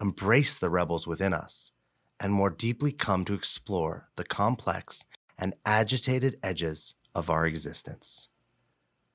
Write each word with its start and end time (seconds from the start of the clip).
embrace 0.00 0.58
the 0.58 0.70
rebels 0.70 1.06
within 1.06 1.32
us, 1.34 1.72
and 2.18 2.32
more 2.32 2.50
deeply 2.50 2.92
come 2.92 3.24
to 3.24 3.34
explore 3.34 4.08
the 4.16 4.24
complex 4.24 5.04
and 5.38 5.54
agitated 5.64 6.38
edges 6.42 6.94
of 7.14 7.28
our 7.28 7.46
existence. 7.46 8.28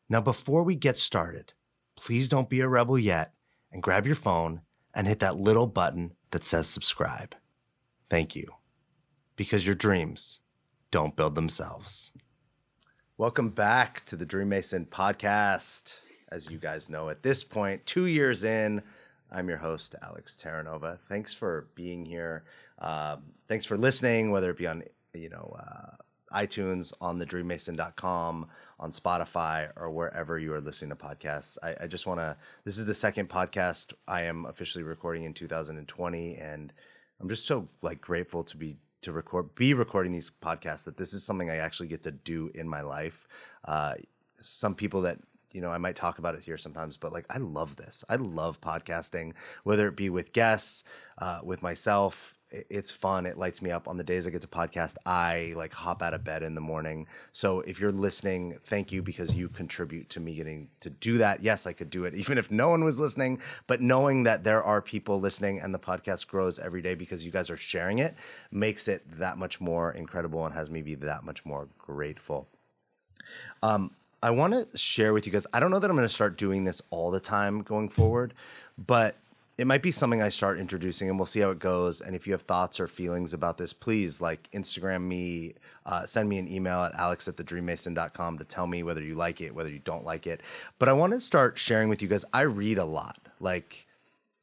Now, 0.09 0.21
before 0.21 0.63
we 0.63 0.75
get 0.75 0.97
started, 0.97 1.53
please 1.95 2.29
don't 2.29 2.49
be 2.49 2.61
a 2.61 2.67
rebel 2.67 2.99
yet 2.99 3.33
and 3.71 3.81
grab 3.81 4.05
your 4.05 4.15
phone 4.15 4.61
and 4.93 5.07
hit 5.07 5.19
that 5.19 5.37
little 5.37 5.67
button 5.67 6.11
that 6.31 6.45
says 6.45 6.67
subscribe. 6.67 7.35
Thank 8.09 8.35
you. 8.35 8.47
Because 9.35 9.65
your 9.65 9.75
dreams 9.75 10.41
don't 10.91 11.15
build 11.15 11.35
themselves. 11.35 12.13
Welcome 13.17 13.49
back 13.49 14.05
to 14.05 14.15
the 14.15 14.25
Dream 14.25 14.49
Mason 14.49 14.85
podcast. 14.85 15.95
As 16.29 16.49
you 16.49 16.57
guys 16.57 16.89
know, 16.89 17.09
at 17.09 17.23
this 17.23 17.43
point, 17.43 17.85
two 17.85 18.05
years 18.05 18.43
in, 18.43 18.83
I'm 19.35 19.49
your 19.49 19.57
host, 19.57 19.95
Alex 20.01 20.41
Terranova. 20.41 20.97
Thanks 21.09 21.33
for 21.33 21.67
being 21.75 22.05
here. 22.05 22.45
Um, 22.79 23.23
thanks 23.49 23.65
for 23.65 23.77
listening, 23.77 24.31
whether 24.31 24.49
it 24.49 24.57
be 24.57 24.65
on, 24.65 24.81
you 25.13 25.27
know, 25.29 25.53
uh, 25.59 25.97
iTunes, 26.33 26.93
on 27.01 27.19
the 27.19 27.25
dreammason.com, 27.25 28.47
on 28.79 28.91
Spotify, 28.91 29.69
or 29.75 29.91
wherever 29.91 30.39
you 30.39 30.53
are 30.53 30.61
listening 30.61 30.91
to 30.91 30.95
podcasts. 30.95 31.57
I, 31.61 31.75
I 31.81 31.87
just 31.87 32.07
want 32.07 32.21
to, 32.21 32.37
this 32.63 32.77
is 32.77 32.85
the 32.85 32.93
second 32.93 33.27
podcast 33.27 33.91
I 34.07 34.21
am 34.21 34.45
officially 34.45 34.85
recording 34.85 35.25
in 35.25 35.33
2020. 35.33 36.35
And 36.37 36.71
I'm 37.19 37.27
just 37.27 37.45
so 37.45 37.67
like 37.81 37.99
grateful 37.99 38.45
to 38.45 38.55
be 38.55 38.77
to 39.01 39.11
record 39.11 39.53
be 39.53 39.73
recording 39.73 40.13
these 40.13 40.31
podcasts 40.41 40.85
that 40.85 40.97
this 40.97 41.13
is 41.13 41.23
something 41.23 41.51
I 41.51 41.57
actually 41.57 41.89
get 41.89 42.01
to 42.03 42.11
do 42.11 42.49
in 42.55 42.67
my 42.67 42.81
life. 42.81 43.27
Uh, 43.65 43.95
some 44.39 44.73
people 44.73 45.01
that 45.01 45.19
you 45.55 45.61
know 45.61 45.71
I 45.71 45.77
might 45.77 45.95
talk 45.95 46.19
about 46.19 46.35
it 46.35 46.43
here 46.43 46.57
sometimes, 46.57 46.97
but 46.97 47.13
like 47.13 47.25
I 47.29 47.37
love 47.37 47.77
this. 47.77 48.03
I 48.09 48.17
love 48.17 48.59
podcasting, 48.59 49.33
whether 49.63 49.87
it 49.87 49.95
be 49.95 50.09
with 50.09 50.33
guests, 50.33 50.83
uh, 51.17 51.39
with 51.43 51.63
myself, 51.63 52.35
it's 52.51 52.91
fun. 52.91 53.25
It 53.25 53.37
lights 53.37 53.61
me 53.61 53.71
up 53.71 53.87
on 53.87 53.97
the 53.97 54.03
days 54.03 54.27
I 54.27 54.29
get 54.29 54.41
to 54.41 54.47
podcast. 54.47 54.95
I 55.05 55.53
like 55.55 55.73
hop 55.73 56.01
out 56.01 56.13
of 56.13 56.23
bed 56.23 56.43
in 56.43 56.55
the 56.55 56.61
morning. 56.61 57.07
So 57.31 57.61
if 57.61 57.79
you're 57.79 57.91
listening, 57.91 58.57
thank 58.65 58.91
you 58.91 59.01
because 59.01 59.33
you 59.33 59.49
contribute 59.49 60.09
to 60.11 60.19
me 60.19 60.35
getting 60.35 60.69
to 60.81 60.89
do 60.89 61.17
that. 61.17 61.41
Yes, 61.41 61.65
I 61.65 61.73
could 61.73 61.89
do 61.89 62.03
it 62.05 62.13
even 62.15 62.37
if 62.37 62.51
no 62.51 62.69
one 62.69 62.83
was 62.83 62.99
listening, 62.99 63.41
but 63.67 63.81
knowing 63.81 64.23
that 64.23 64.43
there 64.43 64.63
are 64.63 64.81
people 64.81 65.19
listening 65.19 65.59
and 65.59 65.73
the 65.73 65.79
podcast 65.79 66.27
grows 66.27 66.59
every 66.59 66.81
day 66.81 66.95
because 66.95 67.25
you 67.25 67.31
guys 67.31 67.49
are 67.49 67.57
sharing 67.57 67.99
it 67.99 68.15
makes 68.51 68.87
it 68.87 69.03
that 69.19 69.37
much 69.37 69.59
more 69.59 69.91
incredible 69.91 70.45
and 70.45 70.53
has 70.53 70.69
me 70.69 70.81
be 70.81 70.95
that 70.95 71.23
much 71.23 71.45
more 71.45 71.67
grateful. 71.77 72.47
Um, 73.63 73.91
I 74.25 74.31
want 74.31 74.53
to 74.53 74.75
share 74.75 75.13
with 75.13 75.27
you 75.27 75.31
guys. 75.31 75.45
I 75.53 75.59
don't 75.59 75.69
know 75.69 75.77
that 75.77 75.87
I'm 75.87 75.95
going 75.95 76.07
to 76.07 76.11
start 76.11 76.35
doing 76.35 76.63
this 76.63 76.81
all 76.89 77.11
the 77.11 77.19
time 77.19 77.61
going 77.61 77.89
forward, 77.89 78.33
but 78.75 79.17
it 79.59 79.67
might 79.67 79.83
be 79.83 79.91
something 79.91 80.19
I 80.19 80.29
start 80.29 80.57
introducing, 80.57 81.09
and 81.09 81.19
we'll 81.19 81.27
see 81.27 81.41
how 81.41 81.51
it 81.51 81.59
goes. 81.59 82.01
And 82.01 82.15
if 82.15 82.25
you 82.25 82.33
have 82.33 82.41
thoughts 82.41 82.79
or 82.79 82.87
feelings 82.87 83.33
about 83.33 83.59
this, 83.59 83.71
please 83.71 84.21
like 84.21 84.49
Instagram 84.51 85.03
me, 85.03 85.53
uh, 85.85 86.07
send 86.07 86.27
me 86.27 86.39
an 86.39 86.51
email 86.51 86.79
at 86.79 86.95
alex 86.95 87.27
at 87.27 87.35
thedreammason.com 87.35 88.39
to 88.39 88.43
tell 88.45 88.65
me 88.65 88.81
whether 88.81 89.03
you 89.03 89.13
like 89.13 89.41
it, 89.41 89.53
whether 89.53 89.69
you 89.69 89.77
don't 89.77 90.03
like 90.03 90.25
it. 90.25 90.41
But 90.79 90.89
I 90.89 90.93
want 90.93 91.13
to 91.13 91.19
start 91.19 91.59
sharing 91.59 91.87
with 91.87 92.01
you 92.01 92.07
guys. 92.07 92.25
I 92.33 92.41
read 92.41 92.79
a 92.79 92.85
lot. 92.85 93.19
Like 93.39 93.85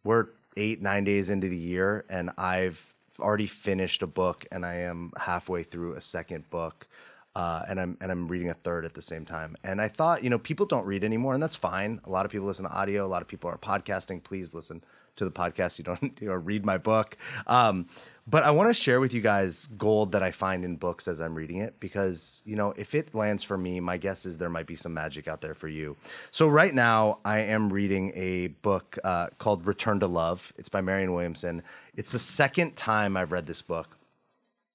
we're 0.04 0.28
eight, 0.56 0.80
nine 0.80 1.02
days 1.02 1.28
into 1.28 1.48
the 1.48 1.58
year, 1.58 2.04
and 2.08 2.30
I've 2.38 2.94
already 3.18 3.48
finished 3.48 4.02
a 4.02 4.06
book, 4.06 4.44
and 4.52 4.64
I 4.64 4.74
am 4.74 5.10
halfway 5.16 5.64
through 5.64 5.94
a 5.94 6.00
second 6.00 6.48
book. 6.50 6.86
Uh, 7.34 7.62
and 7.68 7.80
I'm 7.80 7.96
and 8.00 8.12
I'm 8.12 8.28
reading 8.28 8.50
a 8.50 8.54
third 8.54 8.84
at 8.84 8.94
the 8.94 9.02
same 9.02 9.24
time. 9.24 9.56
And 9.64 9.80
I 9.80 9.88
thought, 9.88 10.22
you 10.22 10.30
know, 10.30 10.38
people 10.38 10.66
don't 10.66 10.84
read 10.84 11.02
anymore, 11.02 11.34
and 11.34 11.42
that's 11.42 11.56
fine. 11.56 12.00
A 12.04 12.10
lot 12.10 12.26
of 12.26 12.32
people 12.32 12.46
listen 12.46 12.66
to 12.66 12.72
audio. 12.72 13.06
A 13.06 13.08
lot 13.08 13.22
of 13.22 13.28
people 13.28 13.48
are 13.48 13.56
podcasting. 13.56 14.22
Please 14.22 14.52
listen 14.52 14.84
to 15.16 15.24
the 15.24 15.30
podcast. 15.30 15.78
You 15.78 15.84
don't 15.84 16.02
you 16.20 16.28
know, 16.28 16.34
read 16.34 16.64
my 16.64 16.78
book. 16.78 17.16
Um, 17.46 17.86
but 18.26 18.44
I 18.44 18.52
want 18.52 18.68
to 18.68 18.74
share 18.74 19.00
with 19.00 19.12
you 19.12 19.20
guys 19.20 19.66
gold 19.66 20.12
that 20.12 20.22
I 20.22 20.30
find 20.30 20.64
in 20.64 20.76
books 20.76 21.08
as 21.08 21.20
I'm 21.20 21.34
reading 21.34 21.56
it 21.56 21.80
because, 21.80 22.42
you 22.44 22.54
know, 22.54 22.72
if 22.76 22.94
it 22.94 23.14
lands 23.14 23.42
for 23.42 23.58
me, 23.58 23.80
my 23.80 23.96
guess 23.96 24.26
is 24.26 24.38
there 24.38 24.48
might 24.48 24.66
be 24.66 24.76
some 24.76 24.94
magic 24.94 25.26
out 25.26 25.40
there 25.40 25.54
for 25.54 25.66
you. 25.66 25.96
So, 26.30 26.46
right 26.46 26.72
now, 26.72 27.18
I 27.24 27.40
am 27.40 27.72
reading 27.72 28.12
a 28.14 28.48
book 28.48 28.96
uh, 29.02 29.28
called 29.38 29.66
Return 29.66 29.98
to 30.00 30.06
Love. 30.06 30.52
It's 30.56 30.68
by 30.68 30.82
Marianne 30.82 31.12
Williamson. 31.12 31.64
It's 31.96 32.12
the 32.12 32.18
second 32.20 32.76
time 32.76 33.16
I've 33.16 33.32
read 33.32 33.46
this 33.46 33.62
book. 33.62 33.98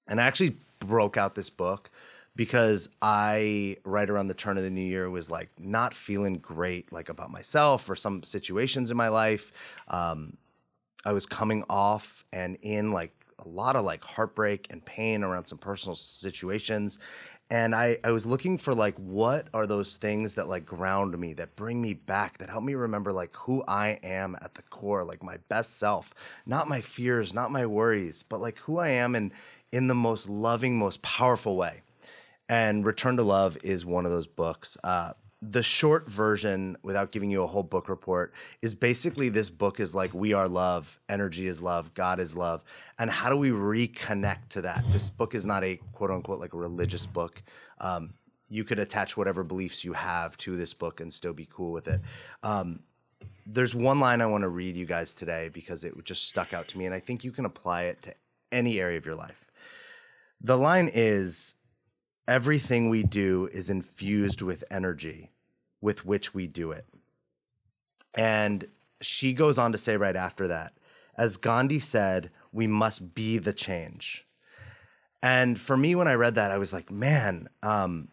And 0.09 0.19
I 0.19 0.25
actually 0.25 0.57
broke 0.79 1.15
out 1.15 1.35
this 1.35 1.49
book 1.49 1.89
because 2.37 2.87
I 3.01 3.77
right 3.83 4.09
around 4.09 4.27
the 4.27 4.35
turn 4.35 4.57
of 4.57 4.63
the 4.63 4.69
new 4.69 4.79
year 4.79 5.09
was 5.09 5.29
like 5.29 5.49
not 5.59 5.93
feeling 5.93 6.37
great 6.37 6.93
like 6.93 7.09
about 7.09 7.31
myself 7.31 7.89
or 7.89 7.95
some 7.95 8.23
situations 8.23 8.91
in 8.91 8.95
my 8.95 9.09
life. 9.09 9.51
Um, 9.89 10.37
I 11.03 11.13
was 11.13 11.25
coming 11.25 11.65
off 11.67 12.23
and 12.31 12.57
in 12.61 12.91
like 12.93 13.11
a 13.39 13.47
lot 13.47 13.75
of 13.75 13.83
like 13.83 14.03
heartbreak 14.03 14.67
and 14.69 14.85
pain 14.85 15.23
around 15.23 15.45
some 15.45 15.57
personal 15.57 15.95
situations. 15.95 16.99
And 17.49 17.73
I, 17.73 17.97
I 18.03 18.11
was 18.11 18.25
looking 18.25 18.57
for 18.57 18.73
like 18.73 18.95
what 18.97 19.47
are 19.53 19.65
those 19.65 19.95
things 19.97 20.35
that 20.35 20.47
like 20.47 20.65
ground 20.65 21.17
me, 21.17 21.33
that 21.33 21.55
bring 21.55 21.81
me 21.81 21.95
back, 21.95 22.37
that 22.37 22.49
help 22.49 22.63
me 22.63 22.75
remember 22.75 23.11
like 23.11 23.35
who 23.35 23.63
I 23.67 23.99
am 24.03 24.37
at 24.41 24.53
the 24.53 24.63
core, 24.63 25.03
like 25.03 25.23
my 25.23 25.37
best 25.49 25.79
self, 25.79 26.13
not 26.45 26.69
my 26.69 26.81
fears, 26.81 27.33
not 27.33 27.51
my 27.51 27.65
worries, 27.65 28.21
but 28.21 28.41
like 28.41 28.59
who 28.59 28.77
I 28.77 28.89
am 28.89 29.15
in 29.15 29.31
in 29.71 29.87
the 29.87 29.95
most 29.95 30.29
loving, 30.29 30.77
most 30.77 31.01
powerful 31.01 31.57
way 31.57 31.81
and 32.49 32.85
Return 32.85 33.17
to 33.17 33.23
Love 33.23 33.57
is 33.63 33.85
one 33.85 34.05
of 34.05 34.11
those 34.11 34.27
books. 34.27 34.77
Uh, 34.83 35.13
the 35.41 35.61
short 35.61 36.09
version, 36.09 36.77
without 36.81 37.11
giving 37.11 37.29
you 37.29 37.43
a 37.43 37.47
whole 37.47 37.63
book 37.63 37.89
report, 37.89 38.33
is 38.61 38.73
basically 38.73 39.29
this 39.29 39.49
book 39.49 39.79
is 39.79 39.93
like 39.93 40.13
we 40.13 40.33
are 40.33 40.47
love, 40.47 40.99
energy 41.09 41.45
is 41.45 41.61
love, 41.61 41.93
God 41.93 42.19
is 42.19 42.35
love, 42.35 42.63
and 42.97 43.09
how 43.09 43.29
do 43.29 43.37
we 43.37 43.51
reconnect 43.51 44.49
to 44.49 44.61
that? 44.61 44.83
This 44.91 45.09
book 45.09 45.35
is 45.35 45.45
not 45.45 45.63
a 45.63 45.79
quote 45.93 46.09
unquote 46.09 46.39
like 46.39 46.53
a 46.53 46.57
religious 46.57 47.05
book. 47.05 47.43
Um, 47.79 48.13
you 48.49 48.63
could 48.63 48.79
attach 48.79 49.15
whatever 49.15 49.43
beliefs 49.43 49.83
you 49.83 49.93
have 49.93 50.37
to 50.37 50.55
this 50.55 50.73
book 50.73 51.01
and 51.01 51.11
still 51.13 51.33
be 51.33 51.47
cool 51.51 51.71
with 51.71 51.87
it. 51.87 52.01
Um, 52.41 52.79
there's 53.45 53.75
one 53.75 53.99
line 53.99 54.21
I 54.21 54.25
want 54.25 54.41
to 54.41 54.49
read 54.49 54.75
you 54.75 54.85
guys 54.85 55.13
today 55.13 55.49
because 55.49 55.83
it 55.83 55.93
just 56.03 56.27
stuck 56.27 56.53
out 56.53 56.67
to 56.69 56.77
me, 56.77 56.85
and 56.85 56.95
I 56.95 56.99
think 56.99 57.23
you 57.23 57.31
can 57.31 57.45
apply 57.45 57.83
it 57.83 58.01
to 58.03 58.13
any 58.51 58.79
area 58.79 58.97
of 58.97 59.05
your 59.05 59.15
life. 59.15 59.51
The 60.41 60.57
line 60.57 60.89
is 60.93 61.55
everything 62.27 62.89
we 62.89 63.03
do 63.03 63.49
is 63.51 63.69
infused 63.69 64.41
with 64.41 64.63
energy 64.69 65.31
with 65.81 66.05
which 66.05 66.33
we 66.33 66.47
do 66.47 66.71
it. 66.71 66.85
And 68.15 68.67
she 69.01 69.33
goes 69.33 69.57
on 69.57 69.71
to 69.71 69.77
say 69.77 69.95
right 69.95 70.15
after 70.15 70.47
that, 70.47 70.73
as 71.17 71.37
Gandhi 71.37 71.79
said, 71.79 72.31
we 72.51 72.67
must 72.67 73.13
be 73.15 73.37
the 73.37 73.53
change. 73.53 74.25
And 75.21 75.59
for 75.59 75.77
me, 75.77 75.95
when 75.95 76.07
I 76.07 76.13
read 76.13 76.35
that, 76.35 76.51
I 76.51 76.57
was 76.57 76.73
like, 76.73 76.91
man, 76.91 77.49
um, 77.63 78.09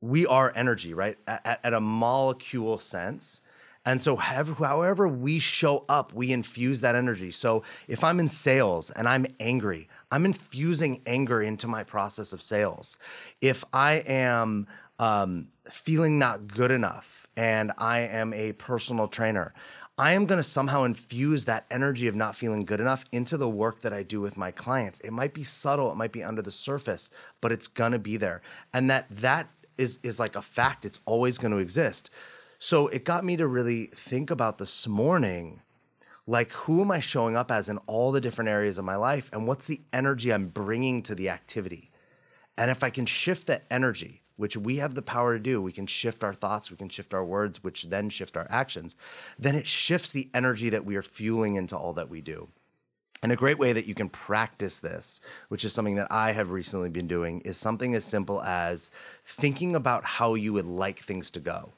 we 0.00 0.26
are 0.26 0.52
energy, 0.54 0.94
right? 0.94 1.18
At, 1.26 1.60
at, 1.62 1.74
a 1.74 1.80
molecule 1.80 2.78
sense. 2.78 3.42
And 3.84 4.00
so, 4.00 4.16
however 4.16 5.08
we 5.08 5.38
show 5.38 5.84
up, 5.88 6.12
we 6.12 6.32
infuse 6.32 6.82
that 6.82 6.94
energy. 6.94 7.30
So, 7.30 7.62
if 7.88 8.04
I'm 8.04 8.20
in 8.20 8.28
sales 8.28 8.90
and 8.90 9.08
I'm 9.08 9.26
angry, 9.40 9.88
I'm 10.10 10.24
infusing 10.24 11.02
anger 11.06 11.40
into 11.40 11.66
my 11.68 11.84
process 11.84 12.32
of 12.32 12.42
sales. 12.42 12.98
If 13.40 13.64
I 13.72 14.02
am 14.06 14.66
um, 14.98 15.48
feeling 15.70 16.18
not 16.18 16.48
good 16.48 16.70
enough 16.70 17.26
and 17.36 17.72
I 17.78 18.00
am 18.00 18.32
a 18.34 18.52
personal 18.52 19.08
trainer, 19.08 19.54
I 19.96 20.12
am 20.12 20.24
going 20.24 20.38
to 20.38 20.42
somehow 20.42 20.84
infuse 20.84 21.44
that 21.44 21.66
energy 21.70 22.08
of 22.08 22.16
not 22.16 22.34
feeling 22.34 22.64
good 22.64 22.80
enough 22.80 23.04
into 23.12 23.36
the 23.36 23.50
work 23.50 23.80
that 23.80 23.92
I 23.92 24.02
do 24.02 24.20
with 24.20 24.36
my 24.36 24.50
clients. 24.50 24.98
It 25.00 25.12
might 25.12 25.34
be 25.34 25.44
subtle, 25.44 25.92
it 25.92 25.96
might 25.96 26.12
be 26.12 26.24
under 26.24 26.40
the 26.40 26.50
surface, 26.50 27.10
but 27.42 27.52
it's 27.52 27.66
going 27.66 27.92
to 27.92 27.98
be 27.98 28.16
there. 28.16 28.40
And 28.72 28.88
that 28.88 29.06
that 29.10 29.48
is 29.76 29.98
is 30.02 30.18
like 30.18 30.36
a 30.36 30.42
fact. 30.42 30.84
It's 30.84 31.00
always 31.04 31.38
going 31.38 31.52
to 31.52 31.58
exist. 31.58 32.10
So 32.58 32.88
it 32.88 33.04
got 33.04 33.24
me 33.24 33.36
to 33.36 33.46
really 33.46 33.86
think 33.94 34.30
about 34.30 34.58
this 34.58 34.86
morning 34.86 35.60
like 36.26 36.52
who 36.52 36.80
am 36.80 36.90
I 36.90 37.00
showing 37.00 37.36
up 37.36 37.50
as 37.50 37.68
in 37.68 37.78
all 37.86 38.12
the 38.12 38.20
different 38.20 38.50
areas 38.50 38.78
of 38.78 38.84
my 38.84 38.96
life 38.96 39.30
and 39.32 39.46
what's 39.46 39.66
the 39.66 39.80
energy 39.92 40.32
I'm 40.32 40.48
bringing 40.48 41.02
to 41.04 41.14
the 41.14 41.28
activity. 41.28 41.90
And 42.56 42.70
if 42.70 42.84
I 42.84 42.90
can 42.90 43.06
shift 43.06 43.46
that 43.46 43.64
energy, 43.70 44.22
which 44.36 44.56
we 44.56 44.76
have 44.76 44.94
the 44.94 45.02
power 45.02 45.34
to 45.34 45.42
do, 45.42 45.60
we 45.60 45.72
can 45.72 45.86
shift 45.86 46.24
our 46.24 46.34
thoughts, 46.34 46.70
we 46.70 46.76
can 46.76 46.88
shift 46.88 47.12
our 47.12 47.24
words, 47.24 47.62
which 47.62 47.84
then 47.84 48.08
shift 48.08 48.36
our 48.36 48.46
actions, 48.50 48.96
then 49.38 49.54
it 49.54 49.66
shifts 49.66 50.12
the 50.12 50.30
energy 50.32 50.70
that 50.70 50.84
we 50.84 50.96
are 50.96 51.02
fueling 51.02 51.56
into 51.56 51.76
all 51.76 51.92
that 51.92 52.08
we 52.08 52.20
do. 52.20 52.48
And 53.22 53.32
a 53.32 53.36
great 53.36 53.58
way 53.58 53.74
that 53.74 53.86
you 53.86 53.94
can 53.94 54.08
practice 54.08 54.78
this, 54.78 55.20
which 55.48 55.64
is 55.64 55.74
something 55.74 55.96
that 55.96 56.10
I 56.10 56.32
have 56.32 56.50
recently 56.50 56.88
been 56.88 57.06
doing, 57.06 57.40
is 57.42 57.58
something 57.58 57.94
as 57.94 58.04
simple 58.04 58.40
as 58.42 58.90
thinking 59.26 59.76
about 59.76 60.04
how 60.04 60.34
you 60.34 60.54
would 60.54 60.64
like 60.64 61.00
things 61.00 61.30
to 61.32 61.40
go. 61.40 61.72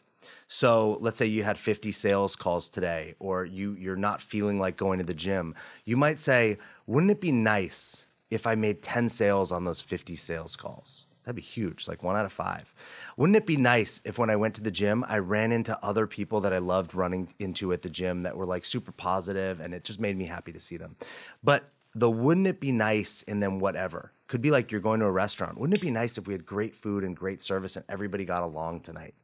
So 0.52 0.98
let's 1.00 1.18
say 1.18 1.24
you 1.24 1.44
had 1.44 1.56
50 1.56 1.92
sales 1.92 2.36
calls 2.36 2.68
today, 2.68 3.14
or 3.18 3.46
you 3.46 3.74
you're 3.80 3.96
not 3.96 4.20
feeling 4.20 4.60
like 4.60 4.76
going 4.76 4.98
to 4.98 5.04
the 5.04 5.14
gym. 5.14 5.54
You 5.86 5.96
might 5.96 6.20
say, 6.20 6.58
wouldn't 6.86 7.10
it 7.10 7.22
be 7.22 7.32
nice 7.32 8.04
if 8.30 8.46
I 8.46 8.54
made 8.54 8.82
10 8.82 9.08
sales 9.08 9.50
on 9.50 9.64
those 9.64 9.80
50 9.80 10.14
sales 10.14 10.54
calls? 10.54 11.06
That'd 11.24 11.36
be 11.36 11.42
huge, 11.42 11.88
like 11.88 12.02
one 12.02 12.16
out 12.16 12.26
of 12.26 12.34
five. 12.34 12.74
Wouldn't 13.16 13.36
it 13.36 13.46
be 13.46 13.56
nice 13.56 14.02
if 14.04 14.18
when 14.18 14.28
I 14.28 14.36
went 14.36 14.54
to 14.56 14.62
the 14.62 14.70
gym, 14.70 15.06
I 15.08 15.20
ran 15.20 15.52
into 15.52 15.78
other 15.82 16.06
people 16.06 16.42
that 16.42 16.52
I 16.52 16.58
loved 16.58 16.94
running 16.94 17.32
into 17.38 17.72
at 17.72 17.80
the 17.80 17.88
gym 17.88 18.22
that 18.24 18.36
were 18.36 18.44
like 18.44 18.66
super 18.66 18.92
positive 18.92 19.58
and 19.58 19.72
it 19.72 19.84
just 19.84 20.00
made 20.00 20.18
me 20.18 20.26
happy 20.26 20.52
to 20.52 20.60
see 20.60 20.76
them. 20.76 20.96
But 21.42 21.70
the 21.94 22.10
wouldn't 22.10 22.46
it 22.46 22.60
be 22.60 22.72
nice 22.72 23.24
and 23.26 23.42
then 23.42 23.58
whatever 23.58 24.12
could 24.26 24.42
be 24.42 24.50
like 24.50 24.70
you're 24.70 24.82
going 24.82 25.00
to 25.00 25.06
a 25.06 25.12
restaurant. 25.12 25.58
Wouldn't 25.58 25.78
it 25.78 25.82
be 25.82 25.90
nice 25.90 26.18
if 26.18 26.26
we 26.26 26.34
had 26.34 26.44
great 26.44 26.74
food 26.74 27.04
and 27.04 27.16
great 27.16 27.40
service 27.40 27.76
and 27.76 27.86
everybody 27.88 28.26
got 28.26 28.42
along 28.42 28.80
tonight? 28.80 29.14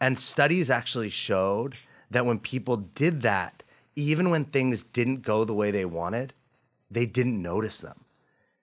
And 0.00 0.18
studies 0.18 0.70
actually 0.70 1.10
showed 1.10 1.76
that 2.10 2.26
when 2.26 2.38
people 2.38 2.76
did 2.76 3.22
that, 3.22 3.62
even 3.94 4.30
when 4.30 4.44
things 4.44 4.82
didn't 4.82 5.22
go 5.22 5.44
the 5.44 5.54
way 5.54 5.70
they 5.70 5.84
wanted, 5.84 6.32
they 6.90 7.06
didn't 7.06 7.40
notice 7.40 7.80
them. 7.80 8.04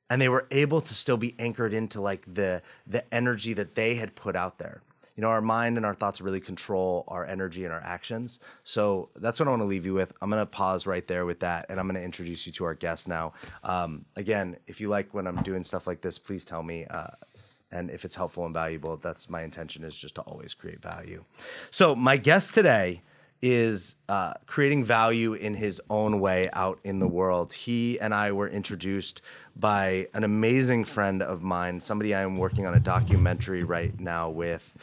And 0.09 0.21
they 0.21 0.29
were 0.29 0.47
able 0.51 0.81
to 0.81 0.93
still 0.93 1.17
be 1.17 1.35
anchored 1.37 1.73
into 1.73 2.01
like 2.01 2.33
the 2.33 2.61
the 2.85 3.13
energy 3.13 3.53
that 3.53 3.75
they 3.75 3.95
had 3.95 4.15
put 4.15 4.35
out 4.35 4.57
there. 4.57 4.81
You 5.15 5.21
know 5.21 5.29
our 5.29 5.41
mind 5.41 5.77
and 5.77 5.85
our 5.85 5.93
thoughts 5.93 6.21
really 6.21 6.39
control 6.39 7.03
our 7.07 7.25
energy 7.25 7.65
and 7.65 7.73
our 7.73 7.81
actions. 7.83 8.39
So 8.63 9.09
that's 9.15 9.39
what 9.39 9.47
i 9.47 9.51
want 9.51 9.61
to 9.61 9.65
leave 9.65 9.85
you 9.85 9.93
with. 9.93 10.13
I'm 10.21 10.29
going 10.29 10.41
to 10.41 10.45
pause 10.45 10.85
right 10.85 11.05
there 11.07 11.25
with 11.25 11.41
that 11.41 11.65
and 11.69 11.79
i'm 11.79 11.87
going 11.87 11.99
to 11.99 12.03
introduce 12.03 12.45
you 12.45 12.53
to 12.53 12.65
our 12.65 12.75
guest 12.75 13.07
now. 13.07 13.33
Um, 13.63 14.05
again 14.15 14.57
if 14.67 14.79
you 14.79 14.87
like 14.87 15.13
when 15.13 15.27
i'm 15.27 15.41
doing 15.43 15.63
stuff 15.63 15.87
like 15.87 16.01
this 16.01 16.17
please 16.17 16.45
tell 16.45 16.63
me 16.63 16.85
uh, 16.85 17.07
and 17.71 17.89
if 17.89 18.05
it's 18.05 18.15
helpful 18.15 18.45
and 18.45 18.53
valuable 18.53 18.97
that's 18.97 19.29
my 19.29 19.43
intention 19.43 19.83
is 19.83 19.97
just 19.97 20.15
to 20.15 20.21
always 20.21 20.53
create 20.53 20.81
value 20.81 21.23
so 21.69 21.95
my 21.95 22.17
guest 22.17 22.53
today 22.53 23.01
is 23.41 23.95
uh, 24.09 24.33
creating 24.45 24.83
value 24.83 25.33
in 25.33 25.53
his 25.53 25.81
own 25.89 26.19
way 26.19 26.49
out 26.53 26.79
in 26.83 26.99
the 26.99 27.07
world. 27.07 27.53
He 27.53 27.99
and 27.99 28.13
I 28.13 28.31
were 28.31 28.47
introduced 28.47 29.21
by 29.55 30.07
an 30.13 30.23
amazing 30.23 30.85
friend 30.85 31.21
of 31.21 31.43
mine, 31.43 31.79
somebody 31.79 32.15
I 32.15 32.21
am 32.21 32.37
working 32.37 32.65
on 32.65 32.73
a 32.73 32.79
documentary 32.79 33.63
right 33.63 33.97
now 33.99 34.29
with. 34.29 34.75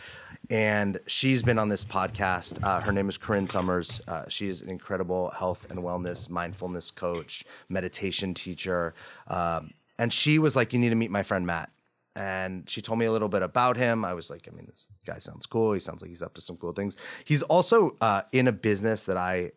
And 0.50 1.00
she's 1.06 1.42
been 1.42 1.58
on 1.58 1.68
this 1.68 1.84
podcast. 1.84 2.62
Uh, 2.62 2.80
her 2.80 2.92
name 2.92 3.08
is 3.08 3.16
Corinne 3.16 3.46
Summers. 3.46 4.00
Uh, 4.06 4.28
she 4.28 4.46
is 4.46 4.60
an 4.60 4.68
incredible 4.68 5.30
health 5.30 5.66
and 5.70 5.80
wellness, 5.80 6.28
mindfulness 6.28 6.90
coach, 6.90 7.44
meditation 7.68 8.34
teacher. 8.34 8.94
Um, 9.26 9.72
and 9.98 10.12
she 10.12 10.38
was 10.38 10.54
like, 10.54 10.72
You 10.72 10.78
need 10.78 10.90
to 10.90 10.96
meet 10.96 11.10
my 11.10 11.22
friend 11.22 11.46
Matt 11.46 11.70
and 12.16 12.68
she 12.68 12.80
told 12.80 12.98
me 12.98 13.06
a 13.06 13.12
little 13.12 13.28
bit 13.28 13.42
about 13.42 13.76
him. 13.76 14.04
I 14.04 14.14
was 14.14 14.30
like, 14.30 14.48
I 14.50 14.54
mean, 14.54 14.66
this 14.66 14.88
guy 15.06 15.18
sounds 15.18 15.46
cool. 15.46 15.72
He 15.72 15.80
sounds 15.80 16.02
like 16.02 16.10
he's 16.10 16.22
up 16.22 16.34
to 16.34 16.40
some 16.40 16.56
cool 16.56 16.72
things. 16.72 16.96
He's 17.24 17.42
also 17.42 17.96
uh, 18.00 18.22
in 18.32 18.46
a 18.46 18.52
business 18.52 19.04
that 19.06 19.16
I 19.16 19.52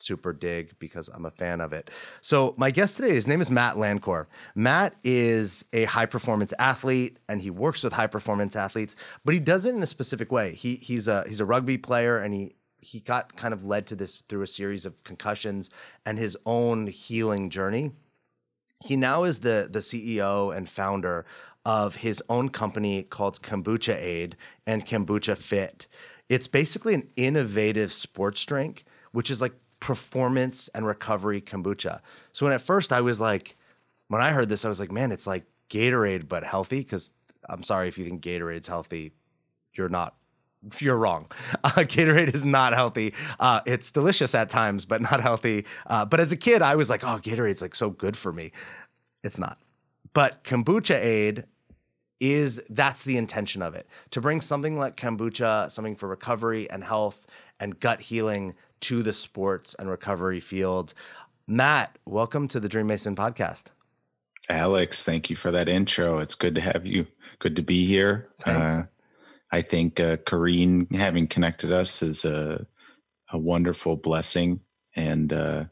super 0.00 0.32
dig 0.32 0.78
because 0.78 1.08
I'm 1.08 1.24
a 1.24 1.30
fan 1.30 1.60
of 1.60 1.72
it. 1.72 1.90
So 2.20 2.54
my 2.56 2.70
guest 2.70 2.96
today, 2.96 3.14
his 3.14 3.26
name 3.26 3.40
is 3.40 3.50
Matt 3.50 3.76
Lancor. 3.76 4.26
Matt 4.54 4.94
is 5.04 5.64
a 5.72 5.84
high 5.84 6.06
performance 6.06 6.52
athlete 6.58 7.18
and 7.28 7.42
he 7.42 7.50
works 7.50 7.82
with 7.82 7.92
high 7.92 8.06
performance 8.06 8.56
athletes, 8.56 8.96
but 9.24 9.34
he 9.34 9.40
does 9.40 9.66
it 9.66 9.74
in 9.74 9.82
a 9.82 9.86
specific 9.86 10.32
way. 10.32 10.54
He 10.54 10.76
he's 10.76 11.08
a 11.08 11.24
he's 11.26 11.40
a 11.40 11.44
rugby 11.44 11.78
player 11.78 12.18
and 12.18 12.32
he 12.32 12.54
he 12.80 13.00
got 13.00 13.36
kind 13.36 13.52
of 13.52 13.64
led 13.64 13.86
to 13.88 13.96
this 13.96 14.16
through 14.28 14.42
a 14.42 14.46
series 14.46 14.86
of 14.86 15.02
concussions 15.04 15.70
and 16.06 16.18
his 16.18 16.36
own 16.46 16.86
healing 16.86 17.50
journey. 17.50 17.92
He 18.80 18.96
now 18.96 19.24
is 19.24 19.40
the 19.40 19.68
the 19.70 19.80
CEO 19.80 20.56
and 20.56 20.68
founder 20.68 21.26
of 21.68 21.96
his 21.96 22.22
own 22.30 22.48
company 22.48 23.02
called 23.02 23.42
Kombuchade 23.42 24.32
and 24.66 24.86
Kombucha 24.86 25.36
Fit. 25.36 25.86
It's 26.30 26.46
basically 26.46 26.94
an 26.94 27.10
innovative 27.14 27.92
sports 27.92 28.42
drink, 28.46 28.84
which 29.12 29.30
is 29.30 29.42
like 29.42 29.52
performance 29.78 30.68
and 30.68 30.86
recovery 30.86 31.42
kombucha. 31.42 32.00
So 32.32 32.46
when 32.46 32.54
at 32.54 32.62
first 32.62 32.90
I 32.90 33.02
was 33.02 33.20
like, 33.20 33.54
when 34.06 34.22
I 34.22 34.30
heard 34.30 34.48
this, 34.48 34.64
I 34.64 34.70
was 34.70 34.80
like, 34.80 34.90
man, 34.90 35.12
it's 35.12 35.26
like 35.26 35.44
Gatorade 35.68 36.26
but 36.26 36.42
healthy. 36.42 36.78
Because 36.78 37.10
I'm 37.50 37.62
sorry 37.62 37.88
if 37.88 37.98
you 37.98 38.04
think 38.06 38.22
Gatorade's 38.22 38.68
healthy, 38.68 39.12
you're 39.74 39.90
not. 39.90 40.14
You're 40.78 40.96
wrong. 40.96 41.30
Uh, 41.64 41.84
Gatorade 41.84 42.34
is 42.34 42.46
not 42.46 42.72
healthy. 42.72 43.12
Uh, 43.38 43.60
it's 43.66 43.92
delicious 43.92 44.34
at 44.34 44.48
times, 44.48 44.86
but 44.86 45.02
not 45.02 45.20
healthy. 45.20 45.66
Uh, 45.86 46.06
but 46.06 46.18
as 46.18 46.32
a 46.32 46.36
kid, 46.36 46.62
I 46.62 46.76
was 46.76 46.88
like, 46.88 47.04
oh, 47.04 47.18
Gatorade's 47.22 47.60
like 47.60 47.74
so 47.74 47.90
good 47.90 48.16
for 48.16 48.32
me. 48.32 48.52
It's 49.22 49.38
not. 49.38 49.58
But 50.14 50.44
Kombuchade 50.44 51.44
is 52.20 52.62
that's 52.68 53.04
the 53.04 53.16
intention 53.16 53.62
of 53.62 53.74
it 53.74 53.86
to 54.10 54.20
bring 54.20 54.40
something 54.40 54.78
like 54.78 54.96
kombucha, 54.96 55.70
something 55.70 55.96
for 55.96 56.08
recovery 56.08 56.68
and 56.70 56.84
health 56.84 57.26
and 57.60 57.78
gut 57.80 58.00
healing 58.00 58.54
to 58.80 59.02
the 59.02 59.12
sports 59.12 59.74
and 59.78 59.90
recovery 59.90 60.40
field. 60.40 60.94
Matt, 61.46 61.98
welcome 62.04 62.48
to 62.48 62.60
the 62.60 62.68
Dream 62.68 62.86
Mason 62.86 63.16
podcast. 63.16 63.66
Alex, 64.48 65.04
thank 65.04 65.30
you 65.30 65.36
for 65.36 65.50
that 65.50 65.68
intro. 65.68 66.18
It's 66.18 66.34
good 66.34 66.54
to 66.54 66.60
have 66.60 66.86
you. 66.86 67.06
Good 67.38 67.56
to 67.56 67.62
be 67.62 67.84
here. 67.84 68.28
Uh, 68.44 68.84
I 69.52 69.62
think 69.62 70.00
uh, 70.00 70.16
Kareen 70.18 70.94
having 70.94 71.26
connected 71.26 71.72
us 71.72 72.02
is 72.02 72.24
a, 72.24 72.66
a 73.30 73.38
wonderful 73.38 73.96
blessing. 73.96 74.60
And, 74.96 75.32
uh, 75.32 75.64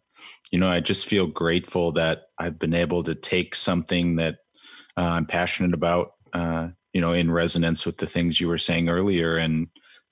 you 0.50 0.58
know, 0.58 0.69
I 0.69 0.81
just 0.81 1.06
feel 1.06 1.26
grateful 1.26 1.93
that 1.93 2.28
I've 2.38 2.58
been 2.58 2.75
able 2.75 3.02
to 3.04 3.14
take 3.14 3.54
something 3.54 4.16
that 4.16 4.38
uh, 4.96 5.02
I'm 5.02 5.26
passionate 5.26 5.75
about 5.75 6.12
uh, 6.36 6.68
you 6.92 7.00
know, 7.00 7.12
in 7.12 7.30
resonance 7.30 7.86
with 7.86 7.96
the 7.96 8.06
things 8.06 8.40
you 8.40 8.48
were 8.48 8.58
saying 8.58 8.88
earlier 8.88 9.36
and 9.36 9.68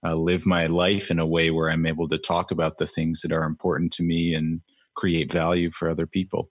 uh, 0.07 0.15
live 0.15 0.47
my 0.47 0.67
life 0.67 1.11
in 1.11 1.19
a 1.19 1.27
way 1.27 1.51
where 1.51 1.69
I'm 1.71 1.87
able 1.87 2.09
to 2.09 2.19
talk 2.19 2.51
about 2.51 2.79
the 2.79 2.87
things 2.87 3.21
that 3.21 3.33
are 3.33 3.45
important 3.45 3.93
to 3.95 4.03
me 4.03 4.35
and 4.35 4.61
create 4.97 5.31
value 5.31 5.71
for 5.71 5.89
other 5.89 6.07
people 6.07 6.51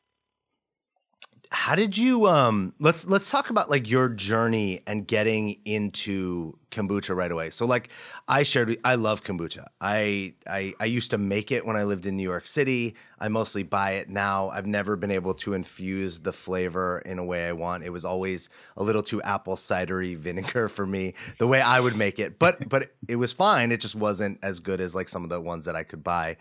how 1.54 1.76
did 1.76 1.96
you 1.96 2.26
um 2.26 2.74
let's 2.80 3.06
let's 3.06 3.30
talk 3.30 3.52
about 3.52 3.70
like 3.70 3.88
your 3.88 4.10
journey 4.10 4.82
and 4.88 5.08
getting 5.08 5.60
into 5.66 6.58
kombucha 6.72 7.16
right 7.16 7.32
away. 7.32 7.52
So 7.52 7.68
like 7.68 7.90
i 8.28 8.42
shared 8.42 8.76
i 8.84 8.96
love 8.96 9.24
kombucha. 9.24 9.68
I, 9.80 10.34
I 10.48 10.74
i 10.80 10.86
used 10.86 11.12
to 11.12 11.20
make 11.20 11.52
it 11.52 11.64
when 11.64 11.76
i 11.76 11.84
lived 11.84 12.08
in 12.08 12.18
new 12.18 12.24
york 12.24 12.48
city. 12.48 12.96
I 13.20 13.28
mostly 13.28 13.62
buy 13.62 13.92
it 13.92 14.10
now. 14.10 14.50
I've 14.50 14.66
never 14.66 14.96
been 14.96 15.12
able 15.12 15.36
to 15.36 15.54
infuse 15.54 16.22
the 16.22 16.34
flavor 16.34 17.04
in 17.06 17.20
a 17.20 17.24
way 17.24 17.48
i 17.48 17.52
want. 17.52 17.84
It 17.84 17.92
was 17.92 18.04
always 18.04 18.50
a 18.76 18.82
little 18.82 19.04
too 19.04 19.22
apple 19.22 19.56
cidery 19.56 20.18
vinegar 20.28 20.68
for 20.70 20.88
me 20.88 21.14
the 21.38 21.46
way 21.46 21.62
i 21.62 21.80
would 21.80 21.96
make 21.96 22.18
it. 22.18 22.40
But 22.40 22.68
but 22.68 22.96
it 23.08 23.18
was 23.18 23.32
fine. 23.32 23.72
It 23.72 23.80
just 23.80 23.96
wasn't 23.96 24.40
as 24.42 24.60
good 24.60 24.82
as 24.82 24.96
like 24.96 25.08
some 25.08 25.24
of 25.24 25.30
the 25.30 25.40
ones 25.40 25.66
that 25.66 25.76
i 25.76 25.84
could 25.84 26.04
buy. 26.04 26.38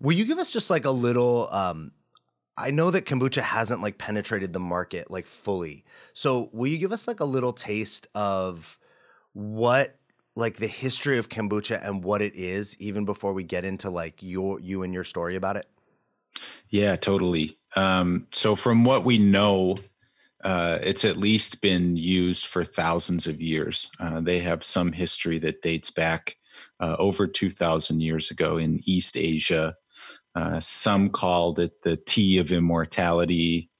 Will 0.00 0.12
you 0.12 0.24
give 0.24 0.38
us 0.38 0.52
just 0.52 0.70
like 0.70 0.86
a 0.86 0.90
little 0.90 1.48
um 1.52 1.92
I 2.60 2.70
know 2.70 2.90
that 2.90 3.06
kombucha 3.06 3.42
hasn't 3.42 3.82
like 3.82 3.98
penetrated 3.98 4.52
the 4.52 4.60
market 4.60 5.10
like 5.10 5.26
fully. 5.26 5.84
So 6.12 6.50
will 6.52 6.68
you 6.68 6.78
give 6.78 6.92
us 6.92 7.08
like 7.08 7.20
a 7.20 7.24
little 7.24 7.52
taste 7.52 8.06
of 8.14 8.78
what 9.32 9.96
like 10.36 10.56
the 10.56 10.66
history 10.66 11.18
of 11.18 11.28
kombucha 11.28 11.84
and 11.86 12.04
what 12.04 12.22
it 12.22 12.34
is 12.34 12.76
even 12.78 13.04
before 13.04 13.32
we 13.32 13.42
get 13.42 13.64
into 13.64 13.90
like 13.90 14.22
your 14.22 14.60
you 14.60 14.82
and 14.82 14.94
your 14.94 15.04
story 15.04 15.36
about 15.36 15.56
it? 15.56 15.66
Yeah, 16.68 16.96
totally. 16.96 17.58
Um, 17.76 18.26
so 18.30 18.54
from 18.54 18.84
what 18.84 19.04
we 19.04 19.18
know, 19.18 19.78
uh, 20.42 20.78
it's 20.82 21.04
at 21.04 21.16
least 21.16 21.60
been 21.60 21.96
used 21.96 22.46
for 22.46 22.64
thousands 22.64 23.26
of 23.26 23.40
years. 23.40 23.90
Uh, 23.98 24.20
they 24.20 24.38
have 24.38 24.64
some 24.64 24.92
history 24.92 25.38
that 25.40 25.62
dates 25.62 25.90
back 25.90 26.36
uh, 26.78 26.96
over 26.98 27.26
2,000 27.26 28.00
years 28.00 28.30
ago 28.30 28.56
in 28.56 28.80
East 28.84 29.16
Asia 29.16 29.74
uh, 30.34 30.60
some 30.60 31.10
called 31.10 31.58
it 31.58 31.82
the 31.82 31.96
tea 31.96 32.38
of 32.38 32.52
immortality. 32.52 33.70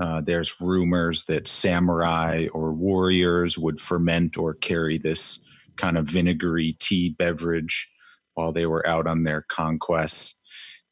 Uh, 0.00 0.20
there's 0.20 0.60
rumors 0.60 1.24
that 1.24 1.48
samurai 1.48 2.46
or 2.52 2.72
warriors 2.72 3.58
would 3.58 3.80
ferment 3.80 4.38
or 4.38 4.54
carry 4.54 4.96
this 4.96 5.44
kind 5.76 5.98
of 5.98 6.08
vinegary 6.08 6.76
tea 6.80 7.10
beverage 7.18 7.88
while 8.34 8.52
they 8.52 8.66
were 8.66 8.86
out 8.86 9.06
on 9.06 9.24
their 9.24 9.44
conquests. 9.48 10.42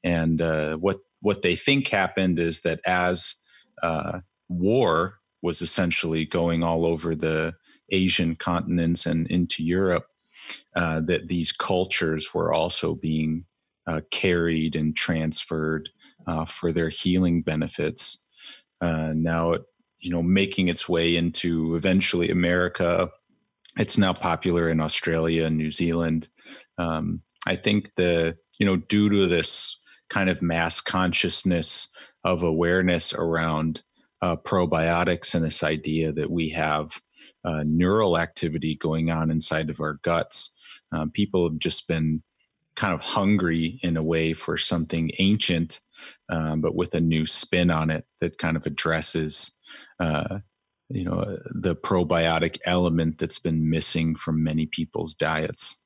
And 0.02 0.40
uh, 0.40 0.76
what 0.76 0.98
what 1.20 1.42
they 1.42 1.56
think 1.56 1.88
happened 1.88 2.38
is 2.38 2.62
that 2.62 2.80
as 2.86 3.36
uh, 3.82 4.20
war 4.48 5.18
was 5.42 5.62
essentially 5.62 6.24
going 6.24 6.62
all 6.62 6.86
over 6.86 7.14
the 7.14 7.54
Asian 7.90 8.36
continents 8.36 9.06
and 9.06 9.26
into 9.28 9.64
Europe, 9.64 10.06
uh, 10.74 11.00
that 11.00 11.28
these 11.28 11.52
cultures 11.52 12.34
were 12.34 12.52
also 12.52 12.94
being 12.94 13.44
uh, 13.86 14.00
carried 14.10 14.76
and 14.76 14.96
transferred 14.96 15.88
uh, 16.26 16.44
for 16.44 16.72
their 16.72 16.88
healing 16.88 17.42
benefits. 17.42 18.24
Uh, 18.80 19.12
now, 19.14 19.54
you 20.00 20.10
know, 20.10 20.22
making 20.22 20.68
its 20.68 20.88
way 20.88 21.16
into 21.16 21.74
eventually 21.74 22.30
America. 22.30 23.08
It's 23.78 23.98
now 23.98 24.12
popular 24.12 24.70
in 24.70 24.80
Australia 24.80 25.46
and 25.46 25.56
New 25.56 25.70
Zealand. 25.70 26.28
Um, 26.78 27.22
I 27.46 27.56
think 27.56 27.94
the 27.96 28.36
you 28.58 28.66
know 28.66 28.76
due 28.76 29.08
to 29.08 29.26
this 29.26 29.80
kind 30.08 30.30
of 30.30 30.42
mass 30.42 30.80
consciousness 30.80 31.94
of 32.24 32.42
awareness 32.42 33.12
around 33.12 33.82
uh, 34.22 34.36
probiotics 34.36 35.34
and 35.34 35.44
this 35.44 35.62
idea 35.62 36.12
that 36.12 36.30
we 36.30 36.48
have 36.50 37.00
uh, 37.44 37.62
neural 37.64 38.18
activity 38.18 38.76
going 38.76 39.10
on 39.10 39.30
inside 39.30 39.70
of 39.70 39.80
our 39.80 39.94
guts. 40.02 40.52
Um, 40.92 41.10
people 41.10 41.48
have 41.48 41.58
just 41.58 41.88
been 41.88 42.22
kind 42.76 42.92
of 42.92 43.00
hungry 43.00 43.80
in 43.82 43.96
a 43.96 44.02
way 44.02 44.32
for 44.32 44.56
something 44.56 45.10
ancient, 45.18 45.80
um, 46.28 46.60
but 46.60 46.74
with 46.74 46.94
a 46.94 47.00
new 47.00 47.26
spin 47.26 47.70
on 47.70 47.90
it 47.90 48.04
that 48.20 48.38
kind 48.38 48.56
of 48.56 48.66
addresses, 48.66 49.58
uh, 49.98 50.38
you 50.88 51.04
know, 51.04 51.38
the 51.50 51.74
probiotic 51.74 52.58
element 52.64 53.18
that's 53.18 53.38
been 53.38 53.68
missing 53.68 54.14
from 54.14 54.44
many 54.44 54.66
people's 54.66 55.14
diets. 55.14 55.82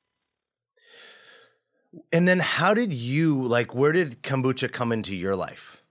And 2.11 2.27
then, 2.27 2.39
how 2.39 2.73
did 2.73 2.93
you 2.93 3.43
like? 3.43 3.73
Where 3.73 3.91
did 3.91 4.23
kombucha 4.23 4.71
come 4.71 4.91
into 4.91 5.15
your 5.15 5.35
life? 5.35 5.81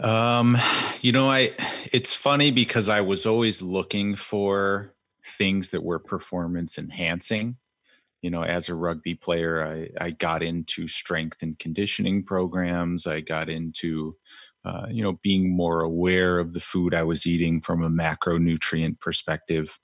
Um, 0.00 0.56
you 1.00 1.12
know, 1.12 1.30
I 1.30 1.50
it's 1.92 2.14
funny 2.14 2.50
because 2.50 2.88
I 2.88 3.02
was 3.02 3.26
always 3.26 3.60
looking 3.60 4.16
for 4.16 4.94
things 5.24 5.68
that 5.70 5.82
were 5.82 5.98
performance 5.98 6.78
enhancing. 6.78 7.56
You 8.22 8.30
know, 8.30 8.44
as 8.44 8.68
a 8.68 8.74
rugby 8.74 9.14
player, 9.14 9.66
I, 9.66 9.88
I 10.00 10.10
got 10.10 10.42
into 10.42 10.88
strength 10.88 11.42
and 11.42 11.58
conditioning 11.58 12.22
programs. 12.24 13.06
I 13.06 13.20
got 13.20 13.48
into, 13.48 14.16
uh, 14.64 14.86
you 14.88 15.02
know, 15.02 15.18
being 15.22 15.54
more 15.54 15.82
aware 15.82 16.38
of 16.38 16.52
the 16.52 16.60
food 16.60 16.94
I 16.94 17.02
was 17.02 17.26
eating 17.26 17.60
from 17.60 17.82
a 17.82 17.90
macronutrient 17.90 19.00
perspective. 19.00 19.78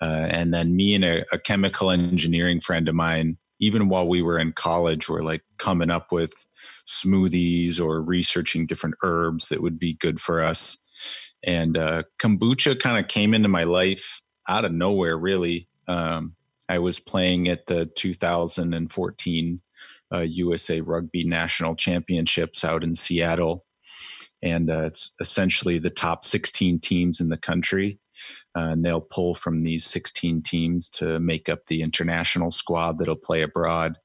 Uh, 0.00 0.26
and 0.30 0.52
then 0.52 0.74
me 0.74 0.94
and 0.94 1.04
a, 1.04 1.24
a 1.32 1.38
chemical 1.38 1.90
engineering 1.90 2.60
friend 2.60 2.88
of 2.88 2.94
mine 2.94 3.36
even 3.58 3.88
while 3.88 4.06
we 4.06 4.22
were 4.22 4.38
in 4.38 4.52
college, 4.52 5.08
we're 5.08 5.22
like 5.22 5.42
coming 5.58 5.90
up 5.90 6.12
with 6.12 6.46
smoothies 6.86 7.80
or 7.80 8.02
researching 8.02 8.66
different 8.66 8.96
herbs 9.02 9.48
that 9.48 9.62
would 9.62 9.78
be 9.78 9.94
good 9.94 10.20
for 10.20 10.40
us. 10.42 10.82
And 11.44 11.76
uh, 11.76 12.04
kombucha 12.18 12.78
kind 12.78 12.98
of 12.98 13.08
came 13.08 13.34
into 13.34 13.48
my 13.48 13.64
life 13.64 14.20
out 14.48 14.64
of 14.64 14.72
nowhere, 14.72 15.16
really. 15.16 15.68
Um, 15.88 16.35
I 16.68 16.78
was 16.78 16.98
playing 16.98 17.48
at 17.48 17.66
the 17.66 17.86
2014 17.86 19.60
uh, 20.12 20.20
USA 20.20 20.80
Rugby 20.80 21.24
National 21.24 21.74
Championships 21.74 22.64
out 22.64 22.84
in 22.84 22.94
Seattle. 22.94 23.64
And 24.42 24.70
uh, 24.70 24.82
it's 24.82 25.14
essentially 25.20 25.78
the 25.78 25.90
top 25.90 26.22
16 26.24 26.80
teams 26.80 27.20
in 27.20 27.28
the 27.28 27.36
country 27.38 27.98
uh, 28.56 28.70
and 28.70 28.84
they'll 28.84 29.00
pull 29.00 29.34
from 29.34 29.62
these 29.62 29.84
16 29.84 30.42
teams 30.42 30.88
to 30.90 31.20
make 31.20 31.48
up 31.48 31.66
the 31.66 31.82
international 31.82 32.50
squad 32.50 32.98
that'll 32.98 33.16
play 33.16 33.42
abroad. 33.42 33.98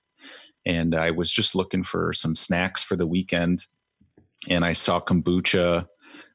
And 0.65 0.93
I 0.93 1.11
was 1.11 1.31
just 1.31 1.55
looking 1.55 1.83
for 1.83 2.13
some 2.13 2.35
snacks 2.35 2.83
for 2.83 2.95
the 2.95 3.07
weekend, 3.07 3.65
and 4.47 4.63
I 4.63 4.73
saw 4.73 4.99
kombucha 4.99 5.87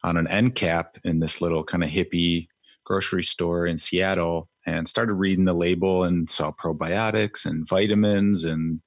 on 0.03 0.17
an 0.17 0.27
end 0.27 0.55
cap 0.55 0.99
in 1.05 1.21
this 1.21 1.41
little 1.41 1.63
kind 1.63 1.85
of 1.85 1.91
hippie 1.91 2.49
grocery 2.85 3.23
store 3.23 3.67
in 3.67 3.79
Seattle, 3.79 4.49
and 4.67 4.89
started 4.89 5.15
reading 5.15 5.45
the 5.45 5.55
label 5.55 6.05
and 6.05 6.29
saw 6.29 6.51
probiotics 6.51 7.47
and 7.47 7.67
vitamins, 7.67 8.45
and 8.45 8.81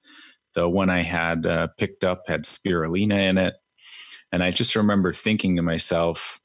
the 0.54 0.68
one 0.68 0.90
I 0.90 1.04
had 1.04 1.46
uh, 1.46 1.68
picked 1.78 2.04
up 2.04 2.24
had 2.28 2.44
spirulina 2.44 3.30
in 3.30 3.38
it. 3.38 3.56
And 4.32 4.44
I 4.44 4.52
just 4.52 4.76
remember 4.76 5.14
thinking 5.14 5.56
to 5.56 5.62
myself, 5.62 6.40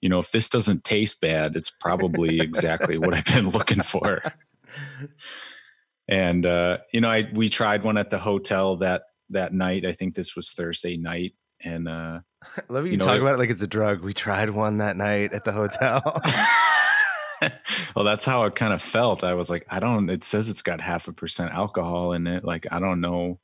you 0.00 0.08
know, 0.08 0.18
if 0.18 0.32
this 0.32 0.48
doesn't 0.48 0.84
taste 0.84 1.20
bad, 1.20 1.54
it's 1.54 1.70
probably 1.70 2.40
exactly 2.40 2.98
what 2.98 3.14
I've 3.14 3.24
been 3.26 3.50
looking 3.50 3.82
for. 3.82 4.22
And 6.08 6.44
uh, 6.44 6.78
you 6.92 7.00
know, 7.00 7.08
I 7.08 7.28
we 7.32 7.48
tried 7.48 7.84
one 7.84 7.96
at 7.96 8.10
the 8.10 8.18
hotel 8.18 8.76
that 8.78 9.02
that 9.30 9.52
night. 9.52 9.84
I 9.86 9.92
think 9.92 10.14
this 10.14 10.34
was 10.34 10.52
Thursday 10.52 10.96
night, 10.96 11.32
and 11.62 11.88
uh, 11.88 12.20
love 12.68 12.86
you, 12.86 12.92
you 12.92 12.98
know, 12.98 13.04
talk 13.04 13.16
it, 13.16 13.22
about 13.22 13.34
it 13.34 13.38
like 13.38 13.50
it's 13.50 13.62
a 13.62 13.68
drug. 13.68 14.02
We 14.02 14.12
tried 14.12 14.50
one 14.50 14.78
that 14.78 14.96
night 14.96 15.32
at 15.32 15.44
the 15.44 15.52
hotel. 15.52 16.20
well, 17.94 18.04
that's 18.04 18.24
how 18.24 18.44
it 18.44 18.54
kind 18.54 18.72
of 18.72 18.82
felt. 18.82 19.24
I 19.24 19.34
was 19.34 19.50
like, 19.50 19.66
I 19.70 19.80
don't. 19.80 20.08
It 20.08 20.24
says 20.24 20.48
it's 20.48 20.62
got 20.62 20.80
half 20.80 21.08
a 21.08 21.12
percent 21.12 21.52
alcohol 21.52 22.12
in 22.12 22.26
it. 22.26 22.44
Like, 22.44 22.66
I 22.72 22.78
don't 22.80 23.00
know. 23.00 23.38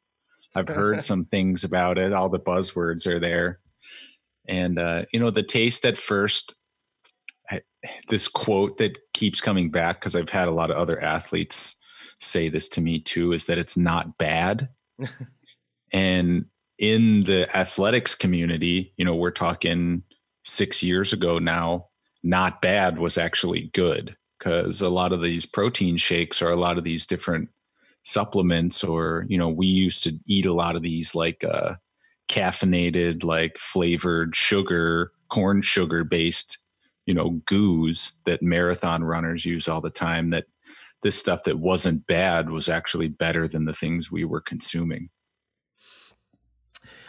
I've 0.55 0.69
heard 0.69 1.03
some 1.03 1.25
things 1.25 1.65
about 1.65 1.99
it. 1.99 2.13
All 2.13 2.29
the 2.29 2.41
buzzwords 2.41 3.07
are 3.07 3.21
there. 3.21 3.61
And 4.47 4.79
uh, 4.79 5.05
you 5.13 5.21
know, 5.21 5.31
the 5.31 5.43
taste 5.43 5.85
at 5.85 5.99
first, 5.99 6.57
I, 7.51 7.61
this 8.09 8.29
quote 8.29 8.79
that 8.79 8.99
keeps 9.13 9.41
coming 9.41 9.71
back 9.71 10.01
because 10.01 10.17
I've 10.17 10.31
had 10.31 10.49
a 10.49 10.53
lot 10.53 10.71
of 10.71 10.77
other 10.77 11.01
athletes 11.01 11.77
say 12.19 12.49
this 12.49 12.69
to 12.71 12.81
me 12.81 13.01
too, 13.01 13.33
is 13.33 13.47
that 13.47 13.59
it's 13.59 13.77
not 13.77 14.17
bad. 14.19 14.69
and 15.93 16.47
in 16.79 17.21
the 17.21 17.49
athletics 17.57 18.15
community, 18.15 18.95
you 18.97 19.05
know, 19.05 19.15
we're 19.15 19.31
talking 19.31 20.03
six 20.45 20.83
years 20.83 21.13
ago 21.13 21.39
now, 21.39 21.87
not 22.23 22.63
bad 22.63 22.99
was 22.99 23.19
actually 23.19 23.71
good 23.75 24.17
because 24.39 24.81
a 24.81 24.89
lot 24.89 25.13
of 25.13 25.23
these 25.23 25.47
protein 25.47 25.97
shakes 25.97 26.41
or 26.41 26.51
a 26.51 26.57
lot 26.57 26.79
of 26.79 26.85
these 26.85 27.07
different 27.07 27.49
supplements 28.05 28.85
or 28.85 29.27
you 29.29 29.37
know 29.37 29.49
we 29.49 29.67
used 29.67 30.03
to 30.05 30.13
eat 30.27 30.47
a 30.47 30.53
lot 30.53 30.77
of 30.77 30.83
these 30.83 31.15
like 31.15 31.45
uh 31.45 31.75
caffeinated, 32.29 33.25
like 33.25 33.59
flavored 33.59 34.37
sugar, 34.37 35.13
corn 35.29 35.63
sugar 35.63 36.05
based, 36.05 36.59
you 37.07 37.15
know, 37.15 37.41
goos 37.47 38.13
that 38.27 38.43
marathon 38.43 39.03
runners 39.03 39.45
use 39.45 39.67
all 39.67 39.81
the 39.81 39.91
time. 39.91 40.31
That 40.31 40.45
this 41.03 41.19
stuff 41.19 41.45
that 41.45 41.59
wasn't 41.59 42.07
bad 42.07 42.51
was 42.51 42.69
actually 42.69 43.09
better 43.09 43.49
than 43.49 43.65
the 43.65 43.73
things 43.73 44.13
we 44.13 44.25
were 44.25 44.41
consuming. 44.41 45.09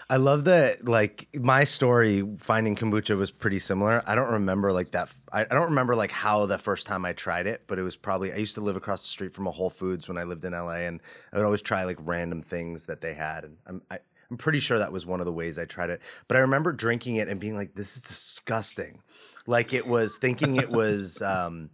I 0.10 0.18
love 0.18 0.46
that. 0.46 0.88
Like 0.88 1.28
my 1.36 1.66
story, 1.66 2.28
finding 2.39 2.75
kombucha 2.75 3.16
was 3.16 3.30
pretty 3.30 3.60
similar. 3.60 4.01
I 4.08 4.16
don't 4.16 4.32
remember 4.32 4.74
like 4.74 4.92
that. 4.92 5.13
I, 5.32 5.42
I, 5.42 5.46
don't 5.46 5.70
remember 5.70 5.94
like 5.94 6.10
how 6.10 6.48
the 6.48 6.58
first 6.58 6.88
time 6.88 7.06
I 7.06 7.13
tried 7.13 7.46
it, 7.46 7.66
but 7.68 7.78
it 7.78 7.84
was 7.84 7.96
probably 7.96 8.34
I 8.34 8.38
used 8.38 8.56
to 8.56 8.62
live 8.62 8.75
across 8.75 9.04
the 9.04 9.10
street 9.10 9.36
from 9.36 9.46
a 9.46 9.51
Whole 9.51 9.70
Foods 9.70 10.08
when 10.08 10.18
I 10.18 10.24
lived 10.24 10.44
in 10.46 10.54
LA, 10.54 10.78
and 10.80 11.00
I 11.32 11.38
would 11.38 11.46
always 11.46 11.62
try 11.62 11.84
like 11.84 11.98
random 12.00 12.42
things 12.42 12.88
that 12.88 13.01
they 13.01 13.13
had. 13.13 13.44
And 13.44 13.58
I'm, 13.68 13.82
I, 13.92 14.00
I'm 14.32 14.38
pretty 14.38 14.60
sure 14.60 14.80
that 14.80 14.92
was 14.92 15.06
one 15.06 15.20
of 15.20 15.28
the 15.28 15.34
ways 15.34 15.60
I 15.60 15.66
tried 15.66 15.92
it. 15.92 16.01
But 16.28 16.38
I 16.38 16.39
remember 16.39 16.74
drinking 16.74 17.18
it 17.18 17.28
and 17.28 17.39
being 17.39 17.56
like, 17.56 17.75
this 17.75 17.96
is 17.96 18.01
disgusting. 18.01 19.04
Like 19.46 19.74
it 19.74 19.86
was 19.86 20.18
thinking 20.18 20.56
it 20.56 20.72
was 20.72 21.22
um, 21.22 21.70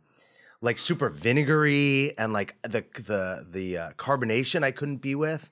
like 0.60 0.78
super 0.78 1.10
vinegary 1.10 2.18
and 2.18 2.34
like 2.34 2.62
the 2.64 2.84
the 2.96 3.46
the 3.50 3.78
uh, 3.78 3.90
carbonation 3.92 4.64
I 4.64 4.72
couldn't 4.72 4.98
be 4.98 5.16
with. 5.16 5.50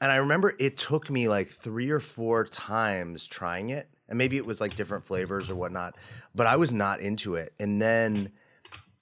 And 0.00 0.12
I 0.12 0.16
remember 0.16 0.54
it 0.58 0.76
took 0.76 1.10
me 1.10 1.28
like 1.28 1.48
three 1.48 1.90
or 1.90 2.00
four 2.00 2.44
times 2.44 3.26
trying 3.26 3.70
it. 3.70 3.88
And 4.08 4.18
maybe 4.18 4.36
it 4.36 4.46
was 4.46 4.60
like 4.60 4.76
different 4.76 5.04
flavors 5.04 5.50
or 5.50 5.56
whatnot, 5.56 5.96
but 6.34 6.46
I 6.46 6.56
was 6.56 6.72
not 6.72 7.00
into 7.00 7.34
it. 7.34 7.52
And 7.58 7.82
then 7.82 8.30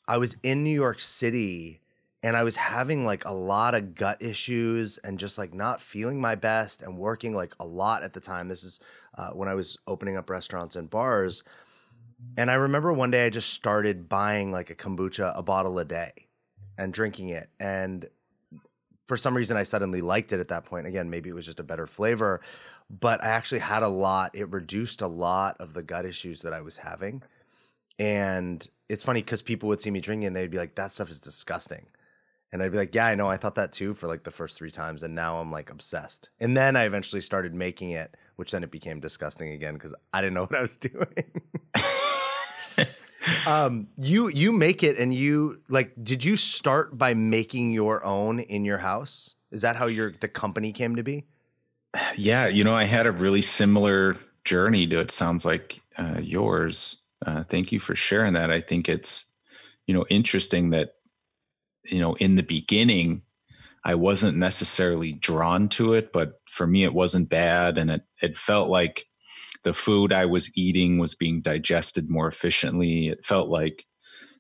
I 0.08 0.16
was 0.18 0.36
in 0.42 0.64
New 0.64 0.70
York 0.70 1.00
City 1.00 1.80
and 2.22 2.38
I 2.38 2.42
was 2.42 2.56
having 2.56 3.04
like 3.04 3.26
a 3.26 3.32
lot 3.32 3.74
of 3.74 3.94
gut 3.94 4.22
issues 4.22 4.96
and 4.98 5.18
just 5.18 5.36
like 5.36 5.52
not 5.52 5.82
feeling 5.82 6.22
my 6.22 6.34
best 6.36 6.80
and 6.80 6.96
working 6.96 7.34
like 7.34 7.54
a 7.60 7.66
lot 7.66 8.02
at 8.02 8.14
the 8.14 8.20
time. 8.20 8.48
This 8.48 8.64
is 8.64 8.80
uh, 9.18 9.30
when 9.32 9.48
I 9.48 9.54
was 9.54 9.76
opening 9.86 10.16
up 10.16 10.30
restaurants 10.30 10.74
and 10.74 10.88
bars. 10.88 11.44
And 12.38 12.50
I 12.50 12.54
remember 12.54 12.92
one 12.94 13.10
day 13.10 13.26
I 13.26 13.30
just 13.30 13.52
started 13.52 14.08
buying 14.08 14.52
like 14.52 14.70
a 14.70 14.74
kombucha, 14.74 15.36
a 15.36 15.42
bottle 15.42 15.78
a 15.78 15.84
day, 15.84 16.12
and 16.78 16.94
drinking 16.94 17.28
it. 17.28 17.48
And 17.60 18.08
for 19.06 19.16
some 19.16 19.36
reason, 19.36 19.56
I 19.56 19.64
suddenly 19.64 20.00
liked 20.00 20.32
it 20.32 20.40
at 20.40 20.48
that 20.48 20.64
point. 20.64 20.86
Again, 20.86 21.10
maybe 21.10 21.28
it 21.28 21.34
was 21.34 21.44
just 21.44 21.60
a 21.60 21.64
better 21.64 21.86
flavor, 21.86 22.40
but 22.88 23.22
I 23.22 23.28
actually 23.28 23.60
had 23.60 23.82
a 23.82 23.88
lot. 23.88 24.34
It 24.34 24.50
reduced 24.50 25.02
a 25.02 25.06
lot 25.06 25.56
of 25.60 25.74
the 25.74 25.82
gut 25.82 26.06
issues 26.06 26.42
that 26.42 26.52
I 26.52 26.60
was 26.60 26.78
having. 26.78 27.22
And 27.98 28.66
it's 28.88 29.04
funny 29.04 29.20
because 29.22 29.42
people 29.42 29.68
would 29.68 29.80
see 29.80 29.90
me 29.90 30.00
drinking 30.00 30.28
and 30.28 30.36
they'd 30.36 30.50
be 30.50 30.58
like, 30.58 30.74
that 30.76 30.92
stuff 30.92 31.10
is 31.10 31.20
disgusting. 31.20 31.86
And 32.52 32.62
I'd 32.62 32.72
be 32.72 32.78
like, 32.78 32.94
yeah, 32.94 33.06
I 33.06 33.14
know. 33.14 33.28
I 33.28 33.36
thought 33.36 33.56
that 33.56 33.72
too 33.72 33.94
for 33.94 34.06
like 34.06 34.22
the 34.22 34.30
first 34.30 34.56
three 34.56 34.70
times. 34.70 35.02
And 35.02 35.14
now 35.14 35.38
I'm 35.38 35.50
like 35.50 35.70
obsessed. 35.70 36.30
And 36.38 36.56
then 36.56 36.76
I 36.76 36.84
eventually 36.84 37.20
started 37.20 37.52
making 37.52 37.90
it, 37.90 38.16
which 38.36 38.52
then 38.52 38.62
it 38.62 38.70
became 38.70 39.00
disgusting 39.00 39.50
again 39.50 39.74
because 39.74 39.94
I 40.12 40.20
didn't 40.20 40.34
know 40.34 40.42
what 40.46 40.56
I 40.56 40.62
was 40.62 40.76
doing. 40.76 41.42
Um, 43.46 43.88
you 43.96 44.28
you 44.28 44.52
make 44.52 44.82
it 44.82 44.98
and 44.98 45.14
you 45.14 45.60
like 45.68 45.92
did 46.02 46.24
you 46.24 46.36
start 46.36 46.96
by 46.96 47.14
making 47.14 47.72
your 47.72 48.04
own 48.04 48.40
in 48.40 48.64
your 48.64 48.78
house? 48.78 49.34
Is 49.50 49.62
that 49.62 49.76
how 49.76 49.86
your 49.86 50.12
the 50.20 50.28
company 50.28 50.72
came 50.72 50.96
to 50.96 51.02
be? 51.02 51.24
Yeah, 52.16 52.48
you 52.48 52.64
know, 52.64 52.74
I 52.74 52.84
had 52.84 53.06
a 53.06 53.12
really 53.12 53.42
similar 53.42 54.16
journey 54.44 54.86
to 54.88 55.00
it. 55.00 55.10
Sounds 55.10 55.44
like 55.44 55.80
uh, 55.96 56.18
yours. 56.20 57.06
Uh, 57.24 57.44
thank 57.44 57.70
you 57.72 57.78
for 57.80 57.94
sharing 57.94 58.34
that. 58.34 58.50
I 58.50 58.60
think 58.60 58.88
it's 58.88 59.30
you 59.86 59.94
know 59.94 60.04
interesting 60.10 60.70
that 60.70 60.94
you 61.84 62.00
know, 62.00 62.14
in 62.14 62.34
the 62.34 62.42
beginning, 62.42 63.22
I 63.84 63.94
wasn't 63.94 64.38
necessarily 64.38 65.12
drawn 65.12 65.68
to 65.70 65.92
it, 65.92 66.12
but 66.12 66.40
for 66.48 66.66
me, 66.66 66.84
it 66.84 66.94
wasn't 66.94 67.28
bad. 67.28 67.78
And 67.78 67.90
it, 67.90 68.02
it 68.22 68.38
felt 68.38 68.68
like 68.68 69.06
the 69.64 69.74
food 69.74 70.12
I 70.12 70.26
was 70.26 70.56
eating 70.56 70.98
was 70.98 71.14
being 71.14 71.40
digested 71.40 72.10
more 72.10 72.28
efficiently. 72.28 73.08
It 73.08 73.24
felt 73.24 73.48
like 73.48 73.84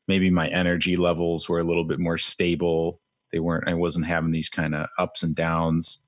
maybe 0.06 0.30
my 0.30 0.48
energy 0.48 0.96
levels 0.96 1.48
were 1.48 1.58
a 1.58 1.64
little 1.64 1.84
bit 1.84 1.98
more 1.98 2.18
stable. 2.18 3.00
They 3.32 3.40
weren't, 3.40 3.68
I 3.68 3.74
wasn't 3.74 4.06
having 4.06 4.30
these 4.30 4.50
kind 4.50 4.74
of 4.74 4.86
ups 4.98 5.22
and 5.22 5.34
downs. 5.34 6.06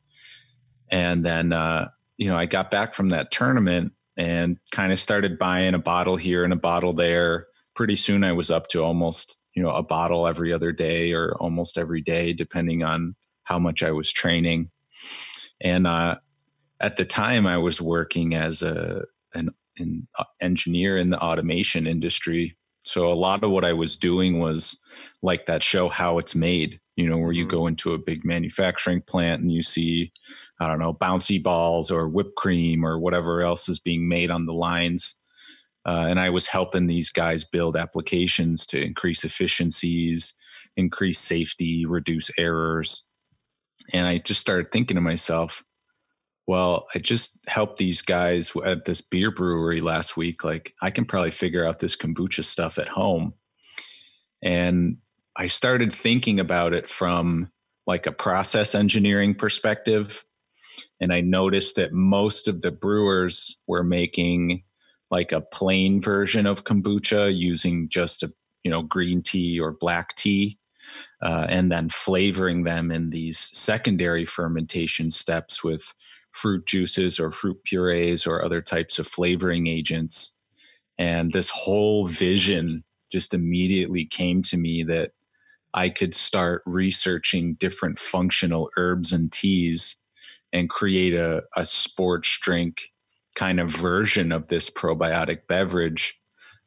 And 0.90 1.25
then, 1.25 1.52
uh, 1.52 1.88
you 2.18 2.28
know, 2.28 2.37
I 2.37 2.46
got 2.46 2.70
back 2.70 2.94
from 2.94 3.08
that 3.08 3.30
tournament 3.30 3.92
and 4.16 4.58
kind 4.70 4.92
of 4.92 5.00
started 5.00 5.38
buying 5.38 5.75
a 5.75 5.78
bottle 5.78 6.16
here 6.16 6.44
and 6.44 6.52
a 6.52 6.56
bottle 6.56 6.92
there. 6.92 7.46
Pretty 7.75 7.96
soon 7.96 8.23
I 8.23 8.32
was 8.32 8.50
up 8.50 8.68
to 8.68 8.82
almost, 8.82 9.42
you 9.54 9.62
know, 9.62 9.70
a 9.70 9.82
bottle 9.82 10.26
every 10.26 10.52
other 10.52 10.73
day 10.73 11.12
or 11.12 11.35
almost 11.40 11.78
every 11.78 12.02
day, 12.02 12.32
depending 12.32 12.82
on 12.82 13.16
how 13.44 13.58
much 13.58 13.82
I 13.82 13.92
was 13.92 14.12
training. 14.12 14.70
And 15.61 15.87
uh, 15.87 16.16
at 16.80 16.97
the 16.97 17.04
time, 17.04 17.47
I 17.47 17.59
was 17.59 17.80
working 17.80 18.35
as 18.35 18.62
a 18.62 19.04
an, 19.35 19.50
an 19.78 20.06
engineer 20.40 20.99
in 20.99 21.11
the 21.11 21.21
automation 21.21 21.87
industry. 21.87 22.56
So 22.80 23.11
a 23.11 23.14
lot 23.14 23.42
of 23.42 23.50
what 23.50 23.64
I 23.64 23.73
was 23.73 23.97
doing 23.97 24.38
was 24.38 24.80
like 25.23 25.47
that 25.47 25.62
show 25.62 25.88
how 25.88 26.18
it's 26.18 26.35
made 26.35 26.80
you 26.97 27.09
know, 27.09 27.18
where 27.18 27.33
you 27.33 27.45
mm-hmm. 27.45 27.56
go 27.56 27.66
into 27.66 27.92
a 27.92 27.99
big 27.99 28.25
manufacturing 28.25 29.02
plant 29.02 29.42
and 29.42 29.52
you 29.52 29.62
see, 29.62 30.12
I 30.61 30.66
don't 30.66 30.78
know, 30.78 30.95
bouncy 30.95 31.42
balls 31.42 31.90
or 31.90 32.09
whipped 32.09 32.37
cream 32.37 32.85
or 32.85 32.99
whatever 32.99 33.42
else 33.42 33.68
is 33.68 33.78
being 33.78 34.09
made 34.09 34.30
on 34.30 34.47
the 34.47 34.54
lines. 34.54 35.14
Uh, 35.87 36.06
and 36.09 36.18
I 36.18 36.30
was 36.30 36.49
helping 36.49 36.87
these 36.87 37.11
guys 37.11 37.45
build 37.45 37.76
applications 37.76 38.66
to 38.66 38.83
increase 38.83 39.25
efficiencies, 39.25 40.35
increase 40.76 41.21
safety, 41.21 41.85
reduce 41.87 42.30
errors. 42.38 43.14
And 43.92 44.09
I 44.09 44.18
just 44.18 44.40
started 44.40 44.73
thinking 44.73 44.97
to 44.97 45.00
myself, 45.00 45.62
well, 46.46 46.86
I 46.94 47.00
just 47.00 47.46
helped 47.48 47.78
these 47.78 48.02
guys 48.02 48.52
at 48.64 48.84
this 48.84 49.00
beer 49.00 49.30
brewery 49.30 49.80
last 49.80 50.16
week. 50.16 50.44
Like, 50.44 50.74
I 50.80 50.90
can 50.90 51.04
probably 51.04 51.32
figure 51.32 51.66
out 51.66 51.80
this 51.80 51.96
kombucha 51.96 52.44
stuff 52.44 52.78
at 52.78 52.88
home. 52.88 53.34
And 54.42 54.98
I 55.36 55.46
started 55.46 55.92
thinking 55.92 56.38
about 56.38 56.72
it 56.72 56.88
from 56.88 57.50
like 57.86 58.06
a 58.06 58.12
process 58.12 58.74
engineering 58.74 59.34
perspective. 59.34 60.24
And 61.00 61.12
I 61.12 61.20
noticed 61.20 61.76
that 61.76 61.92
most 61.92 62.48
of 62.48 62.62
the 62.62 62.72
brewers 62.72 63.60
were 63.66 63.84
making 63.84 64.62
like 65.10 65.32
a 65.32 65.40
plain 65.40 66.00
version 66.00 66.46
of 66.46 66.64
kombucha 66.64 67.36
using 67.36 67.88
just 67.88 68.22
a 68.22 68.28
you 68.64 68.70
know 68.70 68.82
green 68.82 69.22
tea 69.22 69.60
or 69.60 69.72
black 69.72 70.14
tea 70.16 70.58
uh, 71.22 71.46
and 71.48 71.70
then 71.70 71.88
flavoring 71.88 72.64
them 72.64 72.90
in 72.90 73.10
these 73.10 73.38
secondary 73.38 74.24
fermentation 74.24 75.10
steps 75.10 75.62
with 75.62 75.94
fruit 76.36 76.66
juices 76.66 77.18
or 77.18 77.30
fruit 77.30 77.62
purees 77.64 78.26
or 78.26 78.44
other 78.44 78.60
types 78.60 78.98
of 78.98 79.06
flavoring 79.06 79.66
agents. 79.66 80.42
And 80.98 81.32
this 81.32 81.48
whole 81.48 82.06
vision 82.06 82.84
just 83.10 83.32
immediately 83.32 84.04
came 84.04 84.42
to 84.42 84.58
me 84.58 84.82
that 84.84 85.12
I 85.72 85.88
could 85.88 86.14
start 86.14 86.62
researching 86.66 87.54
different 87.54 87.98
functional 87.98 88.70
herbs 88.76 89.12
and 89.12 89.32
teas 89.32 89.96
and 90.52 90.68
create 90.68 91.14
a, 91.14 91.42
a 91.56 91.64
sports 91.64 92.38
drink 92.40 92.92
kind 93.34 93.58
of 93.58 93.70
version 93.70 94.30
of 94.30 94.48
this 94.48 94.68
probiotic 94.68 95.46
beverage 95.48 96.18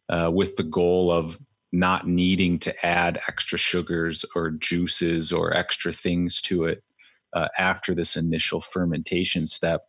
uh, 0.09 0.31
with 0.33 0.55
the 0.55 0.63
goal 0.63 1.11
of 1.11 1.39
not 1.71 2.07
needing 2.07 2.57
to 2.57 2.85
add 2.85 3.19
extra 3.27 3.57
sugars 3.57 4.25
or 4.35 4.49
juices 4.49 5.31
or 5.31 5.55
extra 5.55 5.93
things 5.93 6.41
to 6.41 6.65
it 6.65 6.83
uh, 7.33 7.48
after 7.57 7.93
this 7.93 8.15
initial 8.15 8.62
fermentation 8.62 9.48
step. 9.48 9.81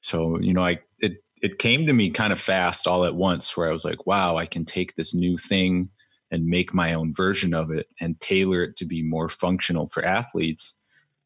So, 0.00 0.38
you 0.40 0.52
know, 0.52 0.64
I 0.64 0.78
it 0.98 1.22
it 1.40 1.58
came 1.58 1.86
to 1.86 1.92
me 1.92 2.10
kind 2.10 2.32
of 2.32 2.40
fast 2.40 2.86
all 2.86 3.04
at 3.04 3.14
once 3.14 3.56
where 3.56 3.68
I 3.68 3.72
was 3.72 3.84
like, 3.84 4.06
wow, 4.06 4.36
I 4.36 4.46
can 4.46 4.64
take 4.64 4.96
this 4.96 5.14
new 5.14 5.38
thing 5.38 5.90
and 6.30 6.46
make 6.46 6.74
my 6.74 6.94
own 6.94 7.12
version 7.14 7.54
of 7.54 7.70
it 7.70 7.86
and 8.00 8.20
tailor 8.20 8.62
it 8.64 8.76
to 8.76 8.84
be 8.84 9.02
more 9.02 9.28
functional 9.28 9.86
for 9.86 10.04
athletes 10.04 10.78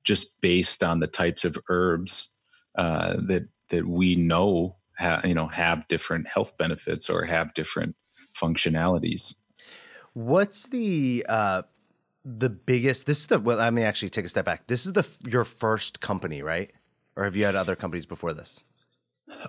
just 0.04 0.40
based 0.40 0.82
on 0.82 1.00
the 1.00 1.06
types 1.06 1.44
of 1.44 1.56
herbs 1.68 2.40
uh, 2.78 3.14
that 3.26 3.44
that 3.70 3.86
we 3.86 4.16
know 4.16 4.76
ha- 4.98 5.20
you 5.24 5.34
know 5.34 5.48
have 5.48 5.86
different 5.88 6.26
health 6.28 6.56
benefits 6.56 7.08
or 7.10 7.24
have 7.24 7.54
different 7.54 7.94
functionalities 8.36 9.34
what's 10.14 10.68
the 10.68 11.24
uh 11.28 11.62
the 12.24 12.48
biggest 12.48 13.06
this 13.06 13.20
is 13.20 13.26
the 13.26 13.38
well 13.38 13.58
let 13.58 13.74
me 13.74 13.82
actually 13.82 14.08
take 14.08 14.24
a 14.24 14.28
step 14.28 14.44
back 14.44 14.66
this 14.68 14.87
is 14.87 14.92
the 14.92 15.08
your 15.26 15.44
first 15.44 16.00
company 16.00 16.42
right 16.42 16.72
or 17.16 17.24
have 17.24 17.35
you 17.35 17.44
had 17.44 17.56
other 17.56 17.74
companies 17.76 18.06
before 18.06 18.32
this 18.32 18.64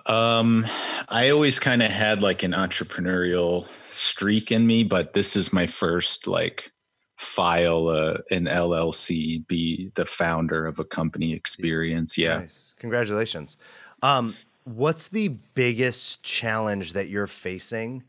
um, 0.06 0.66
I 1.08 1.30
always 1.30 1.58
kind 1.58 1.82
of 1.82 1.90
had 1.90 2.22
like 2.22 2.42
an 2.42 2.52
entrepreneurial 2.52 3.66
streak 3.90 4.50
in 4.50 4.66
me, 4.66 4.84
but 4.84 5.12
this 5.12 5.36
is 5.36 5.52
my 5.52 5.66
first 5.66 6.26
like 6.26 6.72
file 7.16 7.88
uh, 7.88 8.18
an 8.30 8.44
LLC, 8.44 9.46
be 9.46 9.90
the 9.94 10.06
founder 10.06 10.66
of 10.66 10.78
a 10.78 10.84
company 10.84 11.32
experience. 11.32 12.18
Yeah. 12.18 12.38
Nice. 12.38 12.74
Congratulations. 12.78 13.56
Um, 14.02 14.34
what's 14.64 15.08
the 15.08 15.28
biggest 15.28 16.22
challenge 16.22 16.92
that 16.92 17.08
you're 17.08 17.26
facing 17.26 18.04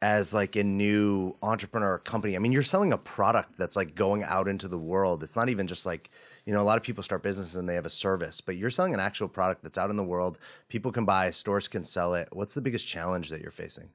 as 0.00 0.32
like 0.32 0.56
a 0.56 0.64
new 0.64 1.36
entrepreneur 1.42 1.98
company? 1.98 2.36
I 2.36 2.38
mean, 2.38 2.52
you're 2.52 2.62
selling 2.62 2.92
a 2.92 2.98
product 2.98 3.56
that's 3.56 3.76
like 3.76 3.94
going 3.94 4.22
out 4.22 4.48
into 4.48 4.68
the 4.68 4.78
world. 4.78 5.22
It's 5.22 5.36
not 5.36 5.48
even 5.48 5.66
just 5.66 5.86
like 5.86 6.10
you 6.48 6.54
know, 6.54 6.62
a 6.62 6.64
lot 6.64 6.78
of 6.78 6.82
people 6.82 7.04
start 7.04 7.22
businesses 7.22 7.56
and 7.56 7.68
they 7.68 7.74
have 7.74 7.84
a 7.84 7.90
service, 7.90 8.40
but 8.40 8.56
you're 8.56 8.70
selling 8.70 8.94
an 8.94 9.00
actual 9.00 9.28
product 9.28 9.62
that's 9.62 9.76
out 9.76 9.90
in 9.90 9.96
the 9.96 10.02
world. 10.02 10.38
People 10.70 10.90
can 10.90 11.04
buy, 11.04 11.30
stores 11.30 11.68
can 11.68 11.84
sell 11.84 12.14
it. 12.14 12.26
What's 12.32 12.54
the 12.54 12.62
biggest 12.62 12.88
challenge 12.88 13.28
that 13.28 13.42
you're 13.42 13.50
facing? 13.50 13.90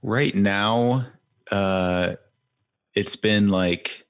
Right 0.00 0.32
now, 0.32 1.06
uh, 1.50 2.14
it's 2.94 3.16
been 3.16 3.48
like 3.48 4.06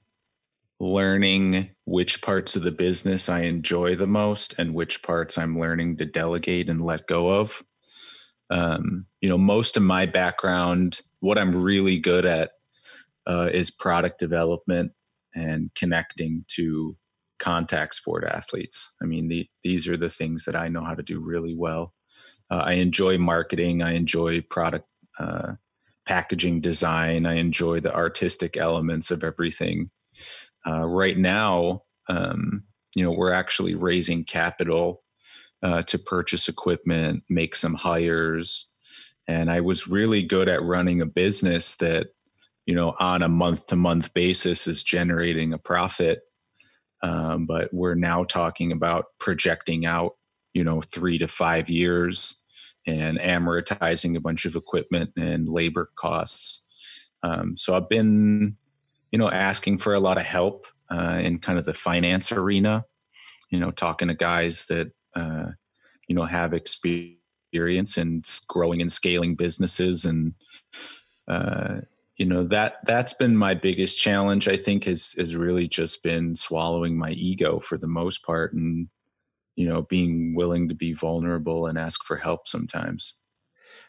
learning 0.79 1.71
which 1.85 2.21
parts 2.21 2.55
of 2.55 2.61
the 2.61 2.71
business 2.71 3.27
I 3.27 3.39
enjoy 3.41 3.95
the 3.95 4.05
most 4.05 4.59
and 4.59 4.75
which 4.75 5.01
parts 5.01 5.35
I'm 5.35 5.59
learning 5.59 5.97
to 5.97 6.05
delegate 6.05 6.69
and 6.69 6.85
let 6.85 7.07
go 7.07 7.29
of. 7.29 7.63
Um, 8.49 9.05
you 9.21 9.29
know, 9.29 9.37
most 9.37 9.77
of 9.77 9.83
my 9.83 10.05
background, 10.05 11.01
what 11.19 11.37
I'm 11.37 11.63
really 11.63 11.99
good 11.99 12.25
at 12.25 12.51
uh, 13.27 13.49
is 13.53 13.69
product 13.69 14.19
development 14.19 14.91
and 15.35 15.69
connecting 15.75 16.45
to 16.49 16.97
contact 17.39 17.95
sport 17.95 18.23
athletes. 18.23 18.95
I 19.01 19.05
mean, 19.05 19.27
the, 19.27 19.47
these 19.63 19.87
are 19.87 19.97
the 19.97 20.09
things 20.09 20.45
that 20.45 20.55
I 20.55 20.67
know 20.67 20.83
how 20.83 20.95
to 20.95 21.03
do 21.03 21.19
really 21.19 21.55
well. 21.55 21.93
Uh, 22.49 22.63
I 22.65 22.73
enjoy 22.73 23.17
marketing. 23.17 23.81
I 23.81 23.93
enjoy 23.93 24.41
product 24.41 24.87
uh, 25.19 25.53
packaging 26.07 26.61
design. 26.61 27.25
I 27.25 27.35
enjoy 27.35 27.79
the 27.79 27.93
artistic 27.93 28.57
elements 28.57 29.11
of 29.11 29.23
everything. 29.23 29.91
Uh, 30.67 30.85
right 30.85 31.17
now, 31.17 31.83
um, 32.07 32.63
you 32.95 33.03
know, 33.03 33.11
we're 33.11 33.31
actually 33.31 33.75
raising 33.75 34.23
capital 34.23 35.03
uh, 35.63 35.81
to 35.83 35.99
purchase 35.99 36.47
equipment, 36.47 37.23
make 37.29 37.55
some 37.55 37.73
hires, 37.73 38.73
and 39.27 39.51
I 39.51 39.61
was 39.61 39.87
really 39.87 40.23
good 40.23 40.49
at 40.49 40.63
running 40.63 41.01
a 41.01 41.05
business 41.05 41.75
that 41.75 42.07
you 42.69 42.75
know, 42.75 42.95
on 42.99 43.23
a 43.23 43.27
month 43.27 43.65
to 43.65 43.75
month 43.75 44.13
basis 44.13 44.67
is 44.67 44.83
generating 44.83 45.53
a 45.53 45.57
profit. 45.57 46.21
Um, 47.01 47.47
but 47.47 47.73
we're 47.73 47.95
now 47.95 48.25
talking 48.25 48.71
about 48.71 49.05
projecting 49.19 49.87
out, 49.87 50.17
you 50.53 50.63
know, 50.63 50.79
three 50.79 51.17
to 51.17 51.27
five 51.27 51.67
years 51.67 52.43
and 52.85 53.17
amortizing 53.17 54.15
a 54.15 54.19
bunch 54.19 54.45
of 54.45 54.55
equipment 54.55 55.09
and 55.17 55.49
labor 55.49 55.89
costs. 55.95 56.63
Um, 57.23 57.57
so 57.57 57.73
I've 57.73 57.89
been, 57.89 58.55
you 59.11 59.17
know, 59.17 59.31
asking 59.31 59.79
for 59.79 59.95
a 59.95 59.99
lot 59.99 60.19
of 60.19 60.25
help 60.25 60.67
uh, 60.91 61.17
in 61.19 61.39
kind 61.39 61.57
of 61.57 61.65
the 61.65 61.73
finance 61.73 62.31
arena, 62.31 62.85
you 63.49 63.59
know, 63.59 63.71
talking 63.71 64.09
to 64.09 64.13
guys 64.13 64.65
that, 64.69 64.91
uh, 65.15 65.47
you 66.07 66.15
know, 66.15 66.25
have 66.25 66.53
experience 66.53 67.97
in 67.97 68.21
growing 68.47 68.81
and 68.81 68.91
scaling 68.91 69.35
businesses 69.35 70.05
and, 70.05 70.33
uh, 71.27 71.81
you 72.17 72.25
know 72.25 72.43
that 72.43 72.79
that's 72.85 73.13
been 73.13 73.33
my 73.33 73.53
biggest 73.53 73.97
challenge 73.97 74.49
i 74.49 74.57
think 74.57 74.83
has 74.83 75.13
has 75.17 75.37
really 75.37 75.69
just 75.69 76.03
been 76.03 76.35
swallowing 76.35 76.97
my 76.97 77.11
ego 77.11 77.59
for 77.59 77.77
the 77.77 77.87
most 77.87 78.25
part 78.25 78.51
and 78.51 78.89
you 79.59 79.67
know 79.67 79.81
being 79.83 80.33
willing 80.33 80.69
to 80.69 80.73
be 80.73 80.93
vulnerable 80.93 81.67
and 81.67 81.77
ask 81.77 82.05
for 82.05 82.15
help 82.15 82.47
sometimes. 82.47 83.21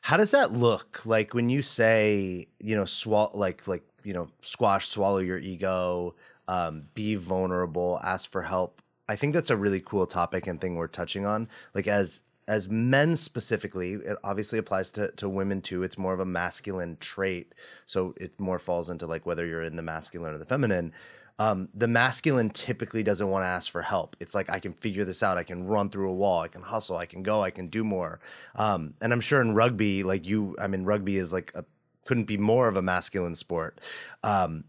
How 0.03 0.17
does 0.17 0.33
that 0.33 0.51
look? 0.51 1.07
Like 1.07 1.33
when 1.33 1.49
you 1.49 1.63
say 1.63 2.49
you 2.59 2.75
know 2.75 2.85
swallow 2.85 3.31
like 3.35 3.69
like 3.69 3.85
you 4.03 4.13
know 4.13 4.29
squash 4.43 4.89
swallow 4.89 5.19
your 5.19 5.39
ego 5.39 6.17
um, 6.49 6.83
be 6.95 7.15
vulnerable 7.15 8.01
ask 8.03 8.31
for 8.33 8.43
help 8.43 8.83
i 9.11 9.17
think 9.17 9.35
that's 9.35 9.51
a 9.51 9.57
really 9.57 9.81
cool 9.81 10.07
topic 10.07 10.47
and 10.47 10.61
thing 10.61 10.77
we're 10.77 10.87
touching 10.87 11.27
on 11.27 11.49
like 11.75 11.87
as 11.87 12.23
as 12.51 12.69
men 12.69 13.15
specifically, 13.15 13.93
it 13.93 14.17
obviously 14.25 14.59
applies 14.59 14.91
to, 14.91 15.13
to 15.13 15.29
women 15.29 15.63
too. 15.63 15.85
It's 15.85 15.97
more 15.97 16.13
of 16.13 16.19
a 16.19 16.25
masculine 16.25 16.97
trait. 16.99 17.55
So 17.87 18.13
it 18.17 18.41
more 18.41 18.59
falls 18.59 18.91
into 18.91 19.07
like 19.07 19.25
whether 19.25 19.47
you're 19.47 19.63
in 19.63 19.77
the 19.77 19.85
masculine 19.85 20.35
or 20.35 20.39
the 20.39 20.45
feminine. 20.45 20.93
Um, 21.39 21.69
the 21.73 21.87
masculine 21.87 22.51
typically 22.51 23.05
doesn't 23.05 23.31
want 23.31 23.45
to 23.45 23.47
ask 23.47 23.71
for 23.71 23.83
help. 23.83 24.17
It's 24.19 24.35
like 24.35 24.51
I 24.51 24.59
can 24.59 24.73
figure 24.73 25.05
this 25.05 25.23
out. 25.23 25.39
I 25.39 25.45
can 25.45 25.65
run 25.65 25.91
through 25.91 26.11
a 26.11 26.13
wall. 26.13 26.41
I 26.41 26.49
can 26.49 26.63
hustle. 26.63 26.97
I 26.97 27.07
can 27.07 27.23
go. 27.23 27.41
I 27.41 27.53
can 27.53 27.69
do 27.69 27.85
more. 27.85 28.19
Um, 28.57 28.95
and 29.01 29.13
I'm 29.13 29.21
sure 29.21 29.41
in 29.41 29.55
rugby, 29.55 30.03
like 30.03 30.27
you, 30.27 30.57
I 30.61 30.67
mean, 30.67 30.85
rugby 30.85 31.19
is 31.19 31.33
like 31.33 31.53
a 31.55 31.65
couldn't 32.05 32.25
be 32.25 32.37
more 32.37 32.67
of 32.67 32.77
a 32.77 32.83
masculine 32.83 33.37
sport. 33.37 33.81
Um, 34.25 34.65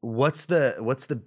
what's 0.00 0.46
the 0.46 0.74
what's 0.80 1.06
the 1.06 1.22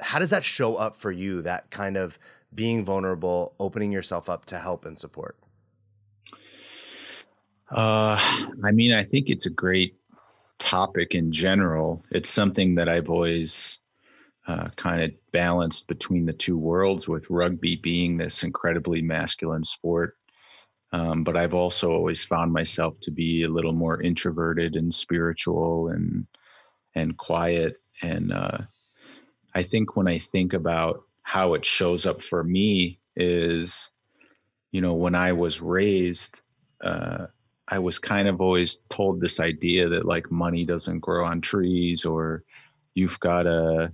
how 0.00 0.18
does 0.18 0.30
that 0.30 0.44
show 0.44 0.76
up 0.76 0.96
for 0.96 1.10
you? 1.10 1.42
That 1.42 1.70
kind 1.70 1.96
of 1.96 2.18
being 2.54 2.84
vulnerable, 2.84 3.54
opening 3.58 3.92
yourself 3.92 4.28
up 4.28 4.44
to 4.46 4.58
help 4.58 4.84
and 4.84 4.98
support? 4.98 5.36
Uh, 7.70 8.18
I 8.64 8.70
mean, 8.72 8.92
I 8.92 9.04
think 9.04 9.28
it's 9.28 9.46
a 9.46 9.50
great 9.50 9.94
topic 10.58 11.14
in 11.14 11.30
general. 11.30 12.02
It's 12.10 12.30
something 12.30 12.74
that 12.76 12.88
I've 12.88 13.10
always 13.10 13.80
uh, 14.46 14.68
kind 14.76 15.02
of 15.02 15.10
balanced 15.32 15.88
between 15.88 16.24
the 16.24 16.32
two 16.32 16.56
worlds, 16.56 17.06
with 17.06 17.28
rugby 17.28 17.76
being 17.76 18.16
this 18.16 18.42
incredibly 18.42 19.02
masculine 19.02 19.64
sport. 19.64 20.16
Um, 20.92 21.22
but 21.22 21.36
I've 21.36 21.52
also 21.52 21.92
always 21.92 22.24
found 22.24 22.50
myself 22.50 22.98
to 23.02 23.10
be 23.10 23.42
a 23.42 23.48
little 23.48 23.74
more 23.74 24.00
introverted 24.00 24.74
and 24.74 24.92
spiritual 24.92 25.88
and 25.88 26.26
and 26.94 27.16
quiet. 27.18 27.76
And 28.00 28.32
uh, 28.32 28.58
I 29.54 29.62
think 29.62 29.96
when 29.96 30.08
I 30.08 30.18
think 30.18 30.52
about 30.52 31.02
how 31.22 31.54
it 31.54 31.64
shows 31.64 32.06
up 32.06 32.22
for 32.22 32.44
me 32.44 32.98
is, 33.16 33.92
you 34.72 34.80
know, 34.80 34.94
when 34.94 35.14
I 35.14 35.32
was 35.32 35.60
raised, 35.60 36.40
uh, 36.82 37.26
I 37.68 37.78
was 37.78 37.98
kind 37.98 38.28
of 38.28 38.40
always 38.40 38.80
told 38.88 39.20
this 39.20 39.40
idea 39.40 39.88
that 39.88 40.06
like 40.06 40.30
money 40.30 40.64
doesn't 40.64 41.00
grow 41.00 41.24
on 41.24 41.40
trees 41.40 42.04
or 42.04 42.44
you've 42.94 43.20
got 43.20 43.42
to 43.42 43.92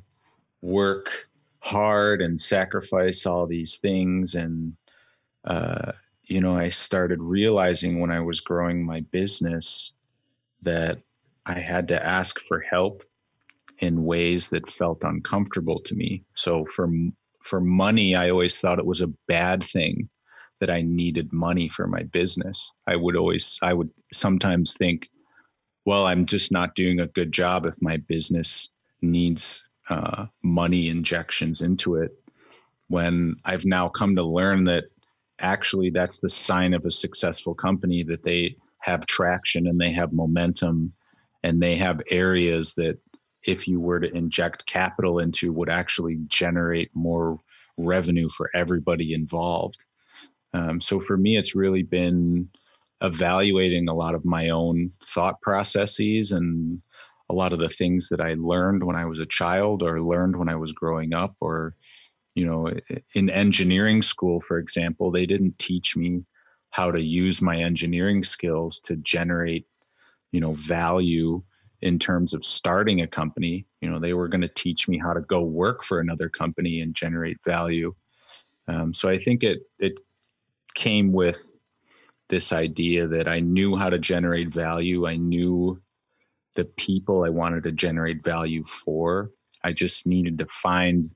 work 0.63 1.29
hard 1.59 2.23
and 2.23 2.41
sacrifice 2.41 3.27
all 3.27 3.47
these 3.47 3.79
things. 3.79 4.35
And 4.35 4.77
uh, 5.45 5.93
you 6.27 6.41
know 6.41 6.57
i 6.57 6.69
started 6.69 7.21
realizing 7.21 8.01
when 8.01 8.11
i 8.11 8.21
was 8.21 8.41
growing 8.41 8.85
my 8.85 9.01
business 9.11 9.93
that 10.63 10.99
i 11.47 11.59
had 11.59 11.89
to 11.89 12.07
ask 12.07 12.39
for 12.49 12.61
help 12.61 13.03
in 13.79 14.05
ways 14.05 14.49
that 14.49 14.73
felt 14.73 15.05
uncomfortable 15.05 15.79
to 15.81 15.95
me. 15.95 16.23
So 16.35 16.65
for 16.67 16.89
for 17.43 17.61
money 17.61 18.15
i 18.15 18.31
always 18.31 18.59
thought 18.59 18.79
it 18.79 18.87
was 18.87 19.03
a 19.03 19.13
bad 19.29 19.63
thing 19.63 20.09
that 20.61 20.71
i 20.71 20.81
needed 20.81 21.31
money 21.31 21.69
for 21.69 21.87
my 21.87 22.03
business. 22.05 22.73
I 22.87 22.97
would 22.97 23.17
always 23.17 23.59
i 23.63 23.75
would 23.75 23.91
sometimes 24.13 24.75
think 24.75 25.11
well 25.85 26.07
i'm 26.07 26.25
just 26.25 26.51
not 26.51 26.75
doing 26.75 27.01
a 27.01 27.09
good 27.09 27.33
job 27.33 27.67
if 27.67 27.75
my 27.83 27.99
business 27.99 28.71
needs 29.03 29.65
uh, 29.91 30.27
money 30.43 30.89
injections 30.89 31.61
into 31.61 31.97
it. 31.97 32.13
When 32.89 33.37
I've 33.45 33.65
now 33.65 33.89
come 33.89 34.17
to 34.17 34.23
learn 34.23 34.65
that 34.65 34.85
actually 35.41 35.91
that's 35.91 36.21
the 36.21 36.29
sign 36.29 36.75
of 36.75 36.85
a 36.85 36.91
successful 36.91 37.55
company 37.55 38.03
that 38.05 38.23
they 38.23 38.57
have 38.79 39.07
traction 39.07 39.67
and 39.67 39.81
they 39.81 39.93
have 39.93 40.13
momentum 40.13 40.93
and 41.43 41.61
they 41.61 41.77
have 41.77 42.01
areas 42.11 42.75
that 42.75 42.99
if 43.47 43.69
you 43.69 43.81
were 43.81 44.01
to 44.01 44.15
inject 44.17 44.67
capital 44.67 45.19
into 45.19 45.53
would 45.53 45.69
actually 45.69 46.19
generate 46.29 46.91
more 46.95 47.39
revenue 47.77 48.29
for 48.29 48.51
everybody 48.55 49.13
involved. 49.13 49.85
Um, 50.53 50.81
so 50.81 51.01
for 51.01 51.17
me 51.17 51.37
it's 51.37 51.55
really 51.55 51.83
been 51.83 52.49
evaluating 53.01 53.89
a 53.89 53.95
lot 53.95 54.15
of 54.15 54.25
my 54.25 54.51
own 54.51 54.93
thought 55.05 55.41
processes 55.41 56.33
and 56.33 56.81
a 57.29 57.35
lot 57.35 57.53
of 57.53 57.59
the 57.59 57.69
things 57.69 58.09
that 58.09 58.21
I 58.21 58.35
learned 58.35 58.85
when 58.85 58.97
I 58.97 59.05
was 59.05 59.19
a 59.19 59.27
child 59.27 59.83
or 59.83 60.01
learned 60.01 60.37
when 60.37 60.49
I 60.49 60.57
was 60.57 60.73
growing 60.73 61.13
up 61.13 61.35
or 61.41 61.75
you 62.35 62.47
know 62.47 62.71
in 63.15 63.31
engineering 63.31 64.03
school 64.03 64.41
for 64.41 64.59
example 64.59 65.11
they 65.11 65.27
didn't 65.27 65.59
teach 65.59 65.97
me 65.97 66.25
how 66.71 66.91
to 66.91 67.01
use 67.01 67.41
my 67.41 67.59
engineering 67.59 68.25
skills 68.25 68.81
to 68.81 68.97
generate 68.97 69.67
you 70.33 70.41
know 70.41 70.53
value 70.53 71.43
in 71.81 71.99
terms 71.99 72.35
of 72.35 72.45
starting 72.45 73.01
a 73.01 73.07
company 73.07 73.67
you 73.81 73.91
know 73.91 73.99
they 73.99 74.15
were 74.15 74.29
going 74.29 74.41
to 74.41 74.49
teach 74.49 74.89
me 74.89 74.99
how 74.99 75.13
to 75.13 75.21
go 75.23 75.43
work 75.43 75.83
for 75.83 76.01
another 76.01 76.29
company 76.29 76.81
and 76.81 76.95
generate 76.95 77.39
value 77.45 77.95
um, 78.69 78.93
so 78.93 79.09
i 79.09 79.19
think 79.19 79.43
it 79.43 79.61
it 79.79 79.99
came 80.75 81.13
with 81.13 81.53
this 82.29 82.53
idea 82.53 83.07
that 83.07 83.29
i 83.29 83.41
knew 83.41 83.77
how 83.77 83.91
to 83.91 83.99
generate 83.99 84.49
value 84.53 85.07
i 85.07 85.17
knew 85.17 85.81
the 86.55 86.65
people 86.65 87.25
I 87.25 87.31
wanted 87.31 87.65
to 87.65 87.73
generate 87.73 88.25
value 88.25 88.65
for. 88.65 89.31
I 89.63 89.73
just 89.73 90.07
needed 90.07 90.39
to 90.39 90.47
find 90.47 91.11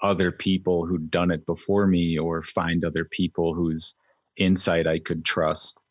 other 0.00 0.30
people 0.30 0.86
who'd 0.86 1.10
done 1.10 1.30
it 1.30 1.44
before 1.46 1.86
me 1.86 2.18
or 2.18 2.42
find 2.42 2.84
other 2.84 3.04
people 3.04 3.54
whose 3.54 3.96
insight 4.36 4.86
I 4.86 5.00
could 5.00 5.24
trust. 5.24 5.82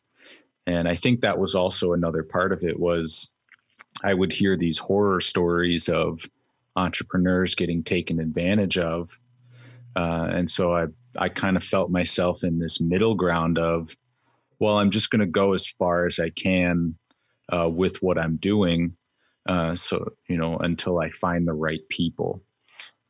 And 0.66 0.88
I 0.88 0.94
think 0.94 1.20
that 1.20 1.38
was 1.38 1.54
also 1.54 1.92
another 1.92 2.22
part 2.22 2.52
of 2.52 2.62
it 2.62 2.78
was 2.78 3.34
I 4.04 4.14
would 4.14 4.32
hear 4.32 4.56
these 4.56 4.78
horror 4.78 5.20
stories 5.20 5.88
of 5.88 6.20
entrepreneurs 6.76 7.54
getting 7.54 7.82
taken 7.82 8.20
advantage 8.20 8.78
of. 8.78 9.18
Uh, 9.96 10.28
and 10.30 10.48
so 10.48 10.74
I, 10.74 10.86
I 11.16 11.28
kind 11.28 11.56
of 11.56 11.64
felt 11.64 11.90
myself 11.90 12.44
in 12.44 12.58
this 12.58 12.80
middle 12.80 13.14
ground 13.14 13.58
of, 13.58 13.96
well, 14.60 14.78
I'm 14.78 14.90
just 14.90 15.10
going 15.10 15.20
to 15.20 15.26
go 15.26 15.52
as 15.52 15.66
far 15.66 16.06
as 16.06 16.18
I 16.18 16.30
can 16.30 16.94
uh, 17.48 17.68
with 17.68 18.00
what 18.02 18.18
I'm 18.18 18.36
doing. 18.36 18.96
Uh, 19.46 19.74
so, 19.74 20.12
you 20.28 20.36
know, 20.36 20.56
until 20.58 21.00
I 21.00 21.10
find 21.10 21.46
the 21.46 21.54
right 21.54 21.80
people, 21.88 22.42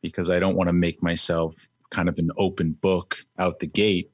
because 0.01 0.29
I 0.29 0.39
don't 0.39 0.55
want 0.55 0.69
to 0.69 0.73
make 0.73 1.03
myself 1.03 1.53
kind 1.91 2.07
of 2.07 2.17
an 2.17 2.31
open 2.37 2.71
book 2.71 3.17
out 3.37 3.59
the 3.59 3.67
gate, 3.67 4.09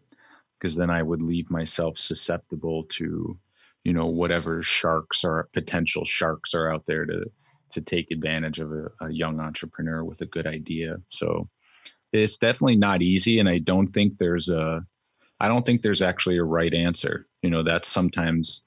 because 0.58 0.76
then 0.76 0.90
I 0.90 1.04
would 1.04 1.22
leave 1.22 1.50
myself 1.52 1.98
susceptible 1.98 2.84
to, 2.84 3.38
you 3.86 3.94
know, 3.94 4.08
whatever 4.08 4.62
sharks 4.62 5.24
or 5.24 5.48
potential 5.54 6.04
sharks 6.04 6.54
are 6.54 6.72
out 6.72 6.86
there 6.86 7.06
to 7.06 7.26
to 7.72 7.82
take 7.82 8.12
advantage 8.12 8.60
of 8.60 8.72
a, 8.72 8.90
a 9.02 9.12
young 9.12 9.40
entrepreneur 9.40 10.04
with 10.04 10.22
a 10.22 10.26
good 10.26 10.46
idea. 10.46 10.98
So 11.10 11.50
it's 12.14 12.38
definitely 12.38 12.76
not 12.76 13.02
easy, 13.02 13.40
and 13.40 13.48
I 13.48 13.60
don't 13.60 13.88
think 13.88 14.18
there's 14.18 14.50
a 14.50 14.86
I 15.40 15.48
don't 15.48 15.66
think 15.66 15.82
there's 15.82 16.02
actually 16.02 16.38
a 16.38 16.44
right 16.44 16.74
answer. 16.74 17.28
You 17.42 17.50
know, 17.50 17.64
that's 17.64 17.88
sometimes 17.88 18.66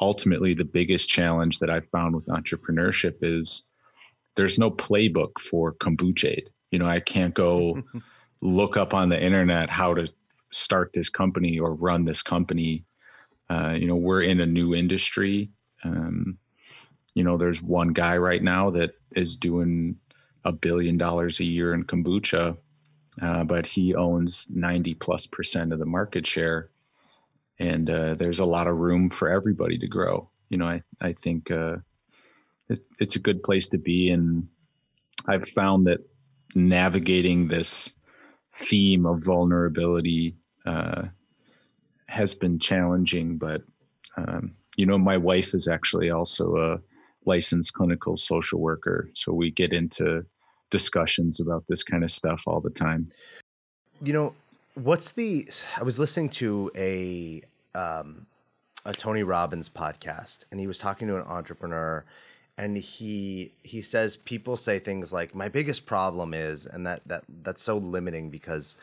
ultimately 0.00 0.52
the 0.52 0.64
biggest 0.64 1.08
challenge 1.08 1.58
that 1.60 1.70
I've 1.70 1.86
found 1.86 2.14
with 2.14 2.26
entrepreneurship 2.26 3.16
is 3.22 3.70
there's 4.34 4.58
no 4.58 4.70
playbook 4.70 5.38
for 5.38 5.74
kombucha. 5.74 6.40
You 6.70 6.78
know, 6.78 6.86
I 6.86 7.00
can't 7.00 7.34
go 7.34 7.82
look 8.42 8.76
up 8.76 8.94
on 8.94 9.08
the 9.08 9.22
internet 9.22 9.70
how 9.70 9.94
to 9.94 10.10
start 10.52 10.90
this 10.92 11.08
company 11.08 11.58
or 11.58 11.74
run 11.74 12.04
this 12.04 12.22
company. 12.22 12.84
Uh, 13.48 13.76
you 13.78 13.86
know, 13.86 13.96
we're 13.96 14.22
in 14.22 14.40
a 14.40 14.46
new 14.46 14.74
industry. 14.74 15.50
Um, 15.84 16.38
you 17.14 17.24
know, 17.24 17.36
there's 17.36 17.62
one 17.62 17.92
guy 17.92 18.16
right 18.16 18.42
now 18.42 18.70
that 18.70 18.92
is 19.12 19.36
doing 19.36 19.96
a 20.44 20.52
billion 20.52 20.98
dollars 20.98 21.40
a 21.40 21.44
year 21.44 21.74
in 21.74 21.84
kombucha, 21.84 22.56
uh, 23.22 23.44
but 23.44 23.66
he 23.66 23.94
owns 23.94 24.50
90 24.54 24.94
plus 24.94 25.26
percent 25.26 25.72
of 25.72 25.78
the 25.78 25.86
market 25.86 26.26
share 26.26 26.70
and 27.58 27.88
uh, 27.88 28.14
there's 28.14 28.38
a 28.38 28.44
lot 28.44 28.66
of 28.66 28.76
room 28.76 29.10
for 29.10 29.28
everybody 29.28 29.78
to 29.78 29.86
grow. 29.86 30.28
You 30.50 30.58
know, 30.58 30.66
I 30.66 30.82
I 31.00 31.12
think 31.12 31.50
uh, 31.50 31.76
it, 32.68 32.80
it's 32.98 33.16
a 33.16 33.20
good 33.20 33.42
place 33.42 33.68
to 33.68 33.78
be, 33.78 34.10
and 34.10 34.48
I've 35.26 35.48
found 35.48 35.86
that 35.86 36.00
navigating 36.54 37.48
this 37.48 37.96
theme 38.54 39.06
of 39.06 39.24
vulnerability 39.24 40.36
uh, 40.64 41.04
has 42.08 42.34
been 42.34 42.58
challenging. 42.58 43.38
But 43.38 43.62
um, 44.16 44.54
you 44.76 44.86
know, 44.86 44.98
my 44.98 45.16
wife 45.16 45.54
is 45.54 45.68
actually 45.68 46.10
also 46.10 46.56
a 46.56 46.78
licensed 47.24 47.74
clinical 47.74 48.16
social 48.16 48.60
worker, 48.60 49.10
so 49.14 49.32
we 49.32 49.50
get 49.50 49.72
into 49.72 50.24
discussions 50.70 51.40
about 51.40 51.64
this 51.68 51.82
kind 51.82 52.04
of 52.04 52.10
stuff 52.10 52.42
all 52.46 52.60
the 52.60 52.70
time. 52.70 53.08
You 54.02 54.12
know, 54.12 54.34
What's 54.76 55.12
the? 55.12 55.48
I 55.78 55.84
was 55.84 55.98
listening 55.98 56.28
to 56.30 56.70
a 56.76 57.40
um, 57.74 58.26
a 58.84 58.92
Tony 58.92 59.22
Robbins 59.22 59.70
podcast, 59.70 60.44
and 60.50 60.60
he 60.60 60.66
was 60.66 60.76
talking 60.76 61.08
to 61.08 61.16
an 61.16 61.22
entrepreneur, 61.22 62.04
and 62.58 62.76
he 62.76 63.52
he 63.62 63.80
says 63.80 64.18
people 64.18 64.58
say 64.58 64.78
things 64.78 65.14
like, 65.14 65.34
"My 65.34 65.48
biggest 65.48 65.86
problem 65.86 66.34
is," 66.34 66.66
and 66.66 66.86
that 66.86 67.08
that 67.08 67.24
that's 67.42 67.62
so 67.62 67.78
limiting 67.78 68.28
because 68.28 68.76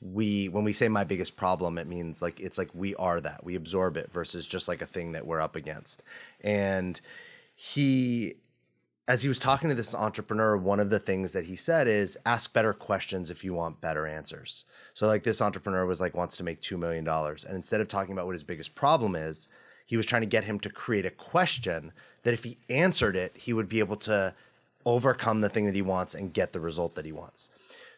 we 0.00 0.48
when 0.48 0.64
we 0.64 0.72
say 0.72 0.88
my 0.88 1.02
biggest 1.02 1.36
problem 1.36 1.76
it 1.76 1.86
means 1.86 2.22
like 2.22 2.38
it's 2.38 2.56
like 2.56 2.70
we 2.72 2.94
are 2.96 3.20
that 3.20 3.42
we 3.44 3.56
absorb 3.56 3.96
it 3.96 4.12
versus 4.12 4.46
just 4.46 4.68
like 4.68 4.80
a 4.80 4.86
thing 4.86 5.12
that 5.12 5.26
we're 5.26 5.40
up 5.40 5.56
against 5.56 6.04
and 6.42 7.00
he 7.54 8.36
as 9.08 9.22
he 9.22 9.28
was 9.28 9.38
talking 9.38 9.70
to 9.70 9.74
this 9.74 9.94
entrepreneur, 9.94 10.54
one 10.54 10.78
of 10.78 10.90
the 10.90 10.98
things 10.98 11.32
that 11.32 11.46
he 11.46 11.56
said 11.56 11.88
is 11.88 12.18
ask 12.26 12.52
better 12.52 12.74
questions 12.74 13.30
if 13.30 13.42
you 13.42 13.54
want 13.54 13.80
better 13.80 14.06
answers. 14.06 14.66
So, 14.92 15.06
like 15.06 15.22
this 15.22 15.40
entrepreneur 15.40 15.86
was 15.86 15.98
like 15.98 16.14
wants 16.14 16.36
to 16.36 16.44
make 16.44 16.60
two 16.60 16.76
million 16.76 17.04
dollars, 17.04 17.42
and 17.42 17.56
instead 17.56 17.80
of 17.80 17.88
talking 17.88 18.12
about 18.12 18.26
what 18.26 18.32
his 18.32 18.42
biggest 18.42 18.74
problem 18.74 19.16
is, 19.16 19.48
he 19.86 19.96
was 19.96 20.04
trying 20.04 20.22
to 20.22 20.26
get 20.26 20.44
him 20.44 20.60
to 20.60 20.68
create 20.68 21.06
a 21.06 21.10
question 21.10 21.92
that 22.22 22.34
if 22.34 22.44
he 22.44 22.58
answered 22.68 23.16
it, 23.16 23.34
he 23.34 23.54
would 23.54 23.68
be 23.68 23.78
able 23.78 23.96
to 23.96 24.34
overcome 24.84 25.40
the 25.40 25.48
thing 25.48 25.64
that 25.64 25.74
he 25.74 25.82
wants 25.82 26.14
and 26.14 26.34
get 26.34 26.52
the 26.52 26.60
result 26.60 26.94
that 26.94 27.06
he 27.06 27.12
wants. 27.12 27.48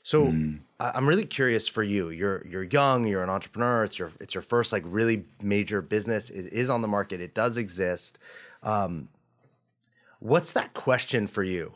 So 0.02 0.26
mm. 0.26 0.60
I'm 0.78 1.08
really 1.08 1.26
curious 1.26 1.68
for 1.68 1.82
you. 1.82 2.10
You're 2.10 2.46
you're 2.46 2.64
young. 2.64 3.06
You're 3.06 3.22
an 3.22 3.30
entrepreneur. 3.30 3.84
It's 3.84 3.98
your 3.98 4.10
it's 4.20 4.34
your 4.34 4.42
first 4.42 4.72
like 4.72 4.82
really 4.86 5.24
major 5.42 5.82
business. 5.82 6.30
It 6.30 6.52
is 6.52 6.70
on 6.70 6.82
the 6.82 6.88
market. 6.88 7.20
It 7.20 7.34
does 7.34 7.56
exist. 7.56 8.18
Um, 8.62 9.08
What's 10.20 10.52
that 10.52 10.74
question 10.74 11.26
for 11.26 11.42
you? 11.42 11.72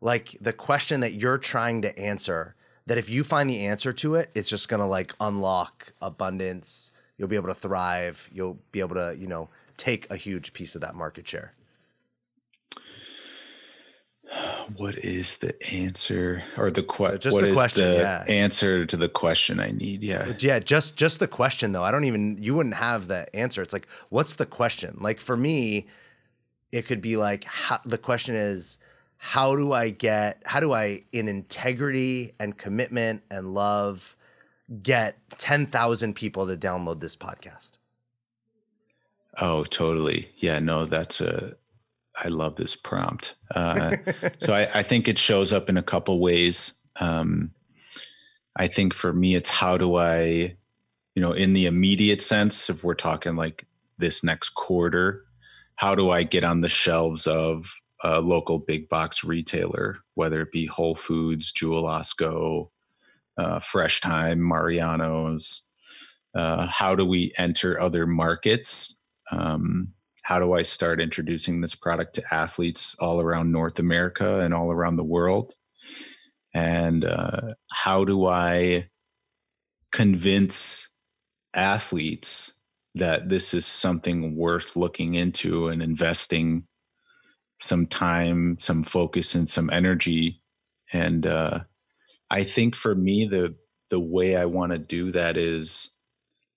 Like 0.00 0.36
the 0.40 0.52
question 0.52 1.00
that 1.00 1.14
you're 1.14 1.38
trying 1.38 1.82
to 1.82 1.96
answer 1.98 2.54
that 2.86 2.96
if 2.96 3.10
you 3.10 3.24
find 3.24 3.50
the 3.50 3.66
answer 3.66 3.92
to 3.92 4.14
it, 4.14 4.30
it's 4.34 4.48
just 4.48 4.68
gonna 4.68 4.86
like 4.86 5.14
unlock 5.20 5.92
abundance. 6.00 6.92
You'll 7.18 7.28
be 7.28 7.36
able 7.36 7.48
to 7.48 7.54
thrive. 7.54 8.30
You'll 8.32 8.58
be 8.70 8.80
able 8.80 8.94
to, 8.94 9.16
you 9.18 9.26
know, 9.26 9.48
take 9.76 10.08
a 10.10 10.16
huge 10.16 10.52
piece 10.52 10.74
of 10.74 10.80
that 10.80 10.94
market 10.94 11.26
share. 11.26 11.54
What 14.76 14.96
is 14.98 15.38
the 15.38 15.54
answer 15.72 16.42
or 16.56 16.70
the 16.70 16.82
question? 16.82 17.20
Just 17.20 17.34
what 17.34 17.42
the 17.42 17.50
is 17.50 17.54
question, 17.54 17.90
the 17.90 17.96
yeah. 17.96 18.24
answer 18.28 18.86
to 18.86 18.96
the 18.96 19.08
question 19.08 19.60
I 19.60 19.70
need? 19.70 20.02
Yeah. 20.02 20.32
Yeah, 20.38 20.58
just 20.58 20.96
just 20.96 21.18
the 21.18 21.28
question 21.28 21.72
though. 21.72 21.82
I 21.82 21.90
don't 21.90 22.04
even 22.04 22.38
you 22.40 22.54
wouldn't 22.54 22.76
have 22.76 23.08
the 23.08 23.34
answer. 23.36 23.60
It's 23.60 23.72
like, 23.72 23.86
what's 24.08 24.36
the 24.36 24.46
question? 24.46 24.96
Like 25.00 25.20
for 25.20 25.36
me, 25.36 25.86
it 26.70 26.86
could 26.86 27.02
be 27.02 27.16
like 27.16 27.44
how, 27.44 27.80
the 27.84 27.98
question 27.98 28.34
is 28.34 28.78
how 29.18 29.54
do 29.54 29.72
I 29.72 29.90
get 29.90 30.42
how 30.46 30.60
do 30.60 30.72
I 30.72 31.04
in 31.12 31.28
integrity 31.28 32.32
and 32.40 32.56
commitment 32.56 33.22
and 33.30 33.52
love 33.54 34.16
get 34.82 35.18
10,000 35.38 36.14
people 36.14 36.46
to 36.46 36.56
download 36.56 37.00
this 37.00 37.16
podcast? 37.16 37.78
Oh, 39.40 39.64
totally. 39.64 40.30
Yeah, 40.36 40.58
no, 40.58 40.86
that's 40.86 41.20
a 41.20 41.56
I 42.16 42.28
love 42.28 42.56
this 42.56 42.76
prompt. 42.76 43.34
Uh, 43.54 43.96
so 44.38 44.54
I, 44.54 44.68
I 44.74 44.82
think 44.82 45.08
it 45.08 45.18
shows 45.18 45.52
up 45.52 45.68
in 45.68 45.76
a 45.76 45.82
couple 45.82 46.20
ways. 46.20 46.74
Um, 47.00 47.52
I 48.56 48.66
think 48.66 48.94
for 48.94 49.12
me, 49.12 49.34
it's 49.34 49.50
how 49.50 49.76
do 49.76 49.96
I, 49.96 50.56
you 51.14 51.22
know, 51.22 51.32
in 51.32 51.52
the 51.52 51.66
immediate 51.66 52.22
sense, 52.22 52.68
if 52.68 52.84
we're 52.84 52.94
talking 52.94 53.34
like 53.34 53.66
this 53.98 54.22
next 54.22 54.50
quarter, 54.50 55.24
how 55.76 55.94
do 55.94 56.10
I 56.10 56.22
get 56.22 56.44
on 56.44 56.60
the 56.60 56.68
shelves 56.68 57.26
of 57.26 57.72
a 58.04 58.20
local 58.20 58.58
big 58.58 58.88
box 58.88 59.24
retailer, 59.24 59.98
whether 60.14 60.42
it 60.42 60.52
be 60.52 60.66
Whole 60.66 60.94
Foods, 60.94 61.52
Jewel 61.52 61.84
Osco, 61.84 62.68
uh, 63.38 63.58
Fresh 63.58 64.00
Thyme, 64.00 64.40
Mariano's? 64.40 65.70
Uh, 66.34 66.66
how 66.66 66.94
do 66.94 67.04
we 67.04 67.32
enter 67.38 67.80
other 67.80 68.06
markets? 68.06 69.02
Um, 69.30 69.88
how 70.22 70.38
do 70.38 70.54
I 70.54 70.62
start 70.62 71.00
introducing 71.00 71.60
this 71.60 71.74
product 71.74 72.14
to 72.14 72.22
athletes 72.32 72.96
all 73.00 73.20
around 73.20 73.50
North 73.50 73.78
America 73.78 74.40
and 74.40 74.54
all 74.54 74.70
around 74.70 74.96
the 74.96 75.04
world? 75.04 75.54
And 76.54 77.04
uh, 77.04 77.54
how 77.72 78.04
do 78.04 78.26
I 78.26 78.88
convince 79.90 80.88
athletes 81.54 82.58
that 82.94 83.28
this 83.28 83.52
is 83.52 83.66
something 83.66 84.36
worth 84.36 84.76
looking 84.76 85.14
into 85.14 85.68
and 85.68 85.82
investing 85.82 86.66
some 87.60 87.86
time, 87.86 88.58
some 88.58 88.84
focus, 88.84 89.34
and 89.34 89.48
some 89.48 89.70
energy? 89.70 90.40
And 90.92 91.26
uh, 91.26 91.60
I 92.30 92.44
think 92.44 92.76
for 92.76 92.94
me, 92.94 93.26
the 93.26 93.56
the 93.90 94.00
way 94.00 94.36
I 94.36 94.46
want 94.46 94.72
to 94.72 94.78
do 94.78 95.12
that 95.12 95.36
is 95.36 96.00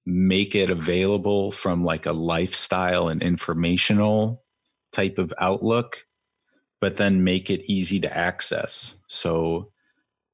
make 0.06 0.56
it 0.56 0.70
available 0.70 1.52
from 1.52 1.84
like 1.84 2.06
a 2.06 2.14
lifestyle 2.14 3.08
and 3.08 3.22
informational 3.22 4.44
type 4.92 5.18
of 5.18 5.34
outlook 5.40 6.06
but 6.82 6.98
then 6.98 7.24
make 7.24 7.50
it 7.50 7.64
easy 7.66 8.00
to 8.00 8.16
access. 8.16 9.02
So 9.08 9.72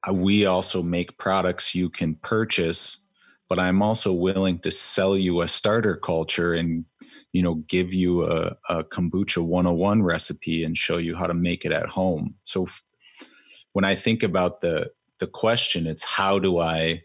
uh, 0.07 0.13
we 0.13 0.45
also 0.45 0.81
make 0.81 1.17
products 1.17 1.73
you 1.75 1.89
can 1.89 2.15
purchase 2.15 3.07
but 3.47 3.59
i'm 3.59 3.81
also 3.81 4.13
willing 4.13 4.57
to 4.59 4.71
sell 4.71 5.17
you 5.17 5.41
a 5.41 5.47
starter 5.47 5.97
culture 5.97 6.53
and 6.53 6.85
you 7.33 7.43
know 7.43 7.55
give 7.67 7.93
you 7.93 8.25
a, 8.25 8.55
a 8.69 8.83
kombucha 8.85 9.43
101 9.43 10.01
recipe 10.01 10.63
and 10.63 10.77
show 10.77 10.97
you 10.97 11.15
how 11.15 11.27
to 11.27 11.33
make 11.33 11.65
it 11.65 11.71
at 11.71 11.87
home. 11.89 12.35
So 12.43 12.63
f- 12.63 12.83
when 13.73 13.85
i 13.85 13.95
think 13.95 14.23
about 14.23 14.61
the 14.61 14.91
the 15.19 15.27
question 15.27 15.85
it's 15.85 16.03
how 16.03 16.39
do 16.39 16.59
i 16.59 17.01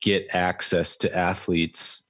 get 0.00 0.34
access 0.34 0.96
to 0.96 1.16
athletes 1.16 2.03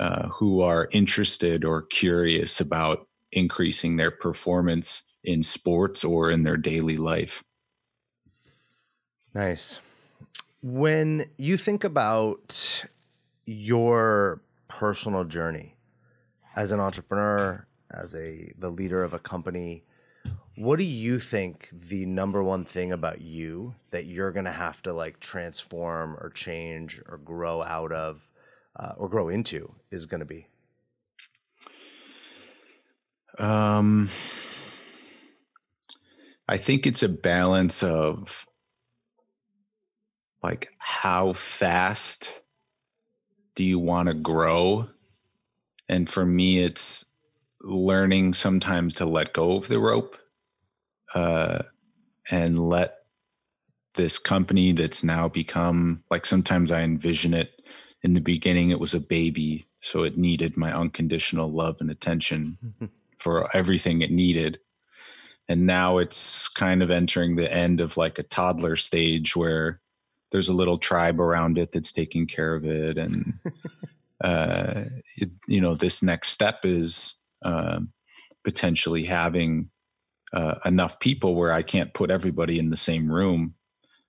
uh, 0.00 0.28
who 0.28 0.62
are 0.62 0.88
interested 0.92 1.64
or 1.64 1.82
curious 1.82 2.60
about 2.60 3.06
increasing 3.32 3.96
their 3.96 4.10
performance 4.10 5.12
in 5.24 5.42
sports 5.42 6.04
or 6.04 6.30
in 6.30 6.42
their 6.42 6.56
daily 6.56 6.96
life. 6.96 7.42
Nice. 9.34 9.80
When 10.62 11.26
you 11.36 11.56
think 11.56 11.84
about 11.84 12.84
your 13.46 14.42
personal 14.68 15.24
journey 15.24 15.76
as 16.54 16.72
an 16.72 16.80
entrepreneur, 16.80 17.66
as 17.90 18.14
a 18.14 18.52
the 18.58 18.70
leader 18.70 19.02
of 19.02 19.12
a 19.12 19.18
company, 19.18 19.84
what 20.56 20.78
do 20.78 20.84
you 20.84 21.18
think 21.18 21.70
the 21.72 22.04
number 22.06 22.42
one 22.42 22.64
thing 22.64 22.92
about 22.92 23.20
you 23.20 23.74
that 23.90 24.06
you're 24.06 24.32
going 24.32 24.44
to 24.44 24.52
have 24.52 24.82
to 24.82 24.92
like 24.92 25.18
transform 25.18 26.16
or 26.20 26.30
change 26.30 27.00
or 27.08 27.18
grow 27.18 27.62
out 27.62 27.92
of 27.92 28.28
uh, 28.76 28.92
or 28.96 29.08
grow 29.08 29.28
into 29.28 29.74
is 29.90 30.06
going 30.06 30.20
to 30.20 30.26
be? 30.26 30.46
Um, 33.38 34.10
I 36.48 36.58
think 36.58 36.86
it's 36.86 37.02
a 37.02 37.08
balance 37.08 37.82
of 37.82 38.46
like 40.42 40.70
how 40.78 41.32
fast 41.32 42.42
do 43.54 43.64
you 43.64 43.78
want 43.78 44.08
to 44.08 44.14
grow? 44.14 44.88
And 45.88 46.08
for 46.08 46.24
me, 46.24 46.62
it's 46.62 47.04
learning 47.62 48.34
sometimes 48.34 48.94
to 48.94 49.06
let 49.06 49.32
go 49.32 49.56
of 49.56 49.68
the 49.68 49.78
rope 49.78 50.16
uh, 51.14 51.62
and 52.30 52.68
let 52.68 52.96
this 53.94 54.18
company 54.18 54.72
that's 54.72 55.04
now 55.04 55.28
become 55.28 56.02
like 56.10 56.24
sometimes 56.24 56.72
I 56.72 56.82
envision 56.82 57.34
it 57.34 57.50
in 58.02 58.14
the 58.14 58.20
beginning 58.20 58.70
it 58.70 58.80
was 58.80 58.94
a 58.94 59.00
baby 59.00 59.66
so 59.82 60.04
it 60.04 60.16
needed 60.16 60.56
my 60.56 60.72
unconditional 60.72 61.50
love 61.50 61.78
and 61.80 61.90
attention 61.90 62.56
for 63.18 63.48
everything 63.54 64.00
it 64.00 64.10
needed. 64.10 64.58
And 65.48 65.66
now 65.66 65.98
it's 65.98 66.48
kind 66.48 66.82
of 66.82 66.90
entering 66.90 67.36
the 67.36 67.52
end 67.52 67.80
of 67.80 67.96
like 67.96 68.18
a 68.18 68.22
toddler 68.22 68.76
stage 68.76 69.36
where 69.36 69.80
there's 70.30 70.48
a 70.48 70.54
little 70.54 70.78
tribe 70.78 71.20
around 71.20 71.58
it 71.58 71.72
that's 71.72 71.92
taking 71.92 72.26
care 72.26 72.54
of 72.54 72.64
it. 72.64 72.96
And 72.96 73.34
uh, 74.24 74.84
it, 75.16 75.30
you 75.46 75.60
know 75.60 75.74
this 75.74 76.02
next 76.02 76.28
step 76.28 76.64
is 76.64 77.22
uh, 77.44 77.80
potentially 78.44 79.04
having 79.04 79.68
uh, 80.32 80.54
enough 80.64 80.98
people 81.00 81.34
where 81.34 81.52
i 81.52 81.60
can't 81.60 81.92
put 81.92 82.10
everybody 82.10 82.58
in 82.58 82.70
the 82.70 82.76
same 82.76 83.10
room 83.10 83.54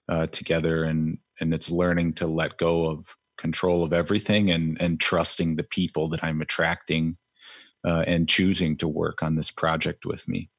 uh, 0.08 0.28
together. 0.28 0.84
And 0.84 1.18
and 1.40 1.52
it's 1.52 1.72
learning 1.72 2.14
to 2.14 2.28
let 2.28 2.58
go 2.58 2.86
of 2.86 3.16
control 3.44 3.84
of 3.84 3.92
everything 3.92 4.50
and 4.50 4.78
and 4.82 5.00
trusting 5.00 5.58
the 5.58 5.64
people 5.64 6.08
that 6.08 6.24
I'm 6.24 6.42
attracting 6.42 7.18
uh, 7.86 8.06
and 8.08 8.28
choosing 8.28 8.78
to 8.78 8.88
work 8.88 9.22
on 9.22 9.36
this 9.36 9.52
project 9.52 10.06
with 10.06 10.28
me. 10.30 10.50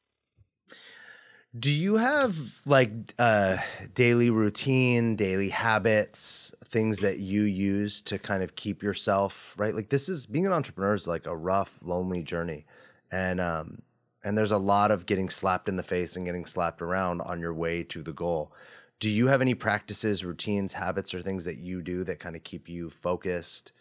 Do 1.58 1.72
you 1.72 1.96
have 1.96 2.36
like 2.66 2.92
uh, 3.18 3.56
daily 3.94 4.28
routine, 4.28 5.16
daily 5.16 5.48
habits, 5.48 6.54
things 6.64 7.00
that 7.00 7.20
you 7.20 7.42
use 7.42 8.02
to 8.02 8.18
kind 8.18 8.42
of 8.42 8.54
keep 8.54 8.82
yourself 8.82 9.54
right? 9.56 9.74
Like 9.74 9.88
this 9.88 10.08
is 10.08 10.26
being 10.26 10.46
an 10.46 10.52
entrepreneur 10.52 10.92
is 10.92 11.08
like 11.08 11.26
a 11.26 11.36
rough, 11.36 11.78
lonely 11.82 12.22
journey, 12.22 12.66
and 13.10 13.40
um, 13.40 13.80
and 14.22 14.36
there's 14.36 14.52
a 14.52 14.58
lot 14.58 14.90
of 14.90 15.06
getting 15.06 15.30
slapped 15.30 15.70
in 15.70 15.76
the 15.76 15.82
face 15.82 16.16
and 16.16 16.26
getting 16.26 16.44
slapped 16.44 16.82
around 16.82 17.22
on 17.22 17.40
your 17.40 17.54
way 17.54 17.82
to 17.84 18.02
the 18.02 18.12
goal 18.12 18.52
do 19.00 19.10
you 19.10 19.26
have 19.26 19.40
any 19.40 19.54
practices, 19.54 20.24
routines, 20.24 20.74
habits, 20.74 21.12
or 21.14 21.22
things 21.22 21.44
that 21.44 21.58
you 21.58 21.82
do 21.82 22.04
that 22.04 22.20
kind 22.20 22.36
of 22.36 22.44
keep 22.44 22.68
you 22.68 22.90
focused, 22.90 23.72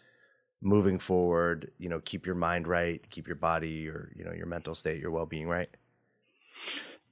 moving 0.60 0.98
forward? 0.98 1.70
You 1.78 1.88
know, 1.88 2.00
keep 2.00 2.26
your 2.26 2.34
mind 2.34 2.66
right, 2.66 3.08
keep 3.10 3.26
your 3.26 3.36
body, 3.36 3.88
or 3.88 4.12
you 4.16 4.24
know, 4.24 4.32
your 4.32 4.46
mental 4.46 4.74
state, 4.74 5.00
your 5.00 5.10
well 5.10 5.26
being 5.26 5.48
right. 5.48 5.70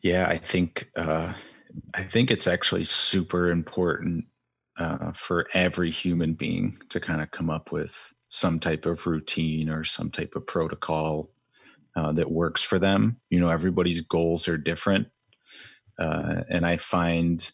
Yeah, 0.01 0.27
I 0.29 0.37
think 0.37 0.91
uh, 0.97 1.33
I 1.95 2.03
think 2.03 2.31
it's 2.31 2.47
actually 2.47 2.85
super 2.85 3.51
important 3.51 4.27
uh, 4.77 5.13
for 5.13 5.47
every 5.55 5.91
human 5.91 6.35
being 6.35 6.79
to 6.91 7.01
kind 7.01 7.23
of 7.23 7.31
come 7.31 7.51
up 7.51 7.73
with 7.73 8.13
some 8.29 8.59
type 8.59 8.87
of 8.87 9.07
routine 9.07 9.69
or 9.69 9.85
some 9.85 10.11
type 10.11 10.35
of 10.35 10.47
protocol 10.47 11.31
uh, 11.95 12.11
that 12.13 12.31
works 12.31 12.63
for 12.63 12.79
them. 12.79 13.21
You 13.31 13.39
know, 13.39 13.51
everybody's 13.51 14.01
goals 14.01 14.49
are 14.49 14.59
different, 14.59 15.09
uh, 15.99 16.43
and 16.49 16.67
I 16.67 16.79
find 16.79 17.51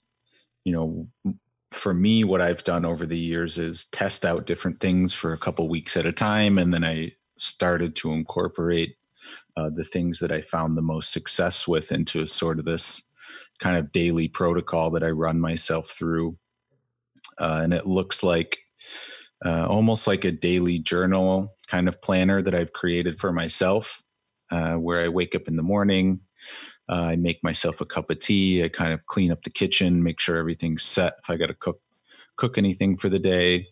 you 0.69 0.75
know 0.75 1.35
for 1.73 1.95
me 1.95 2.25
what 2.25 2.43
i've 2.43 2.63
done 2.65 2.85
over 2.85 3.07
the 3.07 3.19
years 3.19 3.59
is 3.59 3.87
test 3.87 4.27
out 4.27 4.47
different 4.47 4.79
things 4.81 5.15
for 5.15 5.33
a 5.33 5.39
couple 5.39 5.67
weeks 5.67 5.97
at 5.97 6.05
a 6.05 6.13
time 6.13 6.59
and 6.59 6.75
then 6.75 6.85
i 6.85 7.11
started 7.39 7.97
to 7.97 8.13
incorporate 8.13 8.97
uh, 9.57 9.71
the 9.75 9.85
things 9.85 10.19
that 10.19 10.31
i 10.31 10.43
found 10.43 10.77
the 10.77 10.83
most 10.83 11.11
success 11.11 11.67
with 11.67 11.91
into 11.91 12.27
sort 12.27 12.59
of 12.59 12.67
this 12.67 13.11
kind 13.61 13.79
of 13.79 13.91
daily 13.93 14.29
protocol 14.29 14.91
that 14.91 15.03
i 15.03 15.11
run 15.11 15.41
myself 15.41 15.91
through. 15.91 16.37
Uh, 17.39 17.61
and 17.63 17.73
it 17.73 17.87
looks 17.87 18.23
like 18.23 18.59
uh, 19.45 19.67
almost 19.67 20.07
like 20.07 20.25
a 20.25 20.33
daily 20.33 20.79
journal 20.79 21.55
kind 21.69 21.89
of 21.89 22.03
planner 22.03 22.43
that 22.43 22.55
i've 22.55 22.73
created 22.73 23.19
for 23.19 23.33
myself 23.33 24.03
uh, 24.51 24.75
where 24.75 25.03
i 25.03 25.09
wake 25.09 25.35
up 25.35 25.49
in 25.49 25.57
the 25.57 25.63
morning 25.63 26.21
uh, 26.89 26.95
I 26.95 27.17
make 27.17 27.43
myself 27.43 27.81
a 27.81 27.87
cup 27.87 28.11
of 28.11 28.19
tea. 28.19 28.65
I 28.65 28.69
kind 28.69 28.93
of 28.93 29.07
clean 29.07 29.31
up 29.31 29.43
the 29.43 29.51
kitchen, 29.51 30.03
make 30.03 30.21
sure 30.21 30.37
everything's 30.37 30.83
set. 30.83 31.15
If 31.23 31.31
I 31.31 31.37
got 31.37 31.47
to 31.47 31.55
cook 31.55 31.81
cook 32.37 32.57
anything 32.57 32.97
for 32.97 33.09
the 33.09 33.19
day. 33.19 33.67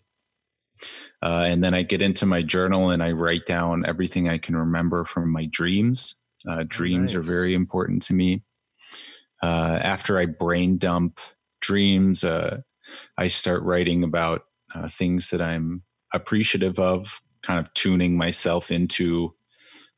Uh, 1.23 1.45
and 1.47 1.65
then 1.65 1.73
I 1.73 1.83
get 1.83 2.03
into 2.03 2.27
my 2.27 2.43
journal 2.43 2.91
and 2.91 3.03
I 3.03 3.13
write 3.13 3.47
down 3.47 3.87
everything 3.87 4.29
I 4.29 4.37
can 4.37 4.55
remember 4.55 5.05
from 5.05 5.33
my 5.33 5.47
dreams. 5.47 6.23
Uh, 6.47 6.65
dreams 6.67 7.13
nice. 7.13 7.15
are 7.15 7.23
very 7.23 7.55
important 7.55 8.03
to 8.03 8.15
me. 8.15 8.43
Uh, 9.43 9.79
after 9.81 10.19
I 10.19 10.27
brain 10.27 10.77
dump 10.77 11.21
dreams, 11.61 12.25
uh, 12.25 12.59
I 13.17 13.29
start 13.29 13.63
writing 13.63 14.05
about 14.05 14.43
uh, 14.75 14.89
things 14.89 15.31
that 15.31 15.41
I'm 15.41 15.83
appreciative 16.13 16.79
of, 16.79 17.21
kind 17.43 17.59
of 17.59 17.73
tuning 17.75 18.17
myself 18.17 18.71
into 18.71 19.35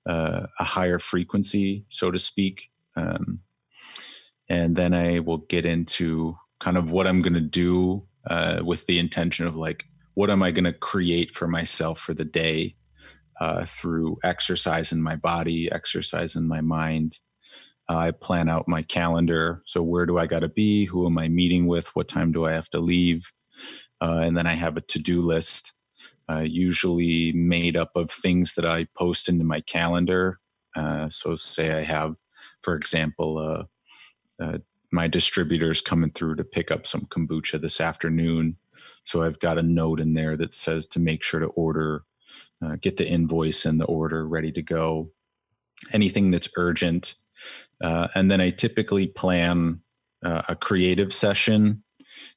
uh, 0.09 0.47
a 0.59 0.65
higher 0.65 0.99
frequency, 0.99 1.85
so 1.89 2.11
to 2.11 2.19
speak. 2.19 2.71
Um, 2.99 3.41
and 4.49 4.77
then 4.77 4.95
I 4.95 5.21
will 5.21 5.39
get 5.39 5.65
into 5.65 6.37
kind 6.61 6.77
of 6.77 6.91
what 6.91 7.07
I'm 7.07 7.23
going 7.23 7.35
to 7.35 7.41
do 7.41 8.07
uh, 8.27 8.61
with 8.65 8.87
the 8.87 8.99
intention 8.99 9.47
of 9.47 9.57
like, 9.57 9.85
what 10.15 10.31
am 10.31 10.43
I 10.43 10.51
going 10.51 10.65
to 10.65 10.73
create 10.73 11.35
for 11.35 11.47
myself 11.47 12.01
for 12.01 12.15
the 12.15 12.25
day 12.25 12.75
uh, 13.41 13.65
through 13.65 14.19
exercise 14.25 14.93
in 14.93 15.03
my 15.03 15.17
body, 15.17 15.71
exercise 15.71 16.37
in 16.37 16.49
my 16.49 16.61
mind. 16.61 17.19
I 17.89 18.11
plan 18.11 18.49
out 18.49 18.69
my 18.69 18.83
calendar. 18.83 19.63
So, 19.67 19.83
where 19.83 20.07
do 20.07 20.19
I 20.19 20.27
got 20.27 20.41
to 20.41 20.49
be? 20.49 20.85
Who 20.85 21.07
am 21.07 21.17
I 21.19 21.29
meeting 21.29 21.67
with? 21.67 21.95
What 21.97 22.09
time 22.09 22.33
do 22.33 22.45
I 22.45 22.53
have 22.53 22.69
to 22.71 22.81
leave? 22.81 23.33
Uh, 24.01 24.21
and 24.23 24.37
then 24.37 24.47
I 24.47 24.55
have 24.55 24.77
a 24.77 24.81
to 24.83 24.99
do 24.99 25.21
list, 25.21 25.73
uh, 26.31 26.41
usually 26.41 27.33
made 27.33 27.77
up 27.77 27.97
of 27.97 28.11
things 28.11 28.55
that 28.55 28.67
I 28.67 28.87
post 28.97 29.29
into 29.29 29.45
my 29.45 29.61
calendar. 29.63 30.39
Uh, 30.77 31.09
so, 31.09 31.35
say 31.35 31.73
I 31.73 31.83
have, 31.83 32.15
for 32.69 32.77
example, 32.77 33.39
uh, 33.39 34.43
uh, 34.45 34.59
my 34.93 35.09
distributor's 35.09 35.81
coming 35.81 36.11
through 36.11 36.37
to 36.37 36.45
pick 36.45 36.71
up 36.71 36.87
some 36.87 37.07
kombucha 37.07 37.59
this 37.59 37.81
afternoon. 37.81 38.59
So 39.05 39.23
I've 39.23 39.41
got 39.41 39.57
a 39.57 39.63
note 39.63 40.01
in 40.01 40.13
there 40.13 40.37
that 40.37 40.55
says 40.55 40.85
to 40.89 41.01
make 41.01 41.23
sure 41.23 41.41
to 41.41 41.47
order, 41.47 42.05
uh, 42.63 42.77
get 42.79 42.99
the 42.99 43.09
invoice 43.09 43.65
and 43.65 43.81
the 43.81 43.87
order 43.87 44.29
ready 44.29 44.53
to 44.53 44.61
go. 44.61 45.11
Anything 45.95 46.31
that's 46.31 46.51
urgent. 46.59 47.15
Uh, 47.83 48.09
and 48.15 48.31
then 48.31 48.43
I 48.43 48.51
typically 48.51 49.07
plan 49.07 49.81
uh, 50.23 50.43
a 50.47 50.55
creative 50.55 51.11
session 51.11 51.83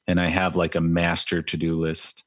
and 0.06 0.18
I 0.18 0.28
have 0.28 0.56
like 0.56 0.74
a 0.74 0.80
master 0.80 1.42
to 1.42 1.56
do 1.58 1.74
list 1.74 2.24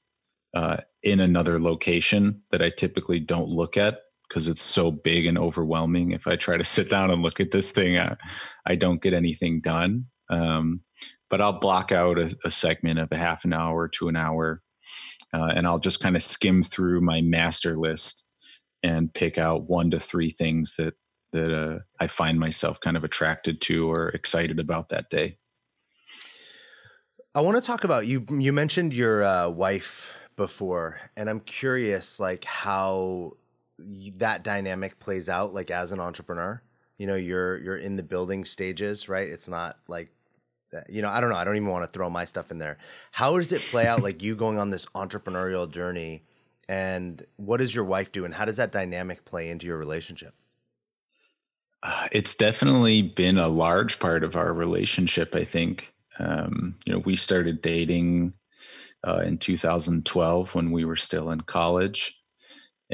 uh, 0.54 0.78
in 1.02 1.22
another 1.22 1.60
location 1.60 2.44
that 2.52 2.62
I 2.62 2.70
typically 2.70 3.20
don't 3.20 3.50
look 3.50 3.78
at 3.78 4.02
because 4.36 4.50
it's 4.50 4.64
so 4.64 4.92
big 4.92 5.28
and 5.28 5.38
overwhelming. 5.38 6.12
If 6.12 6.28
I 6.28 6.36
try 6.36 6.58
to 6.58 6.64
sit 6.66 6.90
down 6.90 7.10
and 7.10 7.22
look 7.22 7.40
at 7.40 7.52
this 7.52 7.72
thing, 7.72 7.98
I, 7.98 8.18
I 8.68 8.76
don't 8.76 9.02
get 9.02 9.14
anything 9.14 9.62
done. 9.62 10.08
Um, 10.30 10.82
but 11.30 11.40
I'll 11.40 11.58
block 11.58 11.94
out 11.94 12.20
a, 12.20 12.36
a, 12.44 12.52
segment 12.52 13.00
of 13.00 13.10
a 13.14 13.16
half 13.16 13.46
an 13.46 13.54
hour 13.54 13.88
to 13.88 14.10
an 14.10 14.18
hour, 14.18 14.62
uh, 15.34 15.54
and 15.56 15.66
I'll 15.66 15.80
just 15.80 16.02
kind 16.02 16.18
of 16.18 16.22
skim 16.22 16.64
through 16.64 17.00
my 17.00 17.22
master 17.22 17.76
list 17.76 18.30
and 18.84 19.14
pick 19.14 19.38
out 19.38 19.70
one 19.70 19.90
to 19.92 20.02
three 20.02 20.32
things 20.32 20.76
that 20.78 20.96
that 21.32 21.54
uh, 21.54 21.80
I 22.02 22.08
find 22.08 22.38
myself 22.38 22.82
kind 22.82 22.98
of 22.98 23.06
attracted 23.06 23.62
to 23.62 23.90
or 23.90 24.10
excited 24.10 24.60
about 24.60 24.90
that 24.90 25.10
day. 25.10 25.38
I 27.34 27.40
want 27.40 27.56
to 27.56 27.66
talk 27.66 27.86
about 27.86 28.06
you. 28.06 28.26
You 28.30 28.52
mentioned 28.52 28.94
your 28.94 29.24
uh, 29.24 29.48
wife 29.48 30.12
before, 30.36 31.00
and 31.16 31.30
I'm 31.30 31.40
curious, 31.40 32.20
like 32.20 32.44
how 32.44 33.38
that 33.78 34.44
dynamic 34.44 35.00
plays 35.00 35.30
out 35.30 35.54
like 35.54 35.72
as 35.72 35.92
an 35.92 36.00
entrepreneur. 36.00 36.62
You 36.98 37.08
know 37.08 37.16
you're 37.16 37.58
you're 37.58 37.78
in 37.78 37.96
the 37.96 38.04
building 38.04 38.46
stages 38.46 39.10
right? 39.10 39.28
It's 39.28 39.50
not 39.50 39.80
like 39.88 40.10
you 40.90 41.02
know 41.02 41.10
i 41.10 41.22
don't 41.22 41.30
know 41.30 41.38
i 41.38 41.46
don't 41.46 41.56
even 41.56 41.70
want 41.70 41.86
to 41.86 41.92
throw 41.92 42.10
my 42.10 42.26
stuff 42.26 42.52
in 42.52 42.58
there. 42.58 42.78
How 43.12 43.38
does 43.38 43.52
it 43.52 43.62
play 43.62 43.88
out 43.88 44.02
like 44.02 44.22
you 44.22 44.36
going 44.36 44.60
on 44.60 44.70
this 44.70 44.86
entrepreneurial 44.88 45.70
journey 45.70 46.24
and 46.68 47.26
what 47.38 47.58
does 47.58 47.74
your 47.74 47.86
wife 47.86 48.12
do 48.12 48.26
and 48.26 48.34
how 48.34 48.46
does 48.46 48.58
that 48.58 48.72
dynamic 48.72 49.24
play 49.26 49.50
into 49.50 49.66
your 49.66 49.78
relationship? 49.78 50.34
Uh, 51.84 52.08
it's 52.12 52.34
definitely 52.34 53.04
been 53.04 53.38
a 53.38 53.48
large 53.48 54.00
part 54.00 54.24
of 54.24 54.36
our 54.36 54.54
relationship 54.54 55.36
i 55.36 55.44
think. 55.44 55.94
Um, 56.18 56.76
you 56.86 56.94
know 56.94 57.00
we 57.00 57.18
started 57.18 57.62
dating 57.62 58.34
uh, 59.06 59.22
in 59.26 59.38
2012 59.38 60.56
when 60.56 60.72
we 60.72 60.86
were 60.86 60.96
still 60.96 61.30
in 61.30 61.42
college 61.42 62.18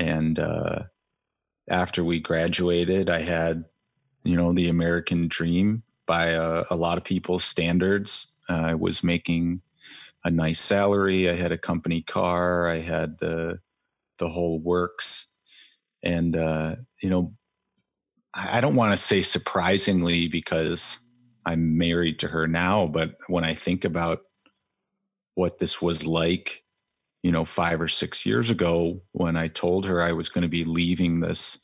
and 0.02 0.40
uh, 0.40 0.80
after 1.70 2.04
we 2.04 2.20
graduated, 2.20 3.08
I 3.10 3.22
had, 3.22 3.66
you 4.24 4.36
know, 4.36 4.52
the 4.52 4.68
American 4.68 5.28
dream 5.28 5.84
by 6.08 6.30
a, 6.30 6.64
a 6.72 6.76
lot 6.76 6.98
of 6.98 7.04
people's 7.04 7.44
standards. 7.44 8.36
Uh, 8.50 8.62
I 8.62 8.74
was 8.74 9.04
making 9.04 9.62
a 10.26 10.32
nice 10.32 10.60
salary. 10.60 11.30
I 11.30 11.36
had 11.36 11.52
a 11.52 11.58
company 11.58 12.02
car. 12.02 12.68
I 12.68 12.80
had 12.80 13.20
the 13.20 13.60
the 14.18 14.28
whole 14.28 14.60
works, 14.60 15.36
and 16.04 16.36
uh, 16.36 16.78
you 17.02 17.10
know, 17.12 17.34
I 18.34 18.60
don't 18.60 18.76
want 18.76 18.94
to 18.94 18.98
say 18.98 19.22
surprisingly 19.22 20.28
because 20.28 21.08
I'm 21.46 21.78
married 21.78 22.18
to 22.20 22.28
her 22.28 22.48
now, 22.48 22.88
but 22.88 23.18
when 23.28 23.44
I 23.44 23.54
think 23.54 23.86
about 23.86 24.22
what 25.36 25.60
this 25.60 25.80
was 25.80 26.08
like 26.08 26.64
you 27.24 27.32
know, 27.32 27.46
five 27.46 27.80
or 27.80 27.88
six 27.88 28.26
years 28.26 28.50
ago 28.50 29.02
when 29.12 29.36
I 29.36 29.48
told 29.48 29.86
her 29.86 30.02
I 30.02 30.12
was 30.12 30.30
going 30.30 30.42
to 30.42 30.48
be 30.48 30.66
leaving 30.66 31.20
this 31.20 31.60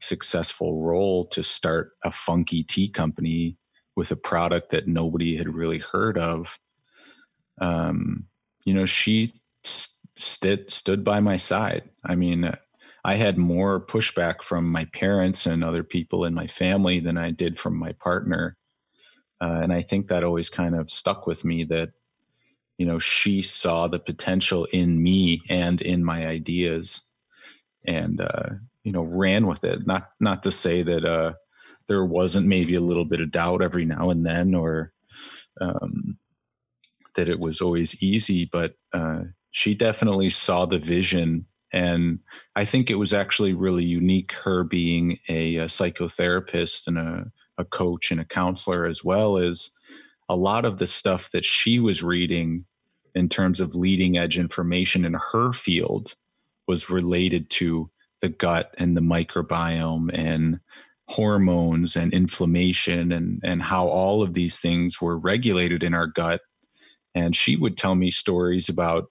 successful 0.00 0.84
role 0.84 1.26
to 1.26 1.42
start 1.42 1.92
a 2.04 2.10
funky 2.10 2.62
tea 2.62 2.88
company 2.88 3.56
with 3.96 4.10
a 4.10 4.16
product 4.16 4.70
that 4.70 4.86
nobody 4.86 5.36
had 5.36 5.52
really 5.52 5.78
heard 5.78 6.18
of. 6.18 6.58
Um, 7.60 8.26
you 8.64 8.74
know, 8.74 8.84
she 8.84 9.32
st- 9.64 10.70
stood 10.70 11.02
by 11.02 11.20
my 11.20 11.36
side. 11.36 11.90
I 12.04 12.14
mean, 12.14 12.52
I 13.04 13.14
had 13.14 13.38
more 13.38 13.84
pushback 13.84 14.42
from 14.42 14.70
my 14.70 14.84
parents 14.86 15.46
and 15.46 15.64
other 15.64 15.82
people 15.82 16.24
in 16.24 16.34
my 16.34 16.46
family 16.46 17.00
than 17.00 17.16
I 17.16 17.30
did 17.30 17.58
from 17.58 17.76
my 17.76 17.92
partner. 17.92 18.56
Uh, 19.40 19.60
and 19.62 19.72
I 19.72 19.82
think 19.82 20.08
that 20.08 20.24
always 20.24 20.50
kind 20.50 20.74
of 20.74 20.90
stuck 20.90 21.26
with 21.26 21.44
me 21.44 21.64
that 21.64 21.90
you 22.78 22.86
know 22.86 22.98
she 22.98 23.42
saw 23.42 23.86
the 23.86 23.98
potential 23.98 24.66
in 24.72 25.02
me 25.02 25.42
and 25.50 25.82
in 25.82 26.04
my 26.04 26.26
ideas 26.26 27.12
and 27.86 28.20
uh, 28.20 28.50
you 28.84 28.92
know 28.92 29.02
ran 29.02 29.46
with 29.46 29.64
it. 29.64 29.86
Not 29.86 30.10
not 30.20 30.42
to 30.44 30.50
say 30.50 30.82
that 30.82 31.04
uh, 31.04 31.34
there 31.88 32.04
wasn't 32.04 32.46
maybe 32.46 32.74
a 32.74 32.80
little 32.80 33.04
bit 33.04 33.20
of 33.20 33.30
doubt 33.30 33.62
every 33.62 33.84
now 33.84 34.10
and 34.10 34.24
then 34.24 34.54
or 34.54 34.92
um, 35.60 36.18
that 37.16 37.28
it 37.28 37.40
was 37.40 37.60
always 37.60 38.00
easy 38.00 38.44
but 38.44 38.74
uh, 38.92 39.22
she 39.50 39.74
definitely 39.74 40.28
saw 40.28 40.64
the 40.66 40.78
vision 40.78 41.44
and 41.72 42.20
i 42.54 42.64
think 42.64 42.90
it 42.90 42.94
was 42.94 43.12
actually 43.12 43.52
really 43.52 43.84
unique 43.84 44.32
her 44.32 44.62
being 44.62 45.18
a, 45.28 45.56
a 45.56 45.64
psychotherapist 45.64 46.86
and 46.86 46.98
a, 46.98 47.26
a 47.56 47.64
coach 47.64 48.12
and 48.12 48.20
a 48.20 48.24
counselor 48.24 48.86
as 48.86 49.02
well 49.02 49.36
as 49.36 49.70
a 50.28 50.36
lot 50.36 50.64
of 50.64 50.78
the 50.78 50.86
stuff 50.86 51.30
that 51.32 51.44
she 51.44 51.80
was 51.80 52.02
reading 52.02 52.64
in 53.18 53.28
terms 53.28 53.60
of 53.60 53.74
leading 53.74 54.16
edge 54.16 54.38
information 54.38 55.04
in 55.04 55.14
her 55.32 55.52
field 55.52 56.14
was 56.66 56.90
related 56.90 57.50
to 57.50 57.90
the 58.20 58.28
gut 58.28 58.74
and 58.78 58.96
the 58.96 59.00
microbiome 59.00 60.10
and 60.12 60.60
hormones 61.06 61.96
and 61.96 62.12
inflammation 62.12 63.12
and 63.12 63.40
and 63.42 63.62
how 63.62 63.86
all 63.86 64.22
of 64.22 64.34
these 64.34 64.58
things 64.58 65.00
were 65.00 65.18
regulated 65.18 65.82
in 65.82 65.94
our 65.94 66.06
gut. 66.06 66.42
And 67.14 67.34
she 67.34 67.56
would 67.56 67.76
tell 67.76 67.94
me 67.94 68.10
stories 68.10 68.68
about 68.68 69.06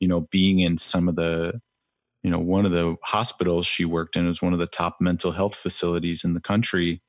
you 0.00 0.08
know 0.08 0.22
being 0.30 0.60
in 0.60 0.78
some 0.78 1.08
of 1.08 1.16
the 1.16 1.60
you 2.22 2.30
know 2.30 2.38
one 2.38 2.66
of 2.66 2.72
the 2.72 2.96
hospitals 3.02 3.66
she 3.66 3.84
worked 3.84 4.16
in 4.16 4.26
was 4.26 4.42
one 4.42 4.52
of 4.52 4.58
the 4.58 4.66
top 4.66 4.96
mental 5.00 5.32
health 5.32 5.54
facilities 5.54 6.24
in 6.24 6.34
the 6.34 6.40
country 6.40 7.00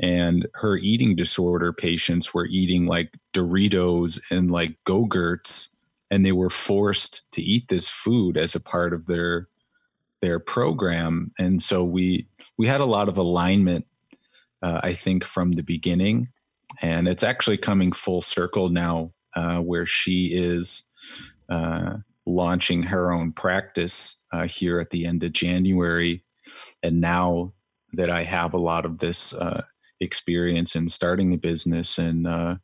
and 0.00 0.46
her 0.54 0.76
eating 0.76 1.14
disorder 1.16 1.72
patients 1.72 2.34
were 2.34 2.46
eating 2.46 2.86
like 2.86 3.12
Doritos 3.32 4.20
and 4.30 4.50
like 4.50 4.76
Go-Gurts 4.84 5.76
and 6.10 6.24
they 6.24 6.32
were 6.32 6.50
forced 6.50 7.22
to 7.32 7.42
eat 7.42 7.68
this 7.68 7.88
food 7.88 8.36
as 8.36 8.54
a 8.54 8.60
part 8.60 8.92
of 8.92 9.06
their 9.06 9.48
their 10.20 10.38
program. 10.38 11.32
And 11.38 11.62
so 11.62 11.84
we 11.84 12.28
we 12.56 12.66
had 12.66 12.80
a 12.80 12.86
lot 12.86 13.08
of 13.08 13.18
alignment 13.18 13.86
uh, 14.64 14.80
I 14.82 14.94
think 14.94 15.24
from 15.24 15.52
the 15.52 15.62
beginning. 15.62 16.28
And 16.80 17.06
it's 17.06 17.22
actually 17.22 17.58
coming 17.58 17.92
full 17.92 18.22
circle 18.22 18.70
now 18.70 19.12
uh, 19.36 19.60
where 19.60 19.84
she 19.84 20.28
is 20.28 20.90
uh, 21.50 21.98
launching 22.24 22.82
her 22.84 23.12
own 23.12 23.32
practice 23.32 24.24
uh, 24.32 24.46
here 24.46 24.80
at 24.80 24.88
the 24.88 25.04
end 25.04 25.22
of 25.22 25.32
January. 25.32 26.24
And 26.82 27.00
now 27.00 27.52
that 27.92 28.08
I 28.08 28.22
have 28.22 28.54
a 28.54 28.58
lot 28.58 28.86
of 28.86 28.98
this 28.98 29.34
uh, 29.34 29.62
experience 30.00 30.76
in 30.76 30.88
starting 30.88 31.32
a 31.32 31.38
business 31.38 31.98
and 31.98 32.26
uh, 32.26 32.56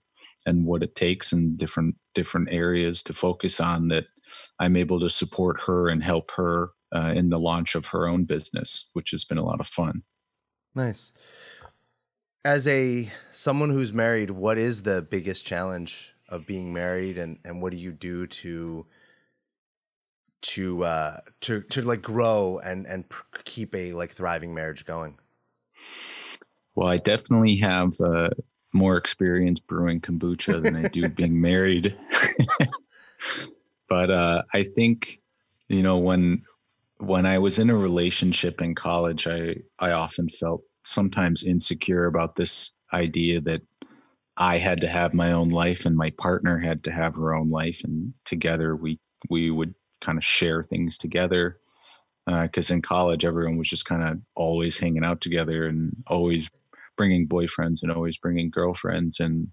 and 0.47 0.67
what 0.67 0.83
it 0.83 0.95
takes 0.95 1.33
in 1.33 1.57
different 1.57 1.97
different 2.15 2.49
areas 2.51 3.03
to 3.05 3.13
focus 3.13 3.61
on 3.61 3.89
that 3.89 4.07
I'm 4.59 4.77
able 4.77 5.01
to 5.01 5.11
support 5.11 5.61
her 5.67 5.89
and 5.89 6.03
help 6.03 6.31
her 6.33 6.71
uh, 6.93 7.13
in 7.15 7.31
the 7.31 7.39
launch 7.39 7.75
of 7.75 7.87
her 7.87 8.07
own 8.07 8.25
business, 8.25 8.91
which 8.95 9.11
has 9.11 9.25
been 9.25 9.39
a 9.39 9.45
lot 9.45 9.61
of 9.61 9.67
fun. 9.67 10.03
Nice. 10.75 11.13
As 12.45 12.67
a 12.67 13.11
someone 13.33 13.71
who's 13.71 13.93
married, 13.93 14.31
what 14.31 14.57
is 14.59 14.83
the 14.83 15.03
biggest 15.03 15.45
challenge 15.45 16.15
of 16.29 16.47
being 16.47 16.73
married 16.73 17.19
and 17.19 17.39
and 17.45 17.61
what 17.61 17.73
do 17.73 17.77
you 17.77 17.93
do 17.93 18.27
to 18.27 18.87
to 20.43 20.85
uh 20.85 21.17
to 21.41 21.61
to 21.63 21.83
like 21.83 22.01
grow 22.01 22.59
and 22.65 22.87
and 22.87 23.05
keep 23.45 23.75
a 23.75 23.93
like 23.93 24.13
thriving 24.13 24.55
marriage 24.55 24.87
going 24.87 25.19
well 26.75 26.89
i 26.89 26.97
definitely 26.97 27.57
have 27.57 27.93
uh 28.01 28.29
more 28.73 28.97
experience 28.97 29.59
brewing 29.61 30.01
kombucha 30.01 30.63
than 30.63 30.77
i 30.77 30.89
do 30.89 31.09
being 31.09 31.41
married 31.51 31.97
but 33.89 34.11
uh 34.11 34.43
i 34.53 34.63
think 34.63 35.21
you 35.69 35.83
know 35.83 35.99
when 35.99 36.43
when 36.99 37.27
i 37.27 37.39
was 37.39 37.59
in 37.59 37.71
a 37.71 37.77
relationship 37.77 38.61
in 38.61 38.75
college 38.75 39.27
i 39.27 39.55
i 39.79 39.91
often 39.91 40.29
felt 40.29 40.63
sometimes 40.85 41.45
insecure 41.45 42.07
about 42.07 42.37
this 42.37 42.73
idea 42.93 43.41
that 43.41 43.63
I 44.41 44.57
had 44.57 44.81
to 44.81 44.89
have 44.89 45.13
my 45.13 45.33
own 45.33 45.51
life 45.51 45.85
and 45.85 45.95
my 45.95 46.11
partner 46.11 46.59
had 46.59 46.83
to 46.85 46.93
have 46.93 47.15
her 47.17 47.35
own 47.35 47.51
life, 47.51 47.83
and 47.85 48.15
together 48.25 48.75
we 48.75 48.99
we 49.29 49.51
would 49.51 49.75
kind 50.01 50.17
of 50.17 50.25
share 50.25 50.63
things 50.63 50.97
together. 50.97 51.59
Because 52.27 52.71
uh, 52.71 52.75
in 52.75 52.83
college, 52.83 53.25
everyone 53.25 53.59
was 53.59 53.69
just 53.69 53.85
kind 53.85 54.03
of 54.03 54.19
always 54.35 54.79
hanging 54.79 55.05
out 55.05 55.21
together 55.21 55.67
and 55.67 55.95
always 56.07 56.51
bringing 57.01 57.27
boyfriends 57.27 57.83
and 57.83 57.91
always 57.91 58.19
bringing 58.19 58.51
girlfriends. 58.51 59.21
And 59.21 59.49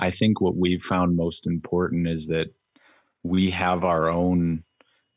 I 0.00 0.10
think 0.10 0.40
what 0.40 0.56
we've 0.56 0.82
found 0.82 1.16
most 1.16 1.46
important 1.46 2.08
is 2.08 2.26
that 2.26 2.48
we 3.22 3.50
have 3.50 3.84
our 3.84 4.08
own 4.10 4.64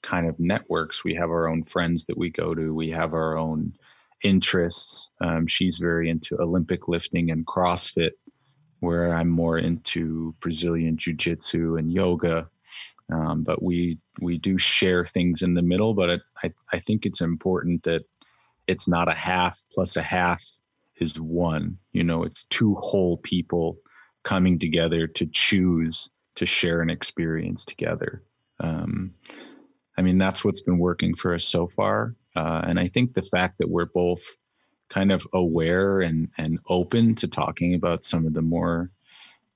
kind 0.03 0.27
of 0.27 0.39
networks. 0.39 1.03
We 1.03 1.15
have 1.15 1.31
our 1.31 1.47
own 1.47 1.63
friends 1.63 2.05
that 2.05 2.19
we 2.19 2.29
go 2.29 2.53
to. 2.53 2.71
We 2.71 2.91
have 2.91 3.15
our 3.15 3.35
own 3.35 3.73
interests. 4.21 5.09
Um, 5.21 5.47
she's 5.47 5.79
very 5.79 6.07
into 6.07 6.39
Olympic 6.39 6.87
lifting 6.87 7.31
and 7.31 7.47
CrossFit, 7.47 8.11
where 8.81 9.11
I'm 9.11 9.29
more 9.29 9.57
into 9.57 10.35
Brazilian 10.41 10.97
Jiu 10.97 11.15
Jitsu 11.15 11.77
and 11.77 11.91
yoga. 11.91 12.47
Um, 13.11 13.43
but 13.43 13.63
we 13.63 13.97
we 14.21 14.37
do 14.37 14.59
share 14.59 15.03
things 15.03 15.41
in 15.41 15.55
the 15.55 15.63
middle. 15.63 15.95
But 15.95 16.21
I 16.43 16.53
I 16.71 16.77
think 16.77 17.07
it's 17.07 17.21
important 17.21 17.81
that 17.85 18.03
it's 18.67 18.87
not 18.87 19.09
a 19.09 19.15
half 19.15 19.59
plus 19.73 19.97
a 19.97 20.03
half 20.03 20.45
is 20.97 21.19
one. 21.19 21.77
You 21.91 22.03
know, 22.03 22.23
it's 22.23 22.45
two 22.45 22.75
whole 22.79 23.17
people 23.17 23.77
coming 24.23 24.59
together 24.59 25.07
to 25.07 25.25
choose 25.27 26.09
to 26.35 26.45
share 26.45 26.81
an 26.81 26.89
experience 26.89 27.63
together. 27.63 28.21
Um, 28.59 29.13
I 29.97 30.01
mean, 30.01 30.17
that's 30.17 30.43
what's 30.43 30.61
been 30.61 30.77
working 30.77 31.15
for 31.15 31.33
us 31.33 31.45
so 31.45 31.67
far. 31.67 32.15
Uh, 32.35 32.61
and 32.65 32.79
I 32.79 32.87
think 32.87 33.13
the 33.13 33.21
fact 33.21 33.57
that 33.59 33.69
we're 33.69 33.85
both 33.85 34.35
kind 34.89 35.11
of 35.11 35.25
aware 35.33 36.01
and, 36.01 36.29
and 36.37 36.59
open 36.67 37.15
to 37.15 37.27
talking 37.27 37.73
about 37.73 38.03
some 38.03 38.25
of 38.25 38.33
the 38.33 38.41
more 38.41 38.91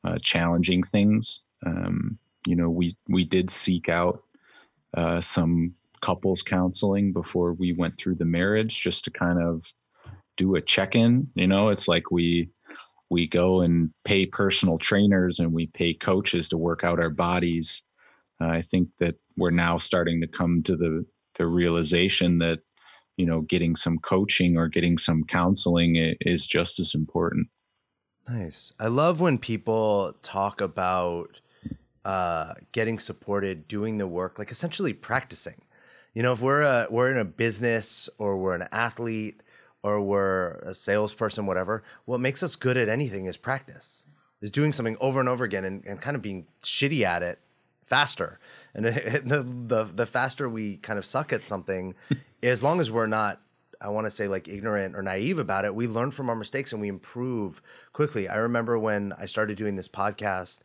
uh, 0.03 0.17
challenging 0.21 0.83
things. 0.83 1.45
Um, 1.65 2.17
you 2.47 2.55
know, 2.55 2.69
we, 2.69 2.95
we 3.09 3.25
did 3.25 3.49
seek 3.49 3.89
out 3.89 4.23
uh, 4.95 5.21
some 5.21 5.73
couples 6.01 6.41
counseling 6.41 7.11
before 7.11 7.53
we 7.53 7.73
went 7.73 7.97
through 7.97 8.15
the 8.15 8.25
marriage 8.25 8.79
just 8.79 9.03
to 9.03 9.11
kind 9.11 9.41
of 9.41 9.71
do 10.39 10.55
a 10.55 10.61
check-in 10.61 11.27
you 11.35 11.45
know? 11.45 11.69
It's 11.69 11.87
like 11.87 12.09
we 12.09 12.49
we 13.11 13.27
go 13.27 13.61
and 13.61 13.91
pay 14.05 14.25
personal 14.25 14.77
trainers 14.77 15.39
and 15.39 15.53
we 15.53 15.67
pay 15.67 15.93
coaches 15.93 16.47
to 16.49 16.57
work 16.57 16.83
out 16.83 16.99
our 16.99 17.09
bodies. 17.09 17.83
Uh, 18.41 18.47
i 18.47 18.61
think 18.61 18.87
that 18.99 19.15
we're 19.35 19.51
now 19.51 19.77
starting 19.77 20.21
to 20.21 20.27
come 20.27 20.63
to 20.63 20.75
the 20.77 21.05
the 21.35 21.45
realization 21.45 22.37
that 22.39 22.59
you 23.17 23.25
know 23.25 23.41
getting 23.41 23.75
some 23.75 23.99
coaching 23.99 24.57
or 24.57 24.67
getting 24.67 24.97
some 24.97 25.23
counseling 25.25 26.15
is 26.21 26.47
just 26.47 26.79
as 26.79 26.95
important. 26.95 27.47
Nice. 28.27 28.71
I 28.79 28.87
love 28.87 29.19
when 29.19 29.39
people 29.39 30.13
talk 30.21 30.61
about 30.61 31.41
uh, 32.05 32.53
getting 32.71 32.99
supported 32.99 33.67
doing 33.67 33.97
the 33.97 34.07
work 34.07 34.39
like 34.39 34.51
essentially 34.51 34.93
practicing. 34.93 35.61
You 36.13 36.23
know 36.23 36.33
if 36.33 36.41
we're 36.41 36.61
a, 36.61 36.87
we're 36.89 37.11
in 37.11 37.17
a 37.17 37.25
business 37.25 38.09
or 38.17 38.37
we're 38.37 38.55
an 38.55 38.67
athlete 38.71 39.43
or 39.83 40.01
we're 40.01 40.53
a 40.63 40.73
salesperson 40.73 41.45
whatever 41.45 41.83
what 42.05 42.19
makes 42.19 42.43
us 42.43 42.55
good 42.55 42.77
at 42.77 42.89
anything 42.89 43.25
is 43.25 43.37
practice 43.37 44.05
is 44.41 44.51
doing 44.51 44.71
something 44.71 44.97
over 44.99 45.19
and 45.19 45.29
over 45.29 45.43
again 45.43 45.65
and, 45.65 45.85
and 45.85 46.01
kind 46.01 46.15
of 46.15 46.21
being 46.21 46.45
shitty 46.61 47.01
at 47.01 47.23
it 47.23 47.39
faster 47.83 48.39
and 48.73 48.85
the, 48.85 49.43
the 49.67 49.83
the 49.83 50.05
faster 50.05 50.47
we 50.47 50.77
kind 50.77 50.99
of 50.99 51.05
suck 51.05 51.33
at 51.33 51.43
something 51.43 51.95
as 52.43 52.63
long 52.63 52.79
as 52.79 52.91
we're 52.91 53.07
not 53.07 53.41
I 53.81 53.89
want 53.89 54.05
to 54.05 54.11
say 54.11 54.27
like 54.27 54.47
ignorant 54.47 54.95
or 54.95 55.01
naive 55.01 55.39
about 55.39 55.63
it, 55.63 55.73
we 55.73 55.87
learn 55.87 56.11
from 56.11 56.29
our 56.29 56.35
mistakes 56.35 56.73
and 56.73 56.81
we 56.81 56.89
improve 56.89 57.61
quickly. 57.93 58.27
I 58.27 58.35
remember 58.35 58.77
when 58.77 59.13
I 59.17 59.25
started 59.25 59.57
doing 59.57 59.77
this 59.77 59.87
podcast 59.87 60.59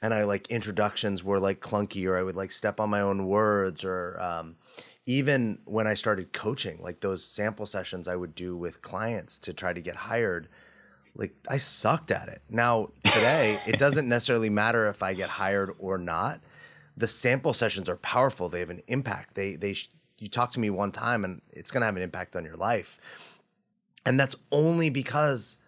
and 0.00 0.14
I 0.14 0.24
like 0.24 0.48
introductions 0.48 1.24
were 1.24 1.40
like 1.40 1.60
clunky 1.60 2.06
or 2.06 2.16
I 2.16 2.22
would 2.22 2.36
like 2.36 2.52
step 2.52 2.78
on 2.78 2.90
my 2.90 3.00
own 3.00 3.26
words 3.26 3.84
or 3.84 4.20
um, 4.20 4.56
even 5.06 5.60
when 5.64 5.86
I 5.86 5.94
started 5.94 6.32
coaching, 6.32 6.78
like 6.82 7.00
those 7.00 7.24
sample 7.24 7.64
sessions 7.64 8.08
I 8.08 8.16
would 8.16 8.34
do 8.34 8.56
with 8.56 8.82
clients 8.82 9.38
to 9.40 9.54
try 9.54 9.72
to 9.72 9.80
get 9.80 9.94
hired, 9.94 10.48
like 11.14 11.34
I 11.48 11.58
sucked 11.58 12.10
at 12.10 12.28
it. 12.28 12.42
Now, 12.50 12.90
today, 13.04 13.60
it 13.66 13.78
doesn't 13.78 14.08
necessarily 14.08 14.50
matter 14.50 14.88
if 14.88 15.02
I 15.02 15.14
get 15.14 15.30
hired 15.30 15.72
or 15.78 15.96
not. 15.96 16.40
The 16.96 17.06
sample 17.06 17.54
sessions 17.54 17.88
are 17.88 17.96
powerful. 17.96 18.48
They 18.48 18.60
have 18.60 18.70
an 18.70 18.82
impact. 18.88 19.36
They 19.36 19.54
they 19.54 19.76
you 20.18 20.28
talk 20.28 20.50
to 20.52 20.60
me 20.60 20.70
one 20.70 20.90
time 20.90 21.24
and 21.24 21.40
it's 21.50 21.70
going 21.70 21.82
to 21.82 21.86
have 21.86 21.96
an 21.96 22.02
impact 22.02 22.34
on 22.36 22.44
your 22.44 22.56
life. 22.56 22.98
And 24.04 24.18
that's 24.18 24.34
only 24.50 24.88
because 24.88 25.58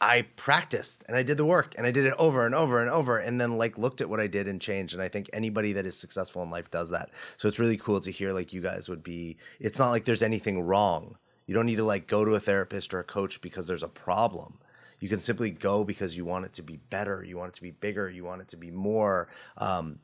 I 0.00 0.22
practiced 0.36 1.04
and 1.06 1.16
I 1.16 1.22
did 1.22 1.36
the 1.36 1.44
work 1.44 1.74
and 1.78 1.86
I 1.86 1.90
did 1.90 2.04
it 2.04 2.14
over 2.18 2.44
and 2.44 2.54
over 2.54 2.80
and 2.80 2.90
over 2.90 3.18
and 3.18 3.40
then 3.40 3.56
like 3.56 3.78
looked 3.78 4.00
at 4.00 4.08
what 4.08 4.20
I 4.20 4.26
did 4.26 4.48
and 4.48 4.60
changed. 4.60 4.92
And 4.92 5.02
I 5.02 5.08
think 5.08 5.30
anybody 5.32 5.72
that 5.72 5.86
is 5.86 5.96
successful 5.96 6.42
in 6.42 6.50
life 6.50 6.70
does 6.70 6.90
that. 6.90 7.10
So 7.36 7.48
it's 7.48 7.58
really 7.58 7.76
cool 7.76 8.00
to 8.00 8.10
hear 8.10 8.32
like 8.32 8.52
you 8.52 8.60
guys 8.60 8.88
would 8.88 9.02
be, 9.02 9.36
it's 9.60 9.78
not 9.78 9.90
like 9.90 10.04
there's 10.04 10.22
anything 10.22 10.62
wrong. 10.62 11.16
You 11.46 11.54
don't 11.54 11.66
need 11.66 11.76
to 11.76 11.84
like 11.84 12.06
go 12.06 12.24
to 12.24 12.34
a 12.34 12.40
therapist 12.40 12.92
or 12.92 13.00
a 13.00 13.04
coach 13.04 13.40
because 13.40 13.66
there's 13.66 13.82
a 13.82 13.88
problem. 13.88 14.58
You 15.00 15.08
can 15.08 15.20
simply 15.20 15.50
go 15.50 15.84
because 15.84 16.16
you 16.16 16.24
want 16.24 16.46
it 16.46 16.54
to 16.54 16.62
be 16.62 16.76
better, 16.76 17.22
you 17.22 17.36
want 17.36 17.50
it 17.50 17.54
to 17.54 17.62
be 17.62 17.70
bigger, 17.70 18.08
you 18.08 18.24
want 18.24 18.40
it 18.40 18.48
to 18.48 18.56
be 18.56 18.70
more. 18.70 19.28
Um, 19.58 19.98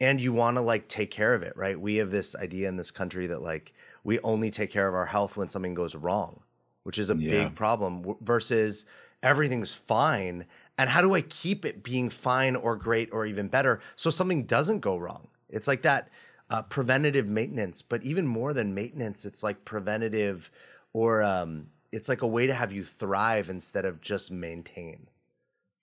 and 0.00 0.20
you 0.20 0.32
want 0.32 0.56
to 0.56 0.62
like 0.62 0.88
take 0.88 1.10
care 1.10 1.32
of 1.32 1.42
it, 1.42 1.56
right? 1.56 1.80
We 1.80 1.96
have 1.96 2.10
this 2.10 2.34
idea 2.34 2.68
in 2.68 2.76
this 2.76 2.90
country 2.90 3.28
that 3.28 3.40
like 3.40 3.72
we 4.02 4.18
only 4.20 4.50
take 4.50 4.70
care 4.70 4.88
of 4.88 4.94
our 4.94 5.06
health 5.06 5.36
when 5.36 5.48
something 5.48 5.74
goes 5.74 5.94
wrong, 5.94 6.40
which 6.82 6.98
is 6.98 7.08
a 7.08 7.14
yeah. 7.14 7.30
big 7.30 7.54
problem 7.54 8.16
versus 8.20 8.84
everything's 9.22 9.74
fine. 9.74 10.46
And 10.78 10.90
how 10.90 11.02
do 11.02 11.14
I 11.14 11.20
keep 11.20 11.64
it 11.64 11.82
being 11.82 12.10
fine 12.10 12.56
or 12.56 12.76
great 12.76 13.10
or 13.12 13.26
even 13.26 13.48
better 13.48 13.80
so 13.96 14.10
something 14.10 14.44
doesn't 14.44 14.80
go 14.80 14.96
wrong? 14.96 15.28
It's 15.48 15.68
like 15.68 15.82
that 15.82 16.08
uh, 16.50 16.62
preventative 16.62 17.26
maintenance, 17.26 17.82
but 17.82 18.02
even 18.02 18.26
more 18.26 18.52
than 18.52 18.74
maintenance, 18.74 19.24
it's 19.24 19.42
like 19.42 19.64
preventative 19.64 20.50
or 20.92 21.22
um, 21.22 21.68
it's 21.92 22.08
like 22.08 22.22
a 22.22 22.26
way 22.26 22.46
to 22.46 22.54
have 22.54 22.72
you 22.72 22.82
thrive 22.82 23.48
instead 23.48 23.84
of 23.84 24.00
just 24.00 24.30
maintain. 24.30 25.08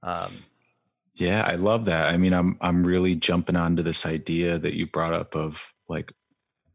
Um, 0.04 0.34
yeah, 1.16 1.44
I 1.46 1.56
love 1.56 1.86
that. 1.86 2.08
I 2.08 2.18
mean, 2.18 2.34
I'm 2.34 2.58
I'm 2.62 2.84
really 2.84 3.16
jumping 3.16 3.56
onto 3.56 3.84
this 3.84 4.06
idea 4.06 4.58
that 4.58 4.76
you 4.76 4.88
brought 4.88 5.14
up 5.14 5.36
of 5.36 5.74
like 5.88 6.14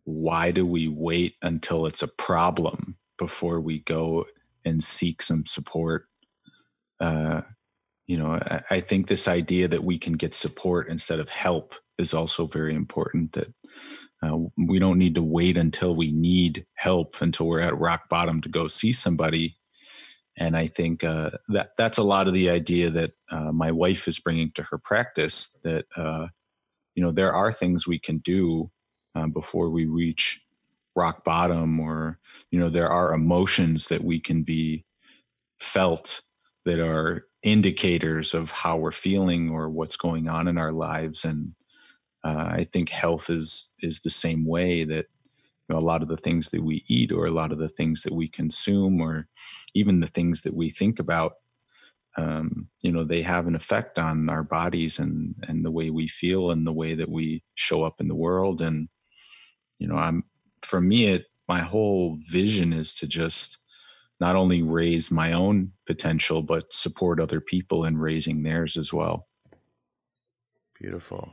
why 0.05 0.51
do 0.51 0.67
we 0.67 0.89
wait 0.89 1.35
until 1.43 1.87
it's 1.87 2.03
a 2.03 2.09
problem 2.09 2.97
before 3.19 3.61
we 3.61 3.79
go 3.81 4.27
and 4.65 4.83
seek 4.83 5.23
some 5.23 5.47
support? 5.47 6.07
Uh, 7.01 7.43
you 8.07 8.17
know, 8.17 8.33
I, 8.33 8.63
I 8.71 8.81
think 8.81 9.07
this 9.07 9.29
idea 9.29 9.69
that 9.69 9.85
we 9.85 9.99
can 9.99 10.15
get 10.15 10.35
support 10.35 10.89
instead 10.89 11.21
of 11.21 11.29
help 11.29 11.75
is 11.99 12.13
also 12.13 12.47
very 12.47 12.75
important. 12.75 13.33
That 13.33 13.55
uh, 14.23 14.39
we 14.57 14.79
don't 14.79 14.99
need 14.99 15.15
to 15.17 15.23
wait 15.23 15.57
until 15.57 15.95
we 15.97 16.13
need 16.13 16.67
help 16.75 17.21
until 17.21 17.47
we're 17.47 17.61
at 17.61 17.79
rock 17.79 18.09
bottom 18.09 18.41
to 18.43 18.49
go 18.49 18.67
see 18.67 18.93
somebody 18.93 19.57
and 20.37 20.57
I 20.57 20.67
think 20.67 21.05
uh, 21.05 21.31
that 21.49 21.71
that's 21.77 21.99
a 21.99 22.03
lot 22.03 22.27
of 22.27 22.35
the 22.35 22.51
idea 22.51 22.91
that 22.91 23.13
uh, 23.31 23.53
my 23.53 23.71
wife 23.71 24.09
is 24.09 24.19
bringing 24.19 24.51
to 24.53 24.63
her 24.65 24.79
practice. 24.79 25.57
That 25.63 25.87
uh, 25.97 26.29
you 26.95 27.03
know 27.03 27.13
there 27.13 27.33
are 27.33 27.53
things 27.53 27.87
we 27.87 27.99
can 27.99 28.19
do 28.19 28.71
um, 29.15 29.31
before 29.31 29.71
we 29.71 29.87
reach 29.87 30.41
rock 30.97 31.25
bottom, 31.25 31.79
or 31.79 32.19
you 32.51 32.59
know 32.59 32.69
there 32.69 32.89
are 32.89 33.15
emotions 33.15 33.87
that 33.89 34.03
we 34.03 34.19
can 34.19 34.43
be 34.43 34.85
felt 35.61 36.23
that 36.65 36.81
are 36.81 37.27
indicators 37.43 38.35
of 38.35 38.51
how 38.51 38.77
we're 38.77 38.91
feeling 38.91 39.51
or 39.51 39.69
what's 39.69 39.97
going 39.97 40.29
on 40.29 40.49
in 40.49 40.59
our 40.59 40.73
lives. 40.73 41.25
And 41.25 41.55
uh, 42.25 42.49
I 42.51 42.69
think 42.73 42.89
health 42.89 43.31
is 43.31 43.75
is 43.81 44.01
the 44.01 44.11
same 44.11 44.47
way 44.47 44.85
that 44.85 45.07
you 45.69 45.75
know, 45.75 45.79
a 45.79 45.81
lot 45.81 46.03
of 46.03 46.09
the 46.09 46.17
things 46.17 46.49
that 46.51 46.63
we 46.63 46.85
eat 46.89 47.13
or 47.13 47.27
a 47.27 47.31
lot 47.31 47.53
of 47.53 47.59
the 47.59 47.69
things 47.69 48.03
that 48.03 48.15
we 48.15 48.29
consume 48.29 49.01
or 49.01 49.27
even 49.75 50.01
the 50.01 50.07
things 50.07 50.43
that 50.43 50.55
we 50.55 50.71
think 50.71 50.99
about 50.99 51.35
um, 52.17 52.69
you 52.83 52.93
know 52.93 53.05
they 53.05 53.23
have 53.23 53.47
an 53.47 53.57
effect 53.57 53.99
on 53.99 54.29
our 54.29 54.43
bodies 54.43 54.99
and 54.99 55.35
and 55.49 55.65
the 55.65 55.71
way 55.71 55.91
we 55.91 56.07
feel 56.07 56.51
and 56.51 56.67
the 56.67 56.73
way 56.73 56.95
that 56.95 57.09
we 57.09 57.43
show 57.55 57.83
up 57.83 58.01
in 58.01 58.09
the 58.09 58.15
world 58.15 58.61
and 58.61 58.89
you 59.79 59.89
know 59.89 59.97
i'm 59.97 60.25
for 60.63 60.81
me 60.81 61.07
it 61.07 61.27
my 61.49 61.61
whole 61.61 62.17
vision 62.29 62.73
is 62.73 62.95
to 62.95 63.07
just 63.07 63.64
not 64.25 64.37
only 64.37 64.61
raise 64.63 65.11
my 65.11 65.33
own 65.33 65.57
potential 65.87 66.39
but 66.43 66.73
support 66.73 67.21
other 67.21 67.41
people 67.41 67.85
in 67.85 67.95
raising 67.99 68.43
theirs 68.43 68.77
as 68.77 68.93
well 68.93 69.27
Beautiful. 70.85 71.33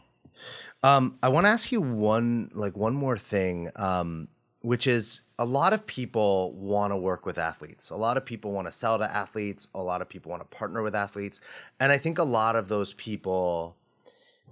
Um, 0.84 1.18
I 1.22 1.30
want 1.30 1.46
to 1.46 1.50
ask 1.50 1.72
you 1.72 1.82
one 1.82 2.52
like 2.54 2.78
one 2.78 2.94
more 2.94 3.18
thing, 3.18 3.70
um, 3.76 4.28
which 4.62 4.88
is 4.88 5.22
a 5.38 5.46
lot 5.46 5.74
of 5.74 5.86
people 5.86 6.54
want 6.54 6.92
to 6.92 6.98
work 6.98 7.26
with 7.26 7.38
athletes. 7.38 7.89
A 7.89 7.96
lot 7.96 8.18
of 8.18 8.26
people 8.26 8.52
want 8.52 8.68
to 8.68 8.72
sell 8.72 8.98
to 8.98 9.04
athletes. 9.04 9.68
A 9.76 9.82
lot 9.82 10.02
of 10.02 10.10
people 10.10 10.30
want 10.30 10.42
to 10.42 10.58
partner 10.58 10.82
with 10.82 10.96
athletes, 10.96 11.42
and 11.80 11.92
I 11.92 11.98
think 11.98 12.18
a 12.18 12.24
lot 12.24 12.56
of 12.56 12.68
those 12.70 12.94
people. 12.94 13.76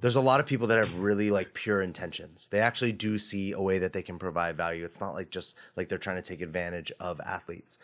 There's 0.02 0.16
a 0.16 0.22
lot 0.22 0.40
of 0.40 0.46
people 0.46 0.68
that 0.68 0.78
have 0.78 0.96
really 0.96 1.30
like 1.30 1.54
pure 1.54 1.82
intentions. 1.82 2.48
They 2.48 2.60
actually 2.60 2.94
do 2.94 3.18
see 3.18 3.52
a 3.52 3.62
way 3.62 3.80
that 3.80 3.92
they 3.92 4.02
can 4.02 4.18
provide 4.18 4.56
value. 4.56 4.86
It's 4.86 5.02
not 5.02 5.14
like 5.14 5.30
just 5.30 5.58
like 5.76 5.90
they're 5.90 5.98
trying 5.98 6.16
to 6.16 6.22
take 6.22 6.42
advantage 6.42 6.92
of 7.02 7.20
athletes. 7.20 7.80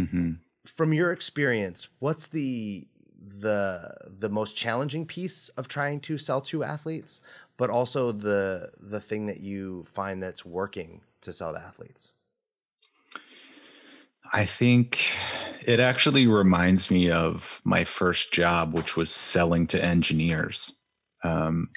Mm-hmm. 0.00 0.32
From 0.64 0.92
your 0.92 1.12
experience, 1.12 1.88
what's 1.98 2.28
the 2.28 2.86
the 3.24 3.94
the 4.06 4.28
most 4.28 4.56
challenging 4.56 5.06
piece 5.06 5.48
of 5.50 5.68
trying 5.68 6.00
to 6.00 6.18
sell 6.18 6.40
to 6.40 6.64
athletes, 6.64 7.20
but 7.56 7.70
also 7.70 8.12
the 8.12 8.70
the 8.78 9.00
thing 9.00 9.26
that 9.26 9.40
you 9.40 9.84
find 9.84 10.22
that's 10.22 10.44
working 10.44 11.00
to 11.20 11.32
sell 11.32 11.52
to 11.52 11.60
athletes? 11.60 12.14
I 14.32 14.46
think 14.46 14.98
it 15.66 15.78
actually 15.78 16.26
reminds 16.26 16.90
me 16.90 17.10
of 17.10 17.60
my 17.64 17.84
first 17.84 18.32
job, 18.32 18.72
which 18.72 18.96
was 18.96 19.10
selling 19.10 19.66
to 19.68 19.84
engineers. 19.84 20.80
Um, 21.22 21.68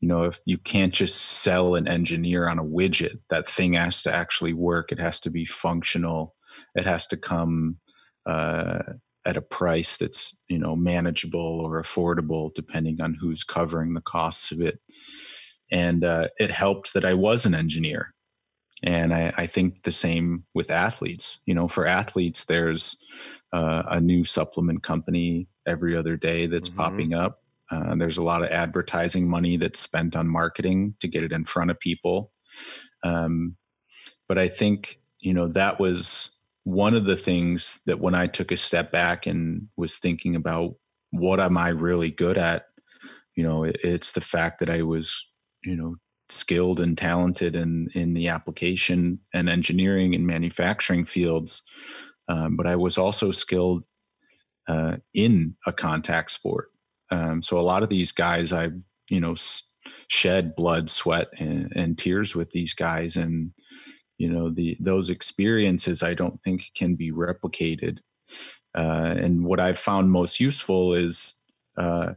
you 0.00 0.08
know, 0.08 0.24
if 0.24 0.40
you 0.44 0.58
can't 0.58 0.92
just 0.92 1.20
sell 1.20 1.74
an 1.74 1.88
engineer 1.88 2.48
on 2.48 2.58
a 2.58 2.64
widget, 2.64 3.18
that 3.28 3.46
thing 3.46 3.74
has 3.74 4.02
to 4.02 4.14
actually 4.14 4.52
work. 4.52 4.92
It 4.92 5.00
has 5.00 5.20
to 5.20 5.30
be 5.30 5.44
functional. 5.44 6.34
It 6.74 6.84
has 6.84 7.06
to 7.08 7.16
come 7.16 7.78
uh, 8.26 8.82
at 9.24 9.36
a 9.36 9.42
price 9.42 9.96
that's 9.96 10.38
you 10.48 10.58
know 10.58 10.76
manageable 10.76 11.60
or 11.60 11.80
affordable 11.80 12.52
depending 12.54 13.00
on 13.00 13.14
who's 13.14 13.44
covering 13.44 13.94
the 13.94 14.00
costs 14.00 14.52
of 14.52 14.60
it. 14.60 14.78
And 15.70 16.04
uh, 16.04 16.28
it 16.38 16.50
helped 16.50 16.94
that 16.94 17.04
i 17.04 17.14
was 17.14 17.44
an 17.44 17.54
engineer. 17.54 18.14
And 18.82 19.12
I, 19.12 19.32
I, 19.36 19.46
think 19.46 19.82
the 19.82 19.90
same 19.90 20.44
with 20.54 20.70
athletes. 20.70 21.40
You 21.46 21.54
know 21.54 21.66
for 21.68 21.86
athletes 21.86 22.44
there's 22.44 23.02
uh, 23.52 23.82
a 23.88 24.00
new 24.00 24.22
supplement 24.24 24.82
company 24.82 25.48
every 25.66 25.96
other 25.96 26.16
day 26.16 26.46
that's 26.46 26.68
mm-hmm. 26.68 26.78
popping 26.78 27.14
up. 27.14 27.40
Uh, 27.70 27.96
there's 27.96 28.18
a 28.18 28.22
lot 28.22 28.44
of 28.44 28.50
advertising 28.50 29.28
money 29.28 29.56
that's 29.56 29.80
spent 29.80 30.14
on 30.14 30.28
marketing 30.28 30.94
to 31.00 31.08
get 31.08 31.24
it 31.24 31.32
in 31.32 31.44
front 31.44 31.70
of 31.70 31.80
people. 31.80 32.32
Um, 33.02 33.56
but 34.28 34.38
i 34.38 34.48
think 34.48 35.00
you 35.20 35.34
know 35.34 35.48
that 35.48 35.78
was 35.78 36.35
one 36.66 36.94
of 36.94 37.04
the 37.04 37.16
things 37.16 37.80
that 37.86 38.00
when 38.00 38.16
I 38.16 38.26
took 38.26 38.50
a 38.50 38.56
step 38.56 38.90
back 38.90 39.24
and 39.24 39.68
was 39.76 39.98
thinking 39.98 40.34
about 40.34 40.74
what 41.12 41.38
am 41.38 41.56
I 41.56 41.68
really 41.68 42.10
good 42.10 42.36
at, 42.36 42.64
you 43.36 43.44
know, 43.44 43.62
it, 43.62 43.76
it's 43.84 44.10
the 44.10 44.20
fact 44.20 44.58
that 44.58 44.68
I 44.68 44.82
was, 44.82 45.30
you 45.62 45.76
know, 45.76 45.94
skilled 46.28 46.80
and 46.80 46.98
talented 46.98 47.54
in 47.54 47.88
in 47.94 48.14
the 48.14 48.26
application 48.26 49.20
and 49.32 49.48
engineering 49.48 50.12
and 50.12 50.26
manufacturing 50.26 51.04
fields, 51.04 51.62
um, 52.26 52.56
but 52.56 52.66
I 52.66 52.74
was 52.74 52.98
also 52.98 53.30
skilled 53.30 53.84
uh, 54.66 54.96
in 55.14 55.54
a 55.66 55.72
contact 55.72 56.32
sport. 56.32 56.70
Um, 57.12 57.42
so 57.42 57.60
a 57.60 57.68
lot 57.70 57.84
of 57.84 57.90
these 57.90 58.10
guys, 58.10 58.52
I 58.52 58.70
you 59.08 59.20
know, 59.20 59.36
shed 60.08 60.56
blood, 60.56 60.90
sweat, 60.90 61.28
and, 61.38 61.72
and 61.76 61.96
tears 61.96 62.34
with 62.34 62.50
these 62.50 62.74
guys, 62.74 63.14
and 63.16 63.52
you 64.18 64.28
know 64.28 64.50
the 64.50 64.76
those 64.80 65.10
experiences 65.10 66.02
i 66.02 66.14
don't 66.14 66.40
think 66.42 66.70
can 66.74 66.94
be 66.94 67.12
replicated 67.12 67.98
uh, 68.74 69.14
and 69.16 69.44
what 69.44 69.60
i've 69.60 69.78
found 69.78 70.10
most 70.10 70.40
useful 70.40 70.94
is 70.94 71.44
uh, 71.76 72.12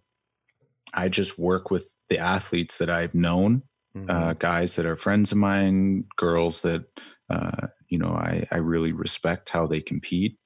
i 0.94 1.08
just 1.08 1.38
work 1.38 1.72
with 1.72 1.94
the 2.10 2.18
athletes 2.18 2.78
that 2.78 2.90
i've 2.90 3.16
known 3.16 3.62
uh, 3.96 4.00
mm-hmm. 4.00 4.10
uh, 4.10 4.34
guys 4.34 4.76
that 4.76 4.86
are 4.86 4.96
friends 4.96 5.32
of 5.32 5.38
mine 5.38 6.04
girls 6.18 6.62
that 6.62 6.86
uh, 7.30 7.68
you 7.90 7.98
know 7.98 8.10
I, 8.10 8.48
I 8.52 8.58
really 8.58 8.92
respect 8.92 9.50
how 9.50 9.68
they 9.68 9.82
compete 9.82 10.38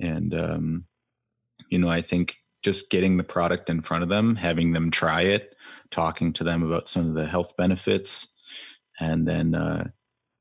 and 0.00 0.34
um, 0.34 0.84
you 1.68 1.78
know 1.78 1.88
i 1.88 2.02
think 2.02 2.36
just 2.62 2.90
getting 2.90 3.18
the 3.18 3.24
product 3.24 3.68
in 3.68 3.82
front 3.82 4.02
of 4.02 4.08
them 4.08 4.36
having 4.36 4.72
them 4.72 4.90
try 4.90 5.22
it 5.22 5.54
talking 5.90 6.32
to 6.32 6.44
them 6.44 6.62
about 6.62 6.88
some 6.88 7.08
of 7.08 7.14
the 7.14 7.26
health 7.26 7.56
benefits 7.56 8.34
and 9.00 9.26
then 9.26 9.54
uh, 9.54 9.88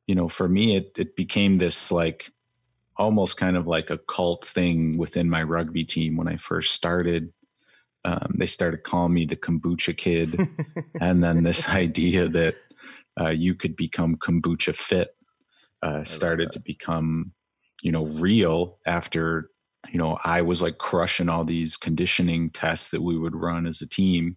you 0.08 0.16
know, 0.16 0.28
for 0.28 0.48
me, 0.48 0.76
it 0.76 0.92
it 0.98 1.16
became 1.16 1.58
this 1.58 1.92
like 1.92 2.32
almost 2.98 3.38
kind 3.38 3.58
of 3.58 3.68
like 3.68 3.90
a 3.90 3.98
cult 3.98 4.46
thing 4.46 4.98
within 4.98 5.30
my 5.30 5.44
rugby 5.44 5.84
team 5.84 6.16
when 6.16 6.28
I 6.28 6.38
first 6.38 6.74
started. 6.74 7.32
Um, 8.06 8.36
they 8.38 8.46
started 8.46 8.84
calling 8.84 9.14
me 9.14 9.26
the 9.26 9.38
kombucha 9.38 9.96
kid, 9.96 10.40
and 11.02 11.24
then 11.24 11.44
this 11.44 11.70
idea 11.84 12.28
that 12.30 12.56
uh, 13.20 13.30
you 13.30 13.56
could 13.56 13.76
become 13.76 14.18
kombucha 14.18 14.76
fit 14.76 15.16
uh, 15.82 16.04
started 16.04 16.52
to 16.52 16.60
become, 16.60 17.32
you 17.82 17.92
know, 17.92 18.06
real 18.06 18.80
after 18.86 19.50
you 19.90 19.98
know 19.98 20.18
I 20.24 20.42
was 20.42 20.62
like 20.62 20.78
crushing 20.80 21.30
all 21.30 21.46
these 21.46 21.78
conditioning 21.78 22.50
tests 22.50 22.90
that 22.90 23.02
we 23.02 23.18
would 23.18 23.36
run 23.36 23.66
as 23.66 23.82
a 23.82 23.88
team, 23.88 24.36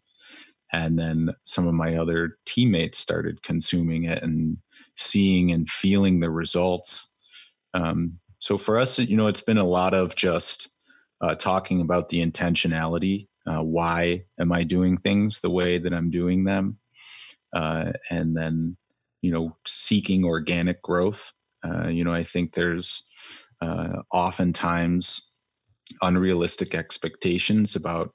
and 0.72 0.96
then 0.96 1.34
some 1.42 1.66
of 1.66 1.74
my 1.74 1.96
other 1.96 2.38
teammates 2.46 2.98
started 2.98 3.42
consuming 3.42 4.04
it 4.04 4.22
and 4.22 4.58
seeing 4.97 5.53
and 5.53 5.68
feeling 5.68 6.20
the 6.20 6.30
results. 6.30 7.14
Um, 7.74 8.18
so 8.38 8.57
for 8.57 8.78
us 8.78 8.99
you 8.99 9.16
know 9.16 9.26
it's 9.26 9.40
been 9.40 9.59
a 9.59 9.64
lot 9.64 9.94
of 9.94 10.14
just 10.14 10.68
uh, 11.20 11.34
talking 11.34 11.80
about 11.80 12.09
the 12.09 12.24
intentionality 12.24 13.28
uh, 13.47 13.62
why 13.62 14.24
am 14.38 14.53
i 14.53 14.62
doing 14.62 14.97
things 14.97 15.40
the 15.40 15.51
way 15.51 15.78
that 15.78 15.92
i'm 15.92 16.11
doing 16.11 16.44
them? 16.44 16.78
Uh, 17.53 17.92
and 18.11 18.36
then 18.36 18.76
you 19.22 19.32
know 19.32 19.57
seeking 19.66 20.24
organic 20.24 20.82
growth. 20.82 21.32
Uh, 21.64 21.88
you 21.88 22.05
know 22.05 22.14
i 22.14 22.22
think 22.22 22.53
there's 22.53 23.09
uh, 23.62 24.03
oftentimes 24.12 25.32
unrealistic 26.03 26.74
expectations 26.74 27.74
about 27.74 28.12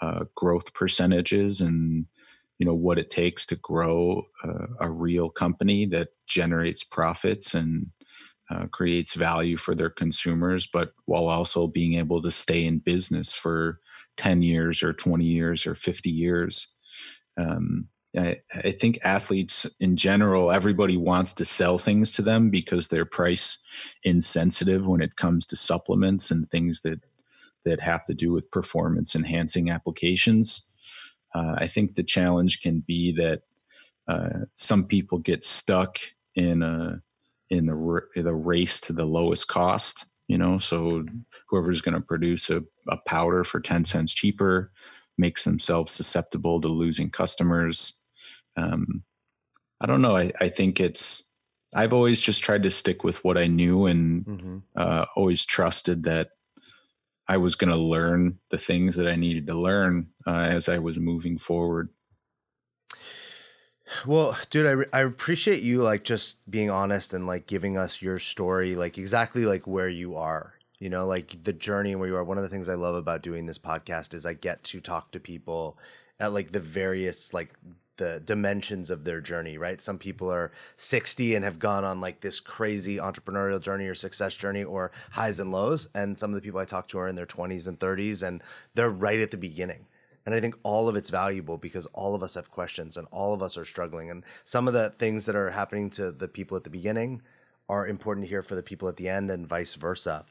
uh, 0.00 0.24
growth 0.34 0.72
percentages 0.74 1.60
and 1.60 2.06
you 2.58 2.66
know 2.66 2.74
what 2.74 2.98
it 2.98 3.10
takes 3.10 3.44
to 3.44 3.56
grow 3.56 4.22
a 4.80 4.90
real 4.90 5.28
company 5.28 5.84
that 5.84 6.08
generates 6.26 6.84
profits 6.84 7.54
and 7.54 7.86
uh, 8.50 8.66
creates 8.72 9.14
value 9.14 9.56
for 9.56 9.74
their 9.74 9.90
consumers 9.90 10.68
but 10.72 10.92
while 11.06 11.28
also 11.28 11.66
being 11.66 11.94
able 11.94 12.22
to 12.22 12.30
stay 12.30 12.64
in 12.64 12.78
business 12.78 13.34
for 13.34 13.80
10 14.16 14.42
years 14.42 14.82
or 14.82 14.92
20 14.92 15.24
years 15.24 15.66
or 15.66 15.74
50 15.74 16.10
years 16.10 16.74
um, 17.36 17.88
I, 18.16 18.40
I, 18.54 18.70
think 18.70 18.98
athletes 19.04 19.66
in 19.78 19.96
general 19.96 20.50
everybody 20.50 20.96
wants 20.96 21.32
to 21.34 21.44
sell 21.44 21.76
things 21.76 22.10
to 22.12 22.22
them 22.22 22.50
because 22.50 22.88
they're 22.88 23.04
price 23.04 23.58
insensitive 24.04 24.86
when 24.86 25.02
it 25.02 25.16
comes 25.16 25.44
to 25.46 25.56
supplements 25.56 26.30
and 26.30 26.48
things 26.48 26.80
that 26.80 27.00
that 27.64 27.80
have 27.80 28.04
to 28.04 28.14
do 28.14 28.32
with 28.32 28.50
performance 28.50 29.14
enhancing 29.14 29.70
applications. 29.70 30.72
Uh, 31.34 31.56
I 31.58 31.66
think 31.66 31.96
the 31.96 32.04
challenge 32.04 32.62
can 32.62 32.82
be 32.86 33.12
that 33.16 33.42
uh, 34.08 34.46
some 34.54 34.86
people 34.86 35.18
get 35.18 35.44
stuck 35.44 35.98
in 36.36 36.62
a 36.62 37.00
in 37.50 37.66
the 37.66 38.02
the 38.14 38.34
race 38.34 38.80
to 38.82 38.92
the 38.92 39.06
lowest 39.06 39.48
cost. 39.48 40.06
You 40.28 40.38
know, 40.38 40.58
so 40.58 41.04
whoever's 41.48 41.80
going 41.80 41.94
to 41.94 42.00
produce 42.00 42.50
a, 42.50 42.62
a 42.88 42.96
powder 43.06 43.44
for 43.44 43.60
ten 43.60 43.84
cents 43.84 44.12
cheaper 44.12 44.72
makes 45.18 45.44
themselves 45.44 45.92
susceptible 45.92 46.60
to 46.60 46.68
losing 46.68 47.10
customers. 47.10 48.02
Um, 48.56 49.02
I 49.80 49.86
don't 49.86 50.02
know. 50.02 50.16
I, 50.16 50.32
I 50.40 50.48
think 50.48 50.80
it's 50.80 51.34
I've 51.74 51.92
always 51.92 52.20
just 52.20 52.42
tried 52.42 52.62
to 52.62 52.70
stick 52.70 53.04
with 53.04 53.22
what 53.24 53.38
I 53.38 53.46
knew 53.46 53.86
and 53.86 54.24
mm-hmm. 54.24 54.58
uh, 54.74 55.06
always 55.14 55.44
trusted 55.44 56.04
that 56.04 56.30
I 57.28 57.36
was 57.38 57.54
going 57.54 57.72
to 57.72 57.78
learn 57.78 58.38
the 58.50 58.58
things 58.58 58.96
that 58.96 59.08
I 59.08 59.16
needed 59.16 59.46
to 59.48 59.54
learn 59.54 60.08
uh, 60.26 60.30
as 60.30 60.68
I 60.68 60.78
was 60.78 60.98
moving 60.98 61.38
forward. 61.38 61.88
Well, 64.04 64.36
dude, 64.50 64.66
I, 64.66 64.70
re- 64.70 64.86
I 64.92 65.00
appreciate 65.00 65.62
you 65.62 65.82
like 65.82 66.02
just 66.02 66.38
being 66.50 66.70
honest 66.70 67.12
and 67.12 67.26
like 67.26 67.46
giving 67.46 67.78
us 67.78 68.02
your 68.02 68.18
story, 68.18 68.74
like 68.74 68.98
exactly 68.98 69.46
like 69.46 69.66
where 69.66 69.88
you 69.88 70.16
are, 70.16 70.54
you 70.78 70.90
know, 70.90 71.06
like 71.06 71.42
the 71.44 71.52
journey 71.52 71.94
where 71.94 72.08
you 72.08 72.16
are. 72.16 72.24
One 72.24 72.36
of 72.36 72.42
the 72.42 72.48
things 72.48 72.68
I 72.68 72.74
love 72.74 72.96
about 72.96 73.22
doing 73.22 73.46
this 73.46 73.58
podcast 73.58 74.12
is 74.12 74.26
I 74.26 74.34
get 74.34 74.64
to 74.64 74.80
talk 74.80 75.12
to 75.12 75.20
people 75.20 75.78
at 76.18 76.32
like 76.32 76.50
the 76.50 76.60
various 76.60 77.32
like 77.32 77.54
the 77.96 78.20
dimensions 78.24 78.90
of 78.90 79.04
their 79.04 79.20
journey, 79.20 79.56
right? 79.56 79.80
Some 79.80 79.98
people 79.98 80.30
are 80.32 80.52
60 80.76 81.34
and 81.34 81.44
have 81.44 81.58
gone 81.58 81.84
on 81.84 82.00
like 82.00 82.20
this 82.20 82.40
crazy 82.40 82.96
entrepreneurial 82.96 83.60
journey 83.60 83.86
or 83.86 83.94
success 83.94 84.34
journey 84.34 84.64
or 84.64 84.90
highs 85.12 85.40
and 85.40 85.52
lows. 85.52 85.88
And 85.94 86.18
some 86.18 86.30
of 86.30 86.34
the 86.34 86.42
people 86.42 86.60
I 86.60 86.64
talk 86.64 86.88
to 86.88 86.98
are 86.98 87.08
in 87.08 87.14
their 87.16 87.24
20s 87.26 87.66
and 87.68 87.78
30s 87.78 88.26
and 88.26 88.42
they're 88.74 88.90
right 88.90 89.20
at 89.20 89.30
the 89.30 89.36
beginning. 89.38 89.86
And 90.26 90.34
I 90.34 90.40
think 90.40 90.56
all 90.64 90.88
of 90.88 90.96
it's 90.96 91.08
valuable 91.08 91.56
because 91.56 91.86
all 91.86 92.14
of 92.16 92.22
us 92.22 92.34
have 92.34 92.50
questions 92.50 92.96
and 92.96 93.06
all 93.12 93.32
of 93.32 93.42
us 93.42 93.56
are 93.56 93.64
struggling. 93.64 94.10
And 94.10 94.24
some 94.44 94.66
of 94.66 94.74
the 94.74 94.90
things 94.90 95.24
that 95.26 95.36
are 95.36 95.50
happening 95.50 95.88
to 95.90 96.10
the 96.10 96.28
people 96.28 96.56
at 96.56 96.64
the 96.64 96.70
beginning 96.70 97.22
are 97.68 97.86
important 97.86 98.26
here 98.26 98.42
for 98.42 98.56
the 98.56 98.62
people 98.62 98.88
at 98.88 98.96
the 98.96 99.08
end 99.08 99.30
and 99.30 99.46
vice 99.46 99.76
versa. 99.76 100.24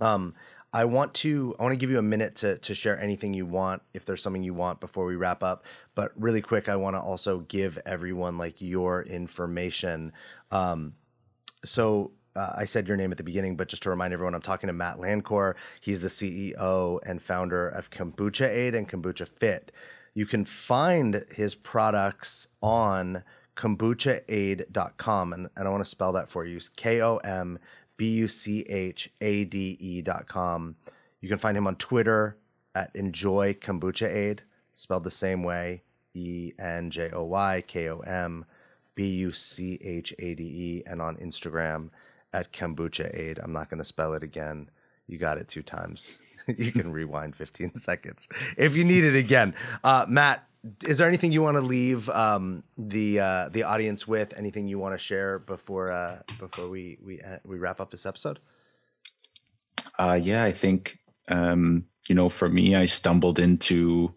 Um, 0.00 0.34
I 0.72 0.84
want 0.84 1.14
to 1.14 1.56
I 1.58 1.62
want 1.62 1.72
to 1.72 1.78
give 1.78 1.90
you 1.90 1.98
a 1.98 2.02
minute 2.02 2.36
to 2.36 2.58
to 2.58 2.74
share 2.74 3.00
anything 3.00 3.32
you 3.32 3.46
want 3.46 3.82
if 3.94 4.04
there's 4.04 4.22
something 4.22 4.42
you 4.42 4.54
want 4.54 4.80
before 4.80 5.06
we 5.06 5.16
wrap 5.16 5.42
up. 5.42 5.64
But 5.94 6.12
really 6.14 6.42
quick, 6.42 6.68
I 6.68 6.76
want 6.76 6.94
to 6.94 7.00
also 7.00 7.40
give 7.40 7.78
everyone 7.86 8.36
like 8.36 8.60
your 8.60 9.02
information. 9.02 10.12
Um, 10.50 10.94
so 11.64 12.12
uh, 12.38 12.52
I 12.56 12.64
said 12.66 12.86
your 12.86 12.96
name 12.96 13.10
at 13.10 13.16
the 13.16 13.24
beginning, 13.24 13.56
but 13.56 13.68
just 13.68 13.82
to 13.82 13.90
remind 13.90 14.12
everyone, 14.12 14.34
I'm 14.34 14.40
talking 14.40 14.68
to 14.68 14.72
Matt 14.72 14.98
Lancor. 14.98 15.54
He's 15.80 16.02
the 16.02 16.08
CEO 16.08 17.00
and 17.04 17.20
founder 17.20 17.68
of 17.68 17.90
Kombuchade 17.90 18.76
and 18.76 18.88
Kombucha 18.88 19.26
Fit. 19.26 19.72
You 20.14 20.24
can 20.24 20.44
find 20.44 21.24
his 21.34 21.56
products 21.56 22.48
on 22.62 23.24
kombuchade.com. 23.56 25.32
And, 25.32 25.48
and 25.56 25.66
I 25.66 25.70
want 25.70 25.82
to 25.82 25.90
spell 25.90 26.12
that 26.12 26.28
for 26.28 26.44
you 26.44 26.60
K 26.76 27.02
O 27.02 27.16
M 27.18 27.58
B 27.96 28.10
U 28.10 28.28
C 28.28 28.60
H 28.68 29.10
A 29.20 29.44
D 29.44 29.76
E.com. 29.80 30.76
You 31.20 31.28
can 31.28 31.38
find 31.38 31.56
him 31.56 31.66
on 31.66 31.74
Twitter 31.74 32.36
at 32.74 32.94
Enjoy 32.94 33.54
Kombuchade, 33.54 34.40
spelled 34.74 35.02
the 35.02 35.10
same 35.10 35.42
way 35.42 35.82
E 36.14 36.52
N 36.58 36.90
J 36.90 37.10
O 37.12 37.24
Y 37.24 37.64
K 37.66 37.88
O 37.90 37.98
M 38.00 38.44
B 38.94 39.08
U 39.16 39.32
C 39.32 39.78
H 39.82 40.14
A 40.20 40.34
D 40.34 40.44
E, 40.44 40.82
and 40.86 41.02
on 41.02 41.16
Instagram 41.16 41.90
at 42.32 42.52
Kombuchade. 42.52 43.42
I'm 43.42 43.52
not 43.52 43.70
going 43.70 43.78
to 43.78 43.84
spell 43.84 44.14
it 44.14 44.22
again. 44.22 44.70
You 45.06 45.18
got 45.18 45.38
it 45.38 45.48
two 45.48 45.62
times. 45.62 46.18
you 46.46 46.72
can 46.72 46.92
rewind 46.92 47.34
15 47.34 47.74
seconds 47.76 48.28
if 48.56 48.76
you 48.76 48.84
need 48.84 49.04
it 49.04 49.16
again. 49.16 49.54
Uh, 49.82 50.06
Matt, 50.08 50.44
is 50.84 50.98
there 50.98 51.08
anything 51.08 51.32
you 51.32 51.42
want 51.42 51.56
to 51.56 51.62
leave 51.62 52.08
um, 52.10 52.62
the 52.76 53.20
uh, 53.20 53.48
the 53.50 53.62
audience 53.62 54.08
with? 54.08 54.36
Anything 54.36 54.66
you 54.66 54.78
want 54.78 54.94
to 54.94 54.98
share 54.98 55.38
before 55.38 55.90
uh, 55.90 56.20
before 56.38 56.68
we 56.68 56.98
we 57.02 57.20
uh, 57.20 57.38
we 57.44 57.58
wrap 57.58 57.80
up 57.80 57.90
this 57.90 58.06
episode? 58.06 58.40
Uh, 59.98 60.18
yeah, 60.20 60.44
I 60.44 60.52
think 60.52 60.98
um, 61.28 61.84
you 62.08 62.14
know, 62.14 62.28
for 62.28 62.48
me, 62.48 62.74
I 62.74 62.86
stumbled 62.86 63.38
into 63.38 64.14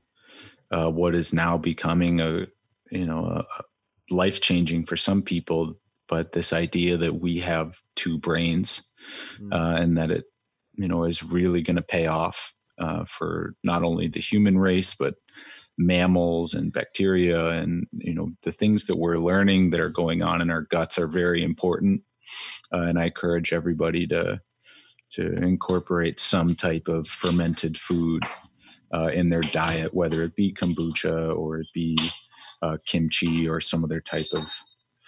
uh, 0.72 0.90
what 0.90 1.14
is 1.14 1.34
now 1.34 1.58
becoming 1.58 2.20
a 2.20 2.48
you 2.90 3.06
know 3.06 3.26
a, 3.26 3.46
life 4.10 4.42
changing 4.42 4.86
for 4.86 4.98
some 4.98 5.22
people, 5.22 5.78
but 6.12 6.34
this 6.34 6.54
idea 6.54 6.98
that 6.98 7.16
we 7.16 7.40
have 7.40 7.80
two 7.96 8.20
brains 8.20 8.88
mm-hmm. 9.40 9.52
and 9.52 9.98
that 9.98 10.12
it 10.12 10.26
you 10.76 10.88
know 10.88 11.06
is 11.06 11.24
really 11.24 11.64
going 11.64 11.78
to 11.78 11.82
pay 11.82 12.06
off 12.06 12.54
for 13.08 13.54
not 13.64 13.84
only 13.84 14.08
the 14.08 14.20
human 14.20 14.58
race 14.58 14.94
but 14.94 15.16
mammals 15.78 16.54
and 16.54 16.74
bacteria 16.74 17.50
and 17.50 17.88
you 17.94 18.14
know 18.14 18.32
the 18.44 18.52
things 18.52 18.86
that 18.86 18.98
we're 18.98 19.18
learning 19.18 19.70
that 19.70 19.80
are 19.80 19.90
going 19.90 20.22
on 20.22 20.42
in 20.42 20.52
our 20.52 20.64
guts 20.70 20.98
are 20.98 21.08
very 21.08 21.44
important 21.44 22.02
uh, 22.74 22.82
and 22.82 23.00
i 23.00 23.06
encourage 23.06 23.54
everybody 23.54 24.06
to 24.06 24.40
to 25.10 25.34
incorporate 25.38 26.20
some 26.20 26.56
type 26.56 26.88
of 26.88 27.08
fermented 27.08 27.78
food 27.78 28.24
uh, 28.94 29.10
in 29.14 29.30
their 29.30 29.42
diet 29.42 29.94
whether 29.94 30.24
it 30.24 30.36
be 30.36 30.54
kombucha 30.54 31.36
or 31.36 31.60
it 31.60 31.68
be 31.74 31.98
uh, 32.62 32.78
kimchi 32.86 33.48
or 33.48 33.60
some 33.60 33.84
other 33.84 34.02
type 34.02 34.28
of 34.34 34.48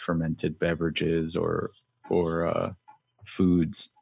fermented 0.03 0.59
beverages 0.59 1.35
or 1.35 1.71
or 2.09 2.45
uh, 2.47 2.73
foods 3.25 3.97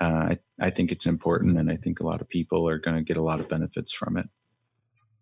uh, 0.00 0.30
I, 0.32 0.38
I 0.60 0.70
think 0.70 0.92
it's 0.92 1.06
important 1.06 1.58
and 1.58 1.70
i 1.70 1.76
think 1.76 2.00
a 2.00 2.06
lot 2.06 2.20
of 2.20 2.28
people 2.28 2.68
are 2.68 2.78
going 2.78 2.96
to 2.96 3.02
get 3.02 3.16
a 3.16 3.22
lot 3.22 3.40
of 3.40 3.48
benefits 3.48 3.92
from 3.92 4.16
it 4.16 4.28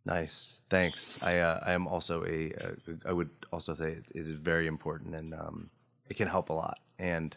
Nice, 0.04 0.62
thanks. 0.68 1.16
I 1.22 1.38
uh, 1.38 1.60
I 1.64 1.72
am 1.72 1.86
also 1.86 2.24
a, 2.24 2.50
a 2.50 3.08
I 3.08 3.12
would 3.12 3.30
also 3.52 3.74
say 3.74 3.90
it 3.90 4.06
is 4.14 4.32
very 4.32 4.66
important 4.66 5.14
and 5.14 5.32
um, 5.32 5.70
it 6.08 6.14
can 6.14 6.26
help 6.26 6.50
a 6.50 6.52
lot. 6.52 6.80
And 6.98 7.36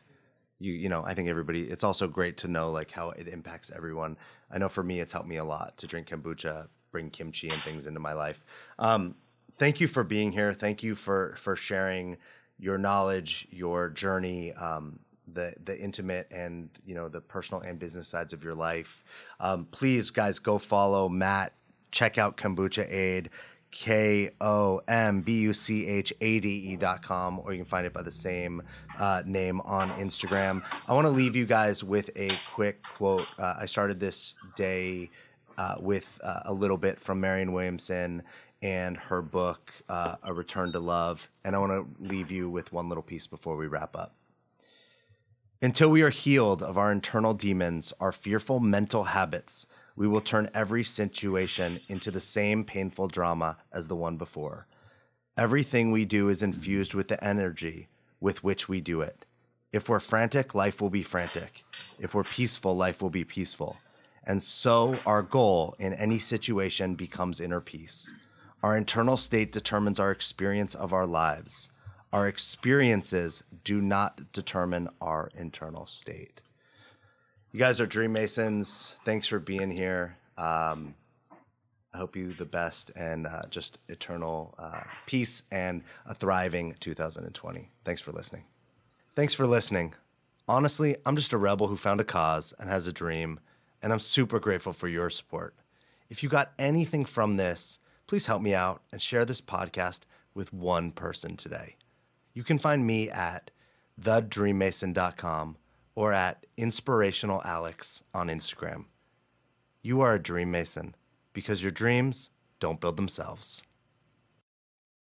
you 0.58 0.74
you 0.74 0.90
know 0.90 1.04
I 1.06 1.14
think 1.14 1.30
everybody. 1.30 1.62
It's 1.62 1.84
also 1.84 2.08
great 2.08 2.38
to 2.38 2.48
know 2.48 2.72
like 2.72 2.90
how 2.90 3.12
it 3.12 3.28
impacts 3.28 3.72
everyone. 3.72 4.18
I 4.50 4.58
know 4.58 4.70
for 4.70 4.84
me, 4.84 5.00
it's 5.00 5.14
helped 5.14 5.30
me 5.30 5.38
a 5.38 5.44
lot 5.44 5.78
to 5.78 5.88
drink 5.88 6.10
kombucha, 6.10 6.68
bring 6.92 7.12
kimchi 7.12 7.50
and 7.50 7.58
things 7.58 7.86
into 7.86 8.00
my 8.00 8.14
life. 8.14 8.46
Um, 8.80 9.14
thank 9.60 9.80
you 9.80 9.88
for 9.88 10.04
being 10.04 10.32
here. 10.32 10.52
Thank 10.52 10.82
you 10.82 10.96
for 10.96 11.36
for 11.38 11.56
sharing 11.56 12.18
your 12.58 12.78
knowledge, 12.78 13.48
your 13.52 13.90
journey. 13.90 14.54
Um, 14.54 15.00
the 15.34 15.56
the 15.64 15.78
intimate 15.78 16.28
and 16.32 16.70
you 16.86 16.94
know 16.94 17.10
the 17.10 17.20
personal 17.20 17.62
and 17.62 17.80
business 17.80 18.08
sides 18.08 18.32
of 18.32 18.44
your 18.44 18.54
life. 18.54 19.04
Um, 19.40 19.68
please, 19.72 20.12
guys, 20.12 20.38
go 20.38 20.60
follow 20.60 21.10
Matt 21.10 21.52
check 21.96 22.18
out 22.18 22.36
Kombuchade, 22.38 23.28
K 23.72 24.30
O 24.42 24.82
M 24.88 25.22
B 25.22 25.40
U 25.40 25.54
C 25.54 25.88
H 25.88 26.14
A 26.22 26.40
D 26.40 26.50
E 26.50 26.76
dot 26.76 27.02
com, 27.02 27.40
or 27.40 27.52
you 27.54 27.58
can 27.60 27.66
find 27.66 27.88
it 27.88 27.94
by 27.94 28.04
the 28.04 28.12
same 28.12 28.62
uh, 29.00 29.24
name 29.26 29.62
on 29.62 29.90
Instagram. 29.92 30.64
I 30.88 30.94
want 30.94 31.08
to 31.08 31.12
leave 31.12 31.36
you 31.36 31.46
guys 31.46 31.84
with 31.84 32.10
a 32.16 32.32
quick 32.54 32.84
quote. 32.84 33.28
Uh, 33.40 33.56
I 33.62 33.66
started 33.66 34.00
this 34.00 34.36
day 34.56 35.10
uh, 35.58 35.76
with 35.80 36.20
uh, 36.24 36.42
a 36.46 36.54
little 36.54 36.78
bit 36.78 37.00
from 37.00 37.20
Marianne 37.20 37.54
Williamson 37.54 38.24
and 38.62 38.98
her 38.98 39.22
book, 39.22 39.74
uh, 39.90 40.16
A 40.24 40.34
Return 40.34 40.72
to 40.72 40.80
Love. 40.80 41.30
And 41.44 41.56
I 41.56 41.60
want 41.60 41.72
to 41.72 42.04
leave 42.04 42.32
you 42.32 42.50
with 42.50 42.72
one 42.72 42.90
little 42.90 43.04
piece 43.04 43.28
before 43.28 43.56
we 43.56 43.68
wrap 43.68 43.96
up. 43.96 44.16
Until 45.62 45.90
we 45.90 46.02
are 46.02 46.10
healed 46.10 46.62
of 46.62 46.78
our 46.78 46.92
internal 46.92 47.34
demons, 47.34 47.94
our 48.00 48.12
fearful 48.12 48.60
mental 48.60 49.06
habits, 49.06 49.68
we 49.96 50.08
will 50.08 50.22
turn 50.22 50.50
every 50.54 50.84
situation 50.84 51.80
into 51.88 52.12
the 52.12 52.20
same 52.20 52.66
painful 52.66 53.08
drama 53.08 53.58
as 53.72 53.88
the 53.88 53.96
one 53.96 54.18
before. 54.18 54.68
Everything 55.38 55.92
we 55.92 56.06
do 56.06 56.30
is 56.30 56.44
infused 56.44 56.94
with 56.94 57.08
the 57.08 57.24
energy 57.24 57.88
with 58.20 58.44
which 58.44 58.68
we 58.68 58.82
do 58.82 59.02
it. 59.02 59.26
If 59.72 59.90
we're 59.90 60.00
frantic, 60.00 60.56
life 60.56 60.82
will 60.82 60.90
be 60.90 61.04
frantic. 61.04 61.64
If 62.00 62.14
we're 62.14 62.24
peaceful, 62.24 62.76
life 62.76 63.02
will 63.02 63.10
be 63.10 63.24
peaceful. 63.24 63.78
And 64.26 64.42
so 64.42 65.00
our 65.06 65.22
goal 65.22 65.76
in 65.80 65.94
any 65.94 66.18
situation 66.18 66.96
becomes 66.96 67.40
inner 67.40 67.62
peace. 67.62 68.14
Our 68.66 68.76
internal 68.76 69.16
state 69.16 69.52
determines 69.52 70.00
our 70.00 70.12
experience 70.12 70.76
of 70.76 70.92
our 70.92 71.06
lives. 71.06 71.72
Our 72.12 72.28
experiences 72.28 73.44
do 73.64 73.80
not 73.82 74.34
determine 74.34 74.90
our 75.00 75.30
internal 75.36 75.86
state 75.86 76.42
you 77.56 77.60
guys 77.60 77.80
are 77.80 77.86
Dream 77.86 78.12
Masons. 78.12 79.00
Thanks 79.06 79.28
for 79.28 79.40
being 79.40 79.72
here. 79.72 80.18
Um, 80.38 80.94
I 81.94 82.00
hope 82.00 82.18
you 82.18 82.34
the 82.34 82.46
best 82.46 82.92
and 82.98 83.26
uh, 83.26 83.44
just 83.50 83.80
eternal 83.88 84.54
uh, 84.60 84.82
peace 85.06 85.44
and 85.54 85.82
a 86.06 86.14
thriving 86.14 86.76
2020. 86.82 87.72
Thanks 87.86 88.02
for 88.02 88.12
listening. 88.12 88.44
Thanks 89.16 89.34
for 89.34 89.48
listening. 89.48 89.94
Honestly, 90.50 90.98
I'm 91.06 91.16
just 91.16 91.32
a 91.32 91.38
rebel 91.38 91.68
who 91.68 91.78
found 91.78 92.02
a 92.02 92.04
cause 92.04 92.54
and 92.60 92.70
has 92.70 92.88
a 92.88 92.92
dream, 92.92 93.40
and 93.82 93.94
I'm 93.94 94.02
super 94.02 94.42
grateful 94.42 94.74
for 94.74 94.90
your 94.90 95.10
support. 95.10 95.56
If 96.10 96.24
you 96.24 96.28
got 96.28 96.52
anything 96.60 97.06
from 97.06 97.38
this, 97.38 97.80
please 98.08 98.28
help 98.28 98.42
me 98.42 98.54
out 98.54 98.82
and 98.92 99.02
share 99.02 99.26
this 99.26 99.42
podcast 99.42 100.02
with 100.34 100.54
one 100.54 100.92
person 100.92 101.36
today. 101.36 101.76
You 102.34 102.44
can 102.44 102.58
find 102.58 102.86
me 102.86 103.10
at 103.10 103.52
thedreammason.com 104.00 105.58
or 105.96 106.12
at 106.12 106.46
Inspirational 106.58 107.42
Alex 107.46 108.04
on 108.14 108.28
Instagram. 108.28 108.86
You 109.82 110.02
are 110.02 110.14
a 110.14 110.22
dream 110.22 110.52
mason 110.52 110.96
because 111.34 111.62
your 111.62 111.72
dreams 111.72 112.32
don't 112.60 112.82
build 112.82 112.98
themselves. 112.98 113.64